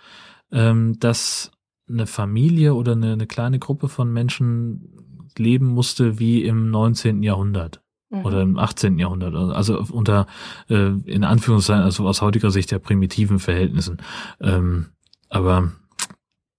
ähm, 0.51 0.97
dass 0.99 1.51
eine 1.87 2.07
Familie 2.07 2.73
oder 2.73 2.93
eine, 2.93 3.13
eine 3.13 3.27
kleine 3.27 3.59
Gruppe 3.59 3.87
von 3.87 4.11
Menschen 4.11 5.29
leben 5.37 5.67
musste 5.67 6.17
wie 6.17 6.43
im 6.43 6.71
19. 6.71 7.21
Jahrhundert 7.21 7.84
mhm. 8.19 8.25
oder 8.25 8.41
im 8.41 8.57
18. 8.57 8.99
Jahrhundert, 8.99 9.35
also 9.35 9.83
unter 9.91 10.27
äh, 10.69 10.91
in 11.05 11.23
Anführungszeichen, 11.23 11.83
also 11.83 12.07
aus 12.07 12.21
heutiger 12.21 12.51
Sicht 12.51 12.71
der 12.71 12.79
primitiven 12.79 13.39
Verhältnissen. 13.39 13.97
Ähm, 14.41 14.87
aber 15.29 15.71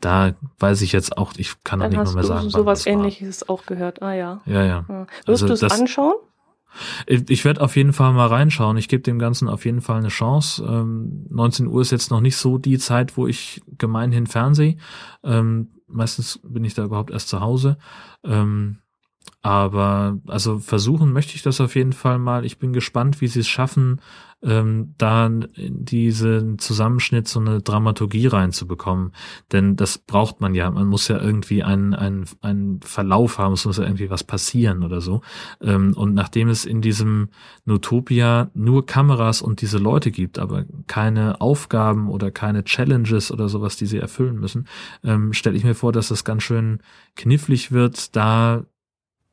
da 0.00 0.34
weiß 0.59 0.82
ich 0.82 0.92
jetzt 0.92 1.16
auch, 1.16 1.32
ich 1.36 1.62
kann 1.64 1.78
noch 1.78 1.88
nicht 1.88 2.14
mehr 2.14 2.24
sagen. 2.24 2.44
Du 2.44 2.50
sowas 2.50 2.86
ähnliches 2.86 3.48
auch 3.48 3.66
gehört. 3.66 4.02
Ah 4.02 4.12
ja. 4.12 4.40
Ja, 4.46 4.62
ja. 4.62 4.84
ja. 4.88 5.07
Wirst 5.26 5.42
also, 5.42 5.46
du 5.46 5.52
es 5.54 5.62
anschauen? 5.62 6.14
Ich, 7.07 7.44
werde 7.44 7.62
auf 7.62 7.76
jeden 7.76 7.94
Fall 7.94 8.12
mal 8.12 8.26
reinschauen. 8.26 8.76
Ich 8.76 8.88
gebe 8.88 9.02
dem 9.02 9.18
Ganzen 9.18 9.48
auf 9.48 9.64
jeden 9.64 9.80
Fall 9.80 9.98
eine 9.98 10.09
Chance. 10.09 10.62
Ähm, 10.62 11.26
19 11.30 11.66
Uhr 11.68 11.80
ist 11.80 11.90
jetzt 11.90 12.11
noch 12.11 12.20
nicht 12.20 12.36
so 12.36 12.59
die 12.59 12.78
Zeit, 12.78 13.16
wo 13.16 13.26
ich 13.26 13.62
gemeinhin 13.78 14.26
fernsehe. 14.26 14.76
Ähm, 15.24 15.70
meistens 15.86 16.40
bin 16.42 16.64
ich 16.64 16.74
da 16.74 16.84
überhaupt 16.84 17.11
erst 17.11 17.28
zu 17.28 17.40
Hause. 17.40 17.78
Aber 19.47 20.18
also 20.26 20.59
versuchen 20.59 21.12
möchte 21.12 21.36
ich 21.36 21.42
das 21.42 21.61
auf 21.61 21.76
jeden 21.76 21.92
Fall 21.92 22.18
mal. 22.18 22.44
Ich 22.44 22.59
bin 22.59 22.72
gespannt, 22.72 23.20
wie 23.20 23.28
sie 23.28 23.38
es 23.38 23.47
schaffen, 23.47 24.01
ähm, 24.42 24.94
da 24.99 25.30
diesen 25.57 26.59
Zusammenschnitt 26.59 27.28
so 27.28 27.38
eine 27.38 27.62
Dramaturgie 27.62 28.26
reinzubekommen. 28.26 29.12
Denn 29.53 29.76
das 29.76 29.99
braucht 29.99 30.40
man 30.40 30.57
ja. 30.57 30.68
Man 30.72 30.88
muss 30.88 31.07
ja 31.07 31.20
irgendwie 31.20 31.62
einen, 31.62 31.94
einen, 31.94 32.24
einen 32.40 32.80
Verlauf 32.82 33.38
haben, 33.38 33.53
es 33.53 33.64
muss 33.64 33.76
ja 33.78 33.84
irgendwie 33.84 34.11
was 34.11 34.24
passieren 34.24 34.82
oder 34.82 35.01
so. 35.01 35.20
Ähm, 35.61 35.94
und 35.97 36.12
nachdem 36.12 36.49
es 36.49 36.64
in 36.64 36.80
diesem 36.80 37.28
Notopia 37.66 38.51
nur 38.53 38.84
Kameras 38.84 39.42
und 39.42 39.61
diese 39.61 39.78
Leute 39.78 40.11
gibt, 40.11 40.40
aber 40.40 40.64
keine 40.88 41.40
Aufgaben 41.40 42.11
oder 42.11 42.32
keine 42.32 42.64
Challenges 42.64 43.30
oder 43.30 43.49
sowas, 43.49 43.76
die 43.76 43.86
sie 43.86 43.99
erfüllen 43.99 44.40
müssen, 44.40 44.66
ähm, 45.05 45.32
stelle 45.32 45.57
ich 45.57 45.62
mir 45.62 45.76
vor, 45.76 45.92
dass 45.92 46.09
das 46.09 46.24
ganz 46.24 46.42
schön 46.42 46.80
knifflig 47.14 47.70
wird, 47.70 48.16
da 48.16 48.64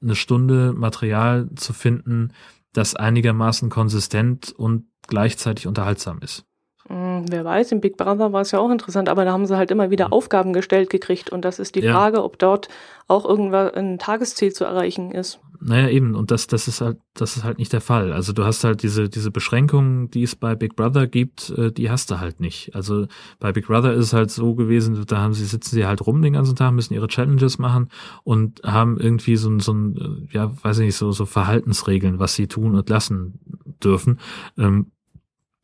eine 0.04 0.16
Stunde 0.16 0.74
Material 0.74 1.50
zu 1.56 1.74
finden, 1.74 2.34
das 2.74 2.96
einigermaßen 2.96 3.70
konsistent 3.70 4.52
und 4.52 4.86
gleichzeitig 5.08 5.68
unterhaltsam 5.68 6.20
ist. 6.20 6.46
Hm, 6.88 7.26
wer 7.30 7.46
weiß, 7.46 7.72
im 7.72 7.82
Big 7.82 7.98
Brother 7.98 8.34
war 8.34 8.42
es 8.42 8.52
ja 8.52 8.60
auch 8.60 8.70
interessant, 8.70 9.08
aber 9.08 9.24
da 9.26 9.32
haben 9.32 9.46
sie 9.46 9.58
halt 9.58 9.72
immer 9.72 9.90
wieder 9.90 10.08
mhm. 10.08 10.14
Aufgaben 10.14 10.54
gestellt 10.54 10.90
gekriegt 10.90 11.30
und 11.30 11.46
das 11.46 11.60
ist 11.60 11.76
die 11.76 11.82
ja. 11.82 11.94
Frage, 11.94 12.24
ob 12.24 12.38
dort 12.40 12.68
auch 13.08 13.26
irgendwann 13.26 13.70
ein 13.74 14.00
Tagesziel 14.00 14.54
zu 14.54 14.66
erreichen 14.66 15.12
ist. 15.12 15.40
Naja, 15.66 15.88
eben, 15.88 16.14
und 16.16 16.30
das, 16.30 16.48
das 16.48 16.68
ist 16.68 16.82
halt, 16.82 16.98
das 17.14 17.38
ist 17.38 17.46
halt 17.46 17.58
nicht 17.58 17.72
der 17.72 17.80
Fall. 17.80 18.12
Also 18.12 18.34
du 18.34 18.44
hast 18.44 18.66
halt 18.66 18.84
diese, 18.84 19.08
diese 19.08 19.32
Beschränkungen, 19.32 20.12
die 20.12 20.24
es 20.24 20.36
bei 20.36 20.56
Big 20.56 20.76
Brother 20.76 21.08
gibt, 21.08 21.52
äh, 21.52 21.72
die 21.72 21.90
hast 21.90 22.12
du 22.12 22.20
halt 22.20 22.42
nicht. 22.42 22.76
Also 22.76 23.08
bei 23.40 23.54
Big 23.54 23.68
Brother 23.68 23.94
ist 23.94 24.08
es 24.08 24.14
halt 24.14 24.30
so 24.30 24.56
gewesen, 24.56 25.06
da 25.08 25.20
haben 25.20 25.34
sie, 25.34 25.46
sitzen 25.46 25.76
sie 25.76 25.86
halt 25.86 26.06
rum 26.06 26.22
den 26.22 26.34
ganzen 26.34 26.58
Tag, 26.58 26.74
müssen 26.74 26.94
ihre 26.94 27.08
Challenges 27.08 27.60
machen 27.60 27.88
und 28.26 28.62
haben 28.64 29.00
irgendwie 29.00 29.38
so 29.38 29.50
ein, 29.50 29.62
so 29.62 29.74
ein, 29.74 30.28
ja, 30.32 30.52
weiß 30.64 30.80
ich 30.80 30.88
nicht, 30.88 30.98
so, 30.98 31.14
so 31.14 31.26
Verhaltensregeln, 31.26 32.20
was 32.20 32.36
sie 32.36 32.48
tun 32.48 32.76
und 32.76 32.90
lassen 32.90 33.40
dürfen. 33.82 34.20
Ähm, 34.58 34.88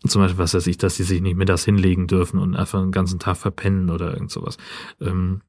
zum 0.08 0.22
Beispiel, 0.22 0.40
was 0.40 0.54
weiß 0.54 0.68
ich, 0.68 0.78
dass 0.78 0.96
sie 0.96 1.04
sich 1.04 1.22
nicht 1.22 1.36
mittags 1.36 1.66
hinlegen 1.66 2.08
dürfen 2.08 2.40
und 2.40 2.56
einfach 2.56 2.82
den 2.82 2.92
ganzen 2.92 3.20
Tag 3.20 3.38
verpennen 3.38 3.90
oder 3.90 4.14
irgend 4.14 4.32
sowas. 4.32 4.58
Ähm, 5.02 5.42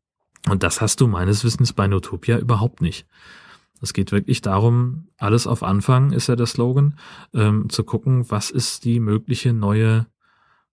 und 0.48 0.62
das 0.62 0.80
hast 0.80 1.00
du 1.00 1.06
meines 1.06 1.44
Wissens 1.44 1.72
bei 1.72 1.86
Notopia 1.86 2.38
überhaupt 2.38 2.80
nicht. 2.80 3.06
Es 3.82 3.92
geht 3.92 4.12
wirklich 4.12 4.42
darum, 4.42 5.08
alles 5.16 5.46
auf 5.46 5.62
Anfang 5.62 6.12
ist 6.12 6.26
ja 6.26 6.36
der 6.36 6.46
Slogan, 6.46 6.98
ähm, 7.32 7.68
zu 7.70 7.84
gucken, 7.84 8.30
was 8.30 8.50
ist 8.50 8.84
die 8.84 9.00
mögliche 9.00 9.52
neue 9.52 10.06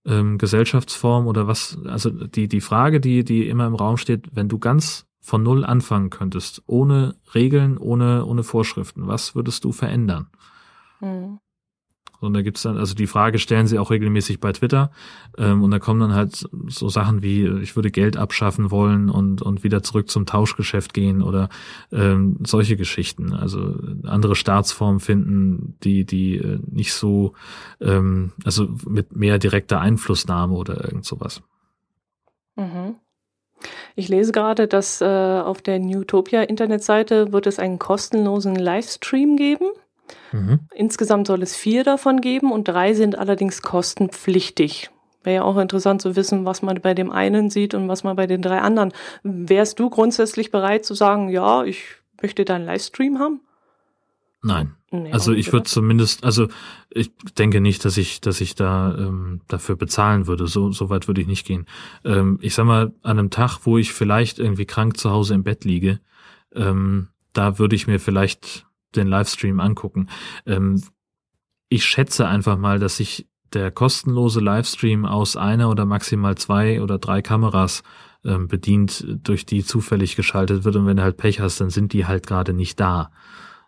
ähm, 0.06 0.38
Gesellschaftsform 0.38 1.28
oder 1.28 1.48
was, 1.48 1.78
also 1.86 2.10
die, 2.10 2.48
die 2.48 2.62
Frage, 2.62 3.00
die, 3.00 3.24
die 3.24 3.48
immer 3.48 3.68
im 3.68 3.76
Raum 3.76 3.98
steht, 3.98 4.36
wenn 4.36 4.50
du 4.50 4.60
ganz 4.60 5.06
von 5.22 5.44
Null 5.44 5.66
anfangen 5.66 6.10
könntest, 6.10 6.64
ohne 6.68 7.16
Regeln, 7.36 7.78
ohne, 7.78 8.26
ohne 8.26 8.44
Vorschriften, 8.44 9.08
was 9.08 9.36
würdest 9.36 9.64
du 9.64 9.72
verändern? 9.72 10.28
Mhm. 11.00 11.40
Und 12.20 12.34
da 12.34 12.42
gibt's 12.42 12.64
dann, 12.64 12.78
also 12.78 12.96
die 12.96 13.08
Frage 13.08 13.40
stellen 13.40 13.68
sie 13.68 13.80
auch 13.80 13.92
regelmäßig 13.92 14.40
bei 14.40 14.52
Twitter. 14.52 14.92
Ähm, 15.38 15.64
und 15.64 15.72
da 15.72 15.80
kommen 15.80 16.00
dann 16.00 16.14
halt 16.14 16.48
so 16.68 16.90
Sachen 16.90 17.22
wie, 17.22 17.46
ich 17.62 17.76
würde 17.76 17.92
Geld 17.92 18.18
abschaffen 18.18 18.72
wollen 18.72 19.10
und, 19.10 19.42
und 19.42 19.64
wieder 19.64 19.84
zurück 19.84 20.10
zum 20.10 20.26
Tauschgeschäft 20.26 20.94
gehen 20.94 21.22
oder 21.22 21.50
ähm, 21.92 22.38
solche 22.46 22.76
Geschichten. 22.76 23.34
Also 23.34 23.76
andere 24.04 24.36
Staatsformen 24.36 25.00
finden, 25.00 25.78
die, 25.84 26.06
die 26.06 26.38
äh, 26.38 26.60
nicht 26.66 26.94
so, 26.94 27.34
ähm, 27.82 28.32
also 28.44 28.68
mit 28.88 29.16
mehr 29.16 29.38
direkter 29.38 29.80
Einflussnahme 29.80 30.56
oder 30.56 30.84
irgend 30.84 31.06
sowas. 31.06 31.42
Mhm. 32.56 32.96
Ich 33.96 34.10
lese 34.10 34.32
gerade, 34.32 34.68
dass 34.68 35.02
äh, 35.02 35.06
auf 35.06 35.62
der 35.62 35.80
Newtopia 35.80 36.44
Internetseite 36.44 37.32
wird 37.34 37.48
es 37.48 37.60
einen 37.60 37.80
kostenlosen 37.80 38.56
Livestream 38.56 39.36
geben. 39.38 39.72
Mhm. 40.32 40.60
Insgesamt 40.74 41.28
soll 41.28 41.42
es 41.42 41.56
vier 41.56 41.84
davon 41.84 42.22
geben 42.22 42.52
und 42.52 42.68
drei 42.68 42.94
sind 42.94 43.18
allerdings 43.18 43.62
kostenpflichtig. 43.62 44.90
Wäre 45.24 45.36
ja 45.38 45.44
auch 45.44 45.58
interessant 45.58 46.02
zu 46.02 46.16
wissen, 46.16 46.46
was 46.46 46.62
man 46.62 46.80
bei 46.82 46.94
dem 46.94 47.12
einen 47.12 47.50
sieht 47.50 47.74
und 47.74 47.88
was 47.88 48.04
man 48.04 48.16
bei 48.16 48.28
den 48.28 48.42
drei 48.42 48.60
anderen. 48.60 48.94
Wärst 49.24 49.80
du 49.80 49.90
grundsätzlich 49.90 50.52
bereit 50.52 50.86
zu 50.86 50.94
sagen, 50.94 51.30
ja, 51.30 51.64
ich 51.64 51.84
möchte 52.22 52.46
da 52.46 52.56
einen 52.56 52.66
Livestream 52.66 53.20
haben? 53.20 53.42
Nein. 54.42 54.76
Nee, 54.90 55.12
also 55.12 55.34
ich 55.34 55.52
würde 55.52 55.66
zumindest, 55.66 56.24
also 56.24 56.48
ich 56.90 57.12
denke 57.38 57.60
nicht, 57.60 57.84
dass 57.84 57.98
ich, 57.98 58.22
dass 58.22 58.40
ich 58.40 58.56
da 58.56 58.96
ähm, 58.98 59.42
dafür 59.50 59.76
bezahlen 59.76 60.28
würde. 60.28 60.48
So, 60.48 60.72
so 60.72 60.90
weit 60.90 61.08
würde 61.10 61.20
ich 61.20 61.28
nicht 61.28 61.46
gehen. 61.46 61.66
Ähm, 62.06 62.40
ich 62.42 62.56
sag 62.56 62.66
mal, 62.66 62.94
an 63.04 63.20
einem 63.20 63.30
Tag, 63.30 63.60
wo 63.64 63.78
ich 63.78 63.92
vielleicht 63.92 64.40
irgendwie 64.40 64.66
krank 64.66 64.96
zu 64.96 65.12
Hause 65.12 65.34
im 65.34 65.44
Bett 65.44 65.66
liege, 65.66 66.00
ähm, 66.56 67.10
da 67.34 67.60
würde 67.60 67.76
ich 67.76 67.88
mir 67.88 68.00
vielleicht 68.00 68.66
den 68.96 69.08
Livestream 69.08 69.60
angucken. 69.60 70.10
Ähm, 70.46 70.82
ich 71.70 71.86
schätze 71.86 72.28
einfach 72.28 72.58
mal, 72.58 72.80
dass 72.80 72.98
sich 72.98 73.28
der 73.54 73.72
kostenlose 73.72 74.40
Livestream 74.40 75.06
aus 75.06 75.38
einer 75.38 75.70
oder 75.70 75.86
maximal 75.86 76.36
zwei 76.36 76.82
oder 76.82 76.98
drei 76.98 77.22
Kameras 77.22 77.84
ähm, 78.26 78.48
bedient, 78.48 79.06
durch 79.24 79.46
die 79.46 79.64
zufällig 79.64 80.16
geschaltet 80.16 80.64
wird. 80.64 80.76
Und 80.76 80.86
wenn 80.86 80.98
du 80.98 81.04
halt 81.04 81.18
Pech 81.18 81.40
hast, 81.40 81.62
dann 81.62 81.70
sind 81.70 81.94
die 81.94 82.06
halt 82.06 82.28
gerade 82.28 82.54
nicht 82.54 82.80
da. 82.80 83.12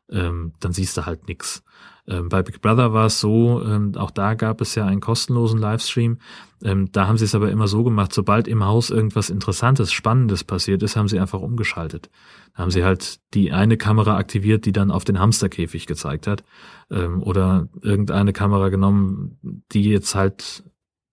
Ähm, 0.09 0.53
dann 0.59 0.73
siehst 0.73 0.97
du 0.97 1.05
halt 1.05 1.27
nix. 1.27 1.63
Ähm, 2.09 2.27
bei 2.27 2.41
Big 2.41 2.61
Brother 2.61 2.91
war 2.91 3.05
es 3.05 3.19
so, 3.19 3.61
ähm, 3.63 3.93
auch 3.95 4.11
da 4.11 4.33
gab 4.33 4.61
es 4.61 4.75
ja 4.75 4.85
einen 4.85 4.99
kostenlosen 4.99 5.59
Livestream. 5.59 6.17
Ähm, 6.63 6.91
da 6.91 7.07
haben 7.07 7.17
sie 7.17 7.25
es 7.25 7.35
aber 7.35 7.51
immer 7.51 7.67
so 7.67 7.83
gemacht, 7.83 8.13
sobald 8.13 8.47
im 8.47 8.65
Haus 8.65 8.89
irgendwas 8.89 9.29
Interessantes, 9.29 9.91
Spannendes 9.91 10.43
passiert 10.43 10.83
ist, 10.83 10.95
haben 10.95 11.07
sie 11.07 11.19
einfach 11.19 11.39
umgeschaltet. 11.39 12.09
Da 12.55 12.63
haben 12.63 12.71
sie 12.71 12.83
halt 12.83 13.19
die 13.33 13.51
eine 13.51 13.77
Kamera 13.77 14.17
aktiviert, 14.17 14.65
die 14.65 14.71
dann 14.71 14.91
auf 14.91 15.05
den 15.05 15.19
Hamsterkäfig 15.19 15.85
gezeigt 15.85 16.27
hat. 16.27 16.43
Oder 16.89 17.69
irgendeine 17.81 18.33
Kamera 18.33 18.69
genommen, 18.69 19.37
die 19.71 19.83
jetzt 19.83 20.15
halt 20.15 20.63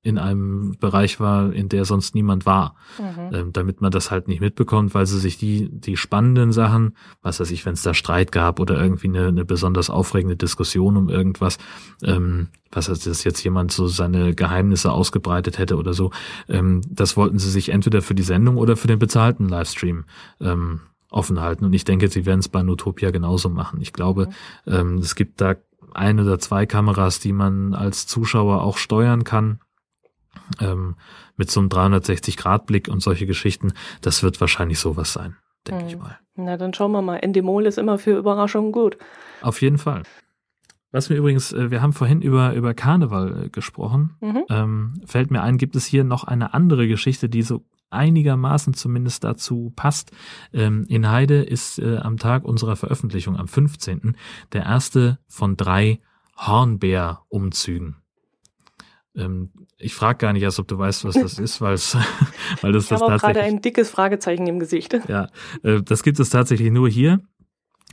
in 0.06 0.18
einem 0.18 0.76
Bereich 0.78 1.18
war, 1.18 1.52
in 1.52 1.68
der 1.68 1.84
sonst 1.84 2.14
niemand 2.14 2.46
war, 2.46 2.76
mhm. 2.96 3.34
ähm, 3.34 3.52
damit 3.52 3.80
man 3.80 3.90
das 3.90 4.12
halt 4.12 4.28
nicht 4.28 4.40
mitbekommt, 4.40 4.94
weil 4.94 5.04
sie 5.04 5.18
sich 5.18 5.36
die 5.36 5.68
die 5.68 5.96
spannenden 5.96 6.52
Sachen, 6.52 6.96
was 7.22 7.40
weiß 7.40 7.50
ich, 7.50 7.66
wenn 7.66 7.72
es 7.72 7.82
da 7.82 7.92
Streit 7.92 8.30
gab 8.30 8.60
oder 8.60 8.80
irgendwie 8.80 9.08
eine, 9.08 9.26
eine 9.26 9.44
besonders 9.44 9.90
aufregende 9.90 10.36
Diskussion 10.36 10.96
um 10.96 11.08
irgendwas, 11.08 11.58
ähm, 12.04 12.50
was 12.70 12.88
heißt, 12.88 13.04
dass 13.04 13.24
jetzt 13.24 13.42
jemand 13.42 13.72
so 13.72 13.88
seine 13.88 14.32
Geheimnisse 14.32 14.92
ausgebreitet 14.92 15.58
hätte 15.58 15.76
oder 15.76 15.92
so, 15.92 16.12
ähm, 16.48 16.82
das 16.88 17.16
wollten 17.16 17.40
sie 17.40 17.50
sich 17.50 17.70
entweder 17.70 18.00
für 18.00 18.14
die 18.14 18.22
Sendung 18.22 18.58
oder 18.58 18.76
für 18.76 18.86
den 18.86 19.00
bezahlten 19.00 19.48
Livestream 19.48 20.04
ähm, 20.40 20.82
offen 21.10 21.40
halten. 21.40 21.64
Und 21.64 21.72
ich 21.72 21.84
denke, 21.84 22.08
sie 22.08 22.26
werden 22.26 22.40
es 22.40 22.48
bei 22.48 22.62
Notopia 22.62 23.10
genauso 23.10 23.48
machen. 23.48 23.80
Ich 23.80 23.92
glaube, 23.92 24.28
mhm. 24.66 24.72
ähm, 24.72 24.98
es 24.98 25.16
gibt 25.16 25.40
da 25.40 25.56
ein 25.94 26.20
oder 26.20 26.38
zwei 26.38 26.64
Kameras, 26.64 27.18
die 27.18 27.32
man 27.32 27.74
als 27.74 28.06
Zuschauer 28.06 28.62
auch 28.62 28.76
steuern 28.76 29.24
kann 29.24 29.58
ähm, 30.60 30.96
mit 31.36 31.50
so 31.50 31.60
einem 31.60 31.68
360-Grad-Blick 31.68 32.88
und 32.88 33.00
solche 33.00 33.26
Geschichten. 33.26 33.72
Das 34.00 34.22
wird 34.22 34.40
wahrscheinlich 34.40 34.78
sowas 34.78 35.12
sein, 35.12 35.36
denke 35.66 35.82
hm. 35.82 35.88
ich 35.88 35.98
mal. 35.98 36.18
Na, 36.34 36.56
dann 36.56 36.74
schauen 36.74 36.92
wir 36.92 37.02
mal. 37.02 37.16
Endemol 37.16 37.66
ist 37.66 37.78
immer 37.78 37.98
für 37.98 38.16
Überraschungen 38.16 38.72
gut. 38.72 38.98
Auf 39.40 39.62
jeden 39.62 39.78
Fall. 39.78 40.02
Was 40.92 41.10
mir 41.10 41.16
übrigens, 41.16 41.52
äh, 41.52 41.70
wir 41.70 41.82
haben 41.82 41.92
vorhin 41.92 42.22
über, 42.22 42.54
über 42.54 42.74
Karneval 42.74 43.44
äh, 43.44 43.48
gesprochen. 43.48 44.16
Mhm. 44.20 44.44
Ähm, 44.48 44.94
fällt 45.04 45.30
mir 45.30 45.42
ein, 45.42 45.58
gibt 45.58 45.76
es 45.76 45.84
hier 45.84 46.04
noch 46.04 46.24
eine 46.24 46.54
andere 46.54 46.88
Geschichte, 46.88 47.28
die 47.28 47.42
so 47.42 47.64
einigermaßen 47.90 48.74
zumindest 48.74 49.24
dazu 49.24 49.72
passt. 49.76 50.12
Ähm, 50.52 50.86
in 50.88 51.10
Heide 51.10 51.42
ist 51.42 51.78
äh, 51.78 51.98
am 51.98 52.16
Tag 52.16 52.44
unserer 52.44 52.76
Veröffentlichung, 52.76 53.36
am 53.36 53.48
15., 53.48 54.16
der 54.52 54.64
erste 54.64 55.18
von 55.28 55.56
drei 55.56 56.00
Hornbär-Umzügen. 56.36 57.96
Ähm, 59.16 59.50
ich 59.78 59.94
frage 59.94 60.18
gar 60.18 60.32
nicht 60.32 60.42
erst, 60.42 60.58
ob 60.58 60.68
du 60.68 60.78
weißt, 60.78 61.04
was 61.04 61.14
das 61.14 61.38
ist, 61.38 61.60
weil 61.60 61.74
es, 61.74 61.94
weil 62.60 62.72
das 62.72 62.84
ich 62.84 62.88
das 62.90 63.00
habe 63.00 63.14
auch 63.14 63.20
gerade 63.20 63.40
ein 63.40 63.60
dickes 63.60 63.90
Fragezeichen 63.90 64.46
im 64.46 64.58
Gesicht. 64.58 64.98
Ja, 65.08 65.28
äh, 65.62 65.82
das 65.82 66.02
gibt 66.02 66.20
es 66.20 66.30
tatsächlich 66.30 66.70
nur 66.70 66.88
hier. 66.88 67.20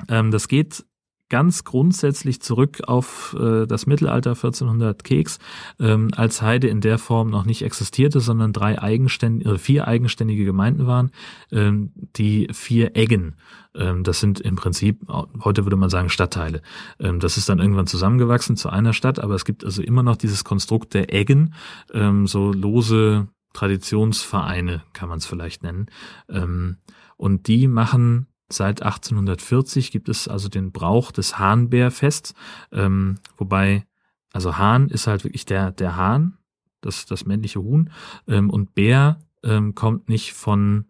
Ähm, 0.09 0.31
das 0.31 0.47
geht 0.47 0.85
ganz 1.33 1.63
grundsätzlich 1.63 2.43
zurück 2.43 2.81
auf 2.85 3.35
äh, 3.39 3.65
das 3.65 3.87
Mittelalter 3.87 4.33
1400 4.33 5.03
Keks, 5.03 5.39
ähm, 5.79 6.09
als 6.15 6.43
Heide 6.43 6.67
in 6.67 6.79
der 6.79 6.99
Form 6.99 7.31
noch 7.31 7.43
nicht 7.43 7.63
existierte, 7.63 8.19
sondern 8.19 8.53
drei 8.53 8.79
eigenständige, 8.79 9.53
äh, 9.53 9.57
vier 9.57 9.87
eigenständige 9.87 10.45
Gemeinden 10.45 10.85
waren, 10.85 11.09
ähm, 11.51 11.91
die 11.95 12.49
vier 12.53 12.95
Eggen. 12.95 13.33
Ähm, 13.73 14.03
das 14.03 14.19
sind 14.19 14.41
im 14.41 14.57
Prinzip, 14.57 14.99
heute 15.43 15.65
würde 15.65 15.75
man 15.75 15.89
sagen, 15.89 16.09
Stadtteile. 16.09 16.61
Ähm, 16.99 17.19
das 17.19 17.37
ist 17.37 17.49
dann 17.49 17.57
irgendwann 17.57 17.87
zusammengewachsen 17.87 18.55
zu 18.55 18.69
einer 18.69 18.93
Stadt, 18.93 19.17
aber 19.17 19.33
es 19.33 19.43
gibt 19.43 19.65
also 19.65 19.81
immer 19.81 20.03
noch 20.03 20.17
dieses 20.17 20.43
Konstrukt 20.43 20.93
der 20.93 21.11
Eggen, 21.11 21.55
ähm, 21.95 22.27
so 22.27 22.51
lose 22.51 23.27
Traditionsvereine 23.53 24.83
kann 24.93 25.09
man 25.09 25.17
es 25.17 25.25
vielleicht 25.25 25.63
nennen. 25.63 25.87
Ähm, 26.29 26.77
und 27.17 27.47
die 27.47 27.67
machen 27.67 28.27
Seit 28.53 28.81
1840 28.81 29.91
gibt 29.91 30.09
es 30.09 30.27
also 30.27 30.49
den 30.49 30.71
Brauch 30.71 31.11
des 31.11 31.37
Hahnbärfests, 31.39 32.33
ähm, 32.71 33.17
wobei, 33.37 33.85
also 34.31 34.57
Hahn 34.57 34.89
ist 34.89 35.07
halt 35.07 35.23
wirklich 35.23 35.45
der, 35.45 35.71
der 35.71 35.95
Hahn, 35.95 36.37
das, 36.81 37.05
das 37.05 37.25
männliche 37.25 37.61
Huhn, 37.61 37.89
ähm, 38.27 38.49
und 38.49 38.75
Bär 38.75 39.19
ähm, 39.43 39.75
kommt 39.75 40.09
nicht 40.09 40.33
von, 40.33 40.85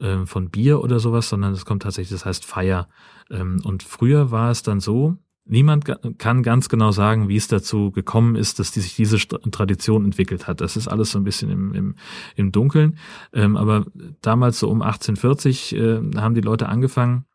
ähm, 0.00 0.26
von 0.26 0.50
Bier 0.50 0.80
oder 0.80 1.00
sowas, 1.00 1.28
sondern 1.28 1.52
es 1.52 1.64
kommt 1.64 1.82
tatsächlich, 1.82 2.18
das 2.18 2.26
heißt 2.26 2.44
Feier. 2.44 2.88
Ähm, 3.30 3.60
und 3.64 3.82
früher 3.82 4.30
war 4.30 4.50
es 4.50 4.62
dann 4.62 4.80
so, 4.80 5.16
Niemand 5.46 5.84
kann 6.18 6.42
ganz 6.42 6.70
genau 6.70 6.90
sagen, 6.90 7.28
wie 7.28 7.36
es 7.36 7.48
dazu 7.48 7.90
gekommen 7.90 8.34
ist, 8.34 8.58
dass 8.58 8.72
die 8.72 8.80
sich 8.80 8.96
diese 8.96 9.18
Tradition 9.18 10.06
entwickelt 10.06 10.46
hat. 10.46 10.62
Das 10.62 10.74
ist 10.76 10.88
alles 10.88 11.10
so 11.10 11.18
ein 11.18 11.24
bisschen 11.24 11.50
im, 11.50 11.74
im, 11.74 11.94
im 12.34 12.50
Dunkeln. 12.50 12.98
Ähm, 13.34 13.56
aber 13.56 13.84
damals 14.22 14.58
so 14.58 14.70
um 14.70 14.80
1840 14.80 15.74
äh, 15.74 16.00
haben 16.16 16.34
die 16.34 16.40
Leute 16.40 16.68
angefangen, 16.70 17.26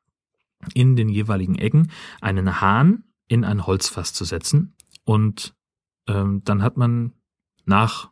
in 0.73 0.95
den 0.95 1.07
jeweiligen 1.07 1.55
Ecken 1.55 1.91
einen 2.19 2.61
Hahn 2.61 3.03
in 3.27 3.45
ein 3.45 3.67
Holzfass 3.67 4.11
zu 4.11 4.25
setzen. 4.25 4.73
Und 5.05 5.53
ähm, 6.07 6.41
dann 6.43 6.63
hat 6.63 6.77
man 6.77 7.13
nach 7.65 8.09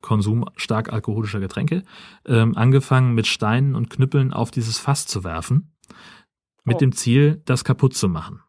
Konsum 0.00 0.44
stark 0.56 0.92
alkoholischer 0.92 1.40
Getränke 1.40 1.82
ähm, 2.24 2.56
angefangen, 2.56 3.14
mit 3.14 3.26
Steinen 3.26 3.74
und 3.74 3.90
Knüppeln 3.90 4.32
auf 4.32 4.50
dieses 4.50 4.78
Fass 4.78 5.06
zu 5.06 5.24
werfen, 5.24 5.72
mit 6.62 6.76
oh. 6.76 6.78
dem 6.78 6.92
Ziel, 6.92 7.42
das 7.46 7.64
kaputt 7.64 7.94
zu 7.94 8.08
machen. 8.08 8.43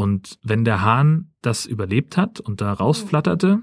Und 0.00 0.38
wenn 0.42 0.64
der 0.64 0.80
Hahn 0.80 1.28
das 1.42 1.66
überlebt 1.66 2.16
hat 2.16 2.40
und 2.40 2.62
da 2.62 2.72
rausflatterte, 2.72 3.60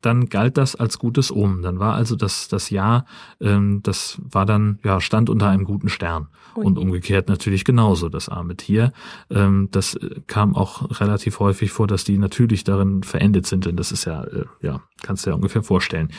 dann 0.00 0.28
galt 0.28 0.58
das 0.58 0.74
als 0.74 0.98
gutes 0.98 1.30
Omen. 1.30 1.62
Dann 1.62 1.78
war 1.78 1.94
also 1.94 2.16
das, 2.16 2.48
das 2.48 2.70
Jahr, 2.70 3.04
ähm, 3.40 3.78
das 3.84 4.20
war 4.24 4.44
dann, 4.44 4.80
ja, 4.82 5.00
stand 5.00 5.30
unter 5.30 5.48
einem 5.48 5.62
guten 5.62 5.88
Stern. 5.88 6.30
Ui. 6.56 6.64
Und 6.64 6.78
umgekehrt 6.78 7.28
natürlich 7.28 7.64
genauso, 7.64 8.08
das 8.08 8.28
arme 8.28 8.56
Tier. 8.56 8.92
Ähm, 9.30 9.68
das 9.70 9.94
äh, 9.94 10.20
kam 10.26 10.56
auch 10.56 11.00
relativ 11.00 11.38
häufig 11.38 11.70
vor, 11.70 11.86
dass 11.86 12.02
die 12.02 12.18
natürlich 12.18 12.64
darin 12.64 13.04
verendet 13.04 13.46
sind, 13.46 13.64
denn 13.64 13.76
das 13.76 13.92
ist 13.92 14.04
ja, 14.04 14.24
äh, 14.24 14.46
ja, 14.60 14.80
kannst 15.02 15.26
du 15.26 15.30
ja 15.30 15.36
ungefähr 15.36 15.62
vorstellen. 15.62 16.10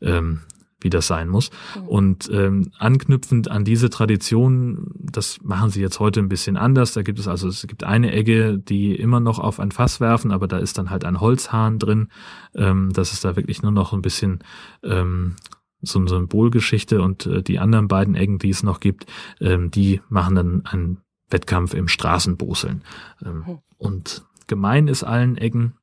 Ähm, 0.00 0.42
wie 0.80 0.90
das 0.90 1.06
sein 1.06 1.28
muss. 1.28 1.50
Mhm. 1.74 1.88
Und 1.88 2.30
ähm, 2.32 2.70
anknüpfend 2.78 3.50
an 3.50 3.64
diese 3.64 3.90
Tradition, 3.90 4.90
das 4.94 5.40
machen 5.42 5.70
sie 5.70 5.80
jetzt 5.80 6.00
heute 6.00 6.20
ein 6.20 6.28
bisschen 6.28 6.56
anders. 6.56 6.92
Da 6.92 7.02
gibt 7.02 7.18
es 7.18 7.28
also, 7.28 7.48
es 7.48 7.66
gibt 7.66 7.84
eine 7.84 8.12
Egge, 8.12 8.58
die 8.58 8.94
immer 8.94 9.20
noch 9.20 9.38
auf 9.38 9.60
ein 9.60 9.72
Fass 9.72 10.00
werfen, 10.00 10.30
aber 10.30 10.46
da 10.46 10.58
ist 10.58 10.78
dann 10.78 10.90
halt 10.90 11.04
ein 11.04 11.20
Holzhahn 11.20 11.78
drin. 11.78 12.08
Ähm, 12.54 12.92
das 12.92 13.12
ist 13.12 13.24
da 13.24 13.36
wirklich 13.36 13.62
nur 13.62 13.72
noch 13.72 13.92
ein 13.92 14.02
bisschen 14.02 14.40
ähm, 14.82 15.36
so 15.80 15.98
eine 15.98 16.08
Symbolgeschichte 16.08 17.02
und 17.02 17.26
äh, 17.26 17.42
die 17.42 17.58
anderen 17.58 17.88
beiden 17.88 18.14
Eggen, 18.14 18.38
die 18.38 18.50
es 18.50 18.62
noch 18.62 18.80
gibt, 18.80 19.06
ähm, 19.40 19.70
die 19.70 20.00
machen 20.08 20.34
dann 20.34 20.66
einen 20.66 20.98
Wettkampf 21.30 21.74
im 21.74 21.88
Straßenboseln. 21.88 22.82
Ähm, 23.24 23.44
mhm. 23.46 23.58
Und 23.76 24.24
gemein 24.46 24.88
ist 24.88 25.04
allen 25.04 25.36
Eggen, 25.36 25.74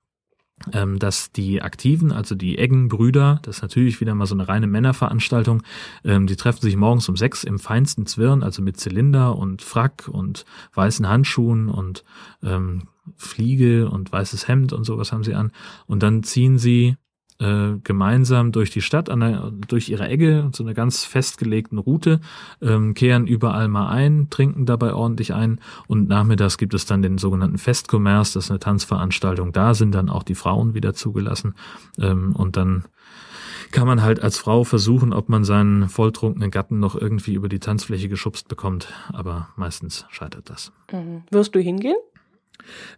ähm, 0.73 0.99
dass 0.99 1.31
die 1.31 1.61
Aktiven, 1.61 2.11
also 2.11 2.35
die 2.35 2.57
Eggenbrüder, 2.57 3.39
das 3.43 3.57
ist 3.57 3.61
natürlich 3.61 4.01
wieder 4.01 4.15
mal 4.15 4.25
so 4.25 4.35
eine 4.35 4.47
reine 4.47 4.67
Männerveranstaltung, 4.67 5.63
ähm, 6.03 6.27
die 6.27 6.35
treffen 6.35 6.61
sich 6.61 6.75
morgens 6.75 7.07
um 7.09 7.15
sechs 7.15 7.43
im 7.43 7.59
feinsten 7.59 8.05
Zwirn, 8.05 8.43
also 8.43 8.61
mit 8.61 8.77
Zylinder 8.77 9.37
und 9.37 9.61
Frack 9.61 10.07
und 10.07 10.45
weißen 10.73 11.07
Handschuhen 11.07 11.69
und 11.69 12.03
ähm, 12.43 12.83
Fliege 13.17 13.89
und 13.89 14.11
weißes 14.11 14.47
Hemd 14.47 14.73
und 14.73 14.83
sowas 14.83 15.11
haben 15.11 15.23
sie 15.23 15.35
an. 15.35 15.51
Und 15.85 16.01
dann 16.01 16.23
ziehen 16.23 16.57
sie 16.57 16.95
äh, 17.39 17.73
gemeinsam 17.83 18.51
durch 18.51 18.69
die 18.71 18.81
Stadt, 18.81 19.09
an 19.09 19.19
der, 19.19 19.51
durch 19.67 19.89
ihre 19.89 20.07
Egge, 20.07 20.49
so 20.53 20.63
eine 20.63 20.73
ganz 20.73 21.03
festgelegten 21.03 21.77
Route, 21.77 22.21
ähm, 22.61 22.93
kehren 22.93 23.27
überall 23.27 23.67
mal 23.67 23.89
ein, 23.89 24.29
trinken 24.29 24.65
dabei 24.65 24.93
ordentlich 24.93 25.33
ein 25.33 25.59
und 25.87 26.07
nachmittags 26.07 26.57
gibt 26.57 26.73
es 26.73 26.85
dann 26.85 27.01
den 27.01 27.17
sogenannten 27.17 27.57
Festkommerz, 27.57 28.33
das 28.33 28.45
ist 28.45 28.51
eine 28.51 28.59
Tanzveranstaltung, 28.59 29.51
da 29.51 29.73
sind 29.73 29.93
dann 29.93 30.09
auch 30.09 30.23
die 30.23 30.35
Frauen 30.35 30.73
wieder 30.73 30.93
zugelassen 30.93 31.55
ähm, 31.99 32.33
und 32.35 32.55
dann 32.55 32.85
kann 33.71 33.87
man 33.87 34.01
halt 34.01 34.21
als 34.21 34.37
Frau 34.37 34.63
versuchen, 34.63 35.11
ob 35.11 35.27
man 35.27 35.43
seinen 35.43 35.89
volltrunkenen 35.89 36.51
Gatten 36.51 36.79
noch 36.79 36.95
irgendwie 36.95 37.33
über 37.33 37.49
die 37.49 37.59
Tanzfläche 37.59 38.07
geschubst 38.07 38.47
bekommt, 38.47 38.93
aber 39.11 39.49
meistens 39.57 40.05
scheitert 40.09 40.49
das. 40.49 40.71
Mhm. 40.91 41.23
Wirst 41.31 41.53
du 41.55 41.59
hingehen? 41.59 41.97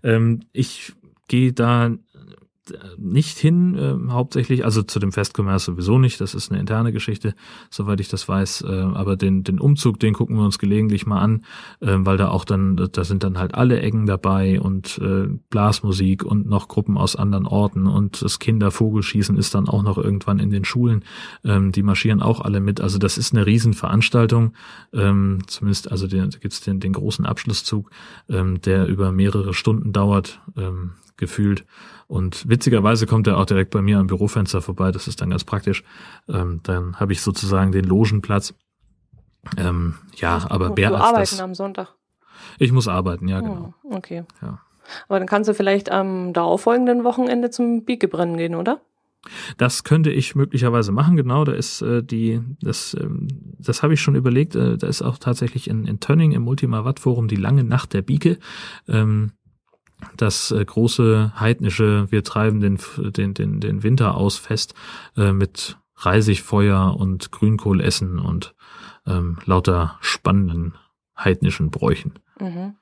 Ähm, 0.03 0.41
ich 0.53 0.93
gehe 1.27 1.53
da 1.53 1.91
nicht 2.97 3.37
hin, 3.37 3.75
äh, 3.75 4.11
hauptsächlich, 4.11 4.65
also 4.65 4.83
zu 4.83 4.99
dem 4.99 5.11
Festkommerz 5.11 5.65
sowieso 5.65 5.99
nicht, 5.99 6.21
das 6.21 6.33
ist 6.33 6.51
eine 6.51 6.59
interne 6.59 6.91
Geschichte, 6.91 7.33
soweit 7.69 7.99
ich 7.99 8.09
das 8.09 8.27
weiß, 8.27 8.63
äh, 8.67 8.87
aber 8.93 9.15
den, 9.15 9.43
den 9.43 9.59
Umzug, 9.59 9.99
den 9.99 10.13
gucken 10.13 10.37
wir 10.37 10.43
uns 10.43 10.59
gelegentlich 10.59 11.05
mal 11.05 11.19
an, 11.21 11.43
äh, 11.79 11.95
weil 11.99 12.17
da 12.17 12.29
auch 12.29 12.45
dann, 12.45 12.89
da 12.91 13.03
sind 13.03 13.23
dann 13.23 13.37
halt 13.37 13.55
alle 13.55 13.79
Ecken 13.79 14.05
dabei 14.05 14.59
und 14.59 14.99
äh, 14.99 15.27
Blasmusik 15.49 16.23
und 16.23 16.47
noch 16.47 16.67
Gruppen 16.67 16.97
aus 16.97 17.15
anderen 17.15 17.45
Orten. 17.45 17.87
Und 17.87 18.21
das 18.21 18.39
Kindervogelschießen 18.39 19.37
ist 19.37 19.55
dann 19.55 19.67
auch 19.67 19.83
noch 19.83 19.97
irgendwann 19.97 20.39
in 20.39 20.49
den 20.49 20.65
Schulen, 20.65 21.03
ähm, 21.43 21.71
die 21.71 21.83
marschieren 21.83 22.21
auch 22.21 22.41
alle 22.41 22.59
mit, 22.59 22.81
also 22.81 22.97
das 22.97 23.17
ist 23.17 23.33
eine 23.33 23.45
Riesenveranstaltung, 23.45 24.53
ähm, 24.93 25.39
zumindest, 25.47 25.91
also 25.91 26.07
den, 26.07 26.29
da 26.29 26.37
gibt's 26.39 26.61
den, 26.61 26.79
den 26.79 26.93
großen 26.93 27.25
Abschlusszug, 27.25 27.89
ähm, 28.29 28.61
der 28.61 28.87
über 28.87 29.11
mehrere 29.11 29.53
Stunden 29.53 29.93
dauert, 29.93 30.41
ähm, 30.55 30.91
gefühlt. 31.17 31.65
Und 32.07 32.47
witzigerweise 32.47 33.05
kommt 33.05 33.27
er 33.27 33.37
auch 33.37 33.45
direkt 33.45 33.71
bei 33.71 33.81
mir 33.81 33.99
am 33.99 34.07
Bürofenster 34.07 34.61
vorbei. 34.61 34.91
Das 34.91 35.07
ist 35.07 35.21
dann 35.21 35.29
ganz 35.29 35.43
praktisch. 35.43 35.83
Ähm, 36.29 36.61
dann 36.63 36.99
habe 36.99 37.11
ich 37.11 37.21
sozusagen 37.21 37.71
den 37.71 37.83
Logenplatz. 37.83 38.53
Ähm, 39.57 39.95
ja, 40.15 40.45
aber 40.49 40.73
mehr 40.73 40.93
als 40.93 41.01
arbeiten 41.01 41.21
das. 41.21 41.41
am 41.41 41.55
Sonntag. 41.55 41.93
Ich 42.59 42.71
muss 42.71 42.87
arbeiten, 42.87 43.27
ja, 43.27 43.41
genau. 43.41 43.73
Oh, 43.83 43.95
okay. 43.95 44.23
Ja. 44.41 44.59
Aber 45.09 45.19
dann 45.19 45.27
kannst 45.27 45.49
du 45.49 45.53
vielleicht 45.53 45.91
am 45.91 46.33
darauffolgenden 46.33 47.03
Wochenende 47.03 47.49
zum 47.49 47.83
Biegebrennen 47.83 48.37
gehen, 48.37 48.55
oder? 48.55 48.81
Das 49.57 49.83
könnte 49.83 50.09
ich 50.11 50.35
möglicherweise 50.35 50.91
machen, 50.91 51.17
genau. 51.17 51.43
Da 51.43 51.51
ist 51.51 51.81
äh, 51.81 52.03
die, 52.03 52.41
das, 52.61 52.95
ähm, 52.99 53.27
das 53.59 53.83
habe 53.83 53.93
ich 53.93 54.01
schon 54.01 54.15
überlegt. 54.15 54.55
Äh, 54.55 54.77
da 54.77 54.87
ist 54.87 55.01
auch 55.01 55.17
tatsächlich 55.17 55.69
in, 55.69 55.85
in 55.85 55.99
Tönning 55.99 56.31
im 56.31 56.47
Ultima 56.47 56.85
Watt 56.85 56.99
Forum 56.99 57.27
die 57.27 57.35
lange 57.35 57.63
Nacht 57.63 57.93
der 57.93 58.01
Bieke. 58.01 58.37
Ähm, 58.87 59.33
das 60.15 60.51
äh, 60.51 60.63
große 60.63 61.33
heidnische, 61.39 62.11
wir 62.11 62.23
treiben 62.23 62.59
den, 62.59 62.79
den, 62.97 63.33
den, 63.33 63.59
den 63.59 63.83
Winter 63.83 64.15
aus 64.15 64.37
fest 64.37 64.73
äh, 65.15 65.31
mit 65.31 65.77
Reisigfeuer 65.95 66.95
und 66.97 67.31
Grünkohl 67.31 67.81
essen 67.81 68.19
und 68.19 68.53
ähm, 69.07 69.39
lauter 69.45 69.97
spannenden 70.01 70.75
heidnischen 71.17 71.71
Bräuchen. 71.71 72.13
Mhm. 72.39 72.75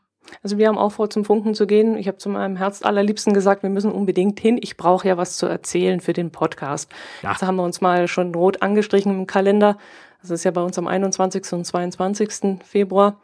Also 0.43 0.57
wir 0.57 0.67
haben 0.67 0.77
auch 0.77 0.91
vor, 0.91 1.09
zum 1.09 1.23
Funken 1.23 1.53
zu 1.53 1.67
gehen. 1.67 1.97
Ich 1.97 2.07
habe 2.07 2.17
zu 2.17 2.29
meinem 2.29 2.55
Herz 2.55 2.81
allerliebsten 2.81 3.33
gesagt, 3.33 3.63
wir 3.63 3.69
müssen 3.69 3.91
unbedingt 3.91 4.39
hin. 4.39 4.57
Ich 4.59 4.75
brauche 4.75 5.07
ja 5.07 5.17
was 5.17 5.37
zu 5.37 5.45
erzählen 5.45 5.99
für 5.99 6.13
den 6.13 6.31
Podcast. 6.31 6.91
Ja. 7.21 7.33
Das 7.33 7.43
haben 7.43 7.57
wir 7.57 7.63
uns 7.63 7.79
mal 7.79 8.07
schon 8.07 8.33
rot 8.33 8.61
angestrichen 8.61 9.11
im 9.11 9.27
Kalender. 9.27 9.77
Das 10.21 10.31
ist 10.31 10.43
ja 10.43 10.51
bei 10.51 10.61
uns 10.61 10.77
am 10.79 10.87
21. 10.87 11.53
und 11.53 11.65
22. 11.65 12.63
Februar. 12.63 13.17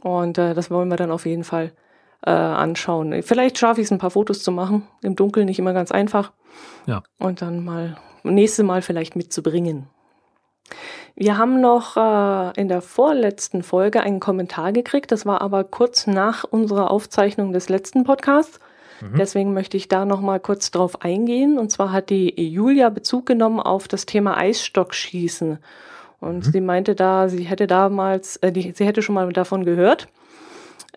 Und 0.00 0.36
äh, 0.38 0.54
das 0.54 0.70
wollen 0.70 0.88
wir 0.88 0.96
dann 0.96 1.12
auf 1.12 1.26
jeden 1.26 1.44
Fall 1.44 1.72
äh, 2.24 2.30
anschauen. 2.30 3.22
Vielleicht 3.22 3.58
schaffe 3.58 3.80
ich 3.80 3.86
es, 3.86 3.90
ein 3.90 3.98
paar 3.98 4.10
Fotos 4.10 4.42
zu 4.42 4.52
machen. 4.52 4.86
Im 5.02 5.16
Dunkeln 5.16 5.46
nicht 5.46 5.58
immer 5.58 5.72
ganz 5.72 5.92
einfach. 5.92 6.32
Ja. 6.86 7.02
Und 7.18 7.42
dann 7.42 7.64
mal 7.64 7.96
nächste 8.22 8.62
Mal 8.62 8.82
vielleicht 8.82 9.16
mitzubringen. 9.16 9.86
Wir 11.14 11.38
haben 11.38 11.60
noch 11.60 11.96
äh, 11.96 12.60
in 12.60 12.68
der 12.68 12.82
vorletzten 12.82 13.62
Folge 13.62 14.00
einen 14.00 14.20
Kommentar 14.20 14.72
gekriegt. 14.72 15.12
Das 15.12 15.24
war 15.24 15.40
aber 15.40 15.64
kurz 15.64 16.06
nach 16.06 16.44
unserer 16.44 16.90
Aufzeichnung 16.90 17.52
des 17.52 17.68
letzten 17.68 18.04
Podcasts. 18.04 18.60
Mhm. 19.00 19.16
Deswegen 19.16 19.54
möchte 19.54 19.76
ich 19.76 19.88
da 19.88 20.04
noch 20.04 20.20
mal 20.20 20.40
kurz 20.40 20.70
drauf 20.70 21.02
eingehen. 21.02 21.58
Und 21.58 21.70
zwar 21.70 21.92
hat 21.92 22.10
die 22.10 22.34
Julia 22.50 22.90
Bezug 22.90 23.26
genommen 23.26 23.60
auf 23.60 23.88
das 23.88 24.04
Thema 24.04 24.36
Eisstockschießen. 24.36 25.58
Und 26.20 26.46
mhm. 26.46 26.50
sie 26.50 26.60
meinte 26.60 26.94
da, 26.94 27.28
sie 27.28 27.44
hätte 27.44 27.66
damals, 27.66 28.36
äh, 28.38 28.52
die, 28.52 28.72
sie 28.72 28.84
hätte 28.84 29.02
schon 29.02 29.14
mal 29.14 29.32
davon 29.32 29.64
gehört 29.64 30.08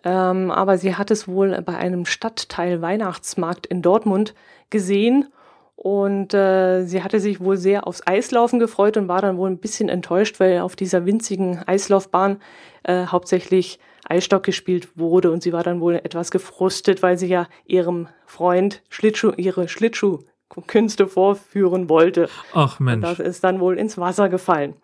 ähm, 0.04 0.50
aber 0.50 0.78
sie 0.78 0.96
hat 0.96 1.10
es 1.10 1.28
wohl 1.28 1.60
bei 1.62 1.76
einem 1.76 2.06
Stadtteil 2.06 2.80
Weihnachtsmarkt 2.80 3.66
in 3.66 3.82
Dortmund 3.82 4.34
gesehen 4.70 5.26
Und 5.82 6.34
äh, 6.34 6.84
sie 6.84 7.02
hatte 7.02 7.20
sich 7.20 7.40
wohl 7.40 7.56
sehr 7.56 7.86
aufs 7.86 8.06
Eislaufen 8.06 8.58
gefreut 8.58 8.98
und 8.98 9.08
war 9.08 9.22
dann 9.22 9.38
wohl 9.38 9.48
ein 9.48 9.56
bisschen 9.56 9.88
enttäuscht, 9.88 10.38
weil 10.38 10.58
auf 10.60 10.76
dieser 10.76 11.06
winzigen 11.06 11.62
Eislaufbahn 11.66 12.38
äh, 12.82 13.06
hauptsächlich 13.06 13.78
Eisstock 14.06 14.42
gespielt 14.42 14.98
wurde. 14.98 15.30
Und 15.30 15.42
sie 15.42 15.54
war 15.54 15.62
dann 15.62 15.80
wohl 15.80 15.94
etwas 15.94 16.30
gefrustet, 16.30 17.02
weil 17.02 17.16
sie 17.16 17.28
ja 17.28 17.46
ihrem 17.64 18.08
Freund 18.26 18.82
Schlittschuh, 18.90 19.32
ihre 19.38 19.68
Schlittschuhkünste 19.68 21.06
vorführen 21.06 21.88
wollte. 21.88 22.28
Ach 22.52 22.78
Mensch. 22.78 22.96
Und 22.96 23.02
das 23.02 23.18
ist 23.18 23.42
dann 23.42 23.58
wohl 23.58 23.78
ins 23.78 23.96
Wasser 23.96 24.28
gefallen. 24.28 24.74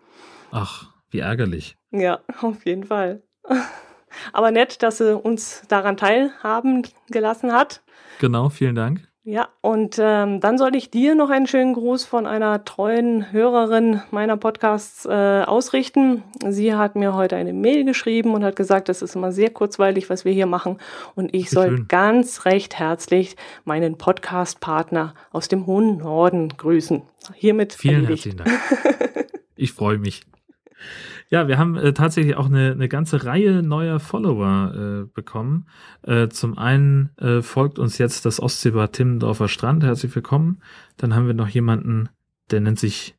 Ach, 0.51 0.93
wie 1.11 1.19
ärgerlich. 1.19 1.77
Ja, 1.91 2.21
auf 2.41 2.65
jeden 2.65 2.85
Fall. 2.85 3.23
Aber 4.33 4.51
nett, 4.51 4.83
dass 4.83 4.99
sie 4.99 5.17
uns 5.17 5.63
daran 5.69 5.97
teilhaben 5.97 6.83
gelassen 7.11 7.53
hat. 7.53 7.83
Genau, 8.21 8.49
vielen 8.49 8.75
Dank. 8.75 9.07
Ja, 9.29 9.49
und 9.61 9.97
ähm, 9.99 10.39
dann 10.39 10.57
soll 10.57 10.77
ich 10.77 10.93
dir 10.93 11.17
noch 11.17 11.31
einen 11.31 11.49
schönen 11.49 11.75
Gruß 11.75 12.05
von 12.05 12.29
einer 12.29 12.65
treuen 12.65 13.33
Hörerin 13.33 14.01
meiner 14.13 14.37
Podcasts 14.37 15.05
äh, 15.05 15.43
ausrichten. 15.45 16.23
Sie 16.49 16.77
hat 16.77 16.95
mir 16.95 17.13
heute 17.15 17.35
eine 17.35 17.53
Mail 17.53 17.85
geschrieben 17.85 18.35
und 18.35 18.45
hat 18.45 18.55
gesagt, 18.55 18.89
das 18.89 19.03
ist 19.03 19.17
immer 19.17 19.33
sehr 19.33 19.51
kurzweilig, 19.51 20.09
was 20.11 20.25
wir 20.25 20.33
hier 20.33 20.47
machen. 20.47 20.79
Und 21.17 21.35
ich 21.35 21.51
soll 21.51 21.71
schön. 21.71 21.89
ganz 21.89 22.45
recht 22.45 22.79
herzlich 22.79 23.35
meinen 23.65 23.99
Podcast-Partner 23.99 25.15
aus 25.33 25.49
dem 25.49 25.67
hohen 25.67 25.99
Norden 25.99 26.51
grüßen. 26.51 27.03
Hiermit 27.35 27.73
Vielen 27.73 28.05
erledigt. 28.05 28.27
herzlichen 28.27 28.39
Dank. 28.39 29.27
Ich 29.57 29.73
freue 29.73 29.99
mich. 29.99 30.23
Ja, 31.29 31.49
wir 31.49 31.59
haben 31.59 31.77
äh, 31.77 31.93
tatsächlich 31.93 32.37
auch 32.37 32.47
eine, 32.47 32.71
eine 32.71 32.89
ganze 32.89 33.25
Reihe 33.25 33.63
neuer 33.63 33.99
Follower 33.99 34.75
äh, 34.75 35.13
bekommen. 35.13 35.67
Äh, 36.03 36.29
zum 36.29 36.57
einen 36.57 37.11
äh, 37.17 37.43
folgt 37.43 37.81
uns 37.81 37.99
jetzt 37.99 38.25
das 38.27 38.41
Ostseebad 38.41 38.93
Timmendorfer 38.93 39.49
Strand. 39.49 39.83
Herzlich 39.83 40.15
willkommen. 40.15 40.63
Dann 40.97 41.15
haben 41.15 41.27
wir 41.27 41.35
noch 41.35 41.49
jemanden, 41.49 42.09
der 42.53 42.61
nennt 42.61 42.79
sich 42.79 43.17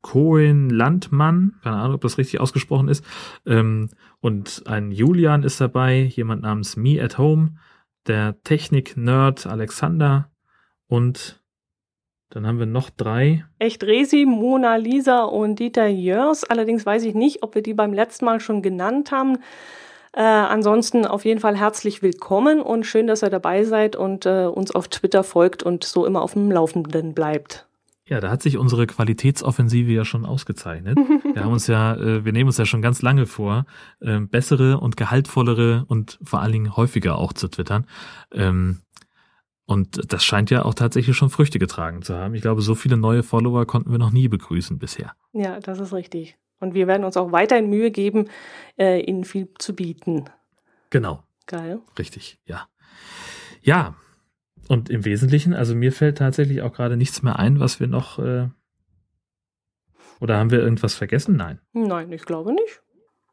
Cohen 0.00 0.70
Landmann. 0.70 1.56
Keine 1.62 1.76
Ahnung, 1.76 1.96
ob 1.96 2.00
das 2.00 2.16
richtig 2.16 2.40
ausgesprochen 2.40 2.88
ist. 2.88 3.04
Ähm, 3.44 3.90
und 4.20 4.62
ein 4.66 4.90
Julian 4.90 5.42
ist 5.42 5.60
dabei, 5.60 6.00
jemand 6.04 6.42
namens 6.42 6.76
Me 6.76 7.02
at 7.02 7.18
Home, 7.18 7.56
der 8.06 8.40
Technik-Nerd 8.44 9.46
Alexander 9.46 10.30
und 10.86 11.41
dann 12.32 12.46
haben 12.46 12.58
wir 12.58 12.66
noch 12.66 12.88
drei. 12.88 13.44
Echt 13.58 13.84
Resi, 13.84 14.24
Mona 14.26 14.76
Lisa 14.76 15.24
und 15.24 15.58
Dieter 15.58 15.86
Jörs. 15.86 16.44
Allerdings 16.44 16.86
weiß 16.86 17.04
ich 17.04 17.14
nicht, 17.14 17.42
ob 17.42 17.54
wir 17.54 17.62
die 17.62 17.74
beim 17.74 17.92
letzten 17.92 18.24
Mal 18.24 18.40
schon 18.40 18.62
genannt 18.62 19.12
haben. 19.12 19.36
Äh, 20.14 20.22
ansonsten 20.22 21.04
auf 21.04 21.26
jeden 21.26 21.40
Fall 21.40 21.58
herzlich 21.58 22.02
willkommen 22.02 22.62
und 22.62 22.84
schön, 22.84 23.06
dass 23.06 23.22
ihr 23.22 23.28
dabei 23.28 23.64
seid 23.64 23.96
und 23.96 24.24
äh, 24.24 24.46
uns 24.46 24.74
auf 24.74 24.88
Twitter 24.88 25.24
folgt 25.24 25.62
und 25.62 25.84
so 25.84 26.06
immer 26.06 26.22
auf 26.22 26.32
dem 26.32 26.50
Laufenden 26.50 27.12
bleibt. 27.12 27.66
Ja, 28.06 28.20
da 28.20 28.30
hat 28.30 28.42
sich 28.42 28.56
unsere 28.56 28.86
Qualitätsoffensive 28.86 29.92
ja 29.92 30.04
schon 30.04 30.24
ausgezeichnet. 30.24 30.96
wir 31.34 31.44
haben 31.44 31.52
uns 31.52 31.66
ja, 31.66 31.94
äh, 31.96 32.24
wir 32.24 32.32
nehmen 32.32 32.48
uns 32.48 32.56
ja 32.58 32.64
schon 32.64 32.82
ganz 32.82 33.02
lange 33.02 33.26
vor, 33.26 33.66
äh, 34.00 34.20
bessere 34.20 34.80
und 34.80 34.96
gehaltvollere 34.96 35.84
und 35.86 36.18
vor 36.22 36.40
allen 36.40 36.52
Dingen 36.52 36.76
häufiger 36.76 37.16
auch 37.16 37.34
zu 37.34 37.48
twittern. 37.48 37.86
Ähm, 38.32 38.80
und 39.66 40.12
das 40.12 40.24
scheint 40.24 40.50
ja 40.50 40.64
auch 40.64 40.74
tatsächlich 40.74 41.16
schon 41.16 41.30
Früchte 41.30 41.58
getragen 41.58 42.02
zu 42.02 42.14
haben. 42.16 42.34
Ich 42.34 42.42
glaube, 42.42 42.62
so 42.62 42.74
viele 42.74 42.96
neue 42.96 43.22
Follower 43.22 43.66
konnten 43.66 43.90
wir 43.90 43.98
noch 43.98 44.10
nie 44.10 44.28
begrüßen 44.28 44.78
bisher. 44.78 45.14
Ja, 45.32 45.60
das 45.60 45.78
ist 45.78 45.92
richtig. 45.92 46.36
Und 46.60 46.74
wir 46.74 46.86
werden 46.86 47.04
uns 47.04 47.16
auch 47.16 47.32
weiterhin 47.32 47.68
Mühe 47.70 47.90
geben, 47.90 48.28
äh, 48.78 49.00
Ihnen 49.00 49.24
viel 49.24 49.48
zu 49.58 49.74
bieten. 49.74 50.24
Genau. 50.90 51.22
Geil. 51.46 51.80
Richtig, 51.98 52.38
ja. 52.46 52.68
Ja, 53.62 53.96
und 54.68 54.90
im 54.90 55.04
Wesentlichen, 55.04 55.54
also 55.54 55.74
mir 55.74 55.92
fällt 55.92 56.18
tatsächlich 56.18 56.62
auch 56.62 56.72
gerade 56.72 56.96
nichts 56.96 57.22
mehr 57.22 57.38
ein, 57.38 57.60
was 57.60 57.80
wir 57.80 57.88
noch. 57.88 58.18
Äh 58.18 58.48
oder 60.20 60.38
haben 60.38 60.50
wir 60.50 60.60
irgendwas 60.60 60.94
vergessen? 60.94 61.36
Nein. 61.36 61.60
Nein, 61.72 62.12
ich 62.12 62.24
glaube 62.24 62.52
nicht. 62.52 62.80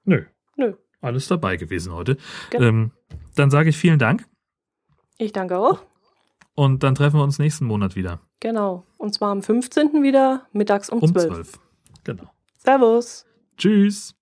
Nö. 0.05 0.25
Nö. 0.55 0.73
Alles 1.01 1.27
dabei 1.27 1.55
gewesen 1.55 1.93
heute. 1.93 2.17
Genau. 2.49 2.65
Ähm, 2.65 2.91
dann 3.35 3.51
sage 3.51 3.69
ich 3.69 3.77
vielen 3.77 3.99
Dank. 3.99 4.25
Ich 5.17 5.31
danke 5.31 5.59
auch. 5.59 5.83
Und 6.59 6.83
dann 6.83 6.93
treffen 6.93 7.15
wir 7.15 7.23
uns 7.23 7.39
nächsten 7.39 7.63
Monat 7.63 7.95
wieder. 7.95 8.19
Genau. 8.41 8.85
Und 8.97 9.13
zwar 9.13 9.31
am 9.31 9.41
15. 9.41 10.03
wieder, 10.03 10.45
mittags 10.51 10.89
um, 10.89 10.99
um 10.99 11.13
12. 11.13 11.27
12. 11.27 11.59
Genau. 12.03 12.29
Servus. 12.57 13.25
Tschüss. 13.55 14.18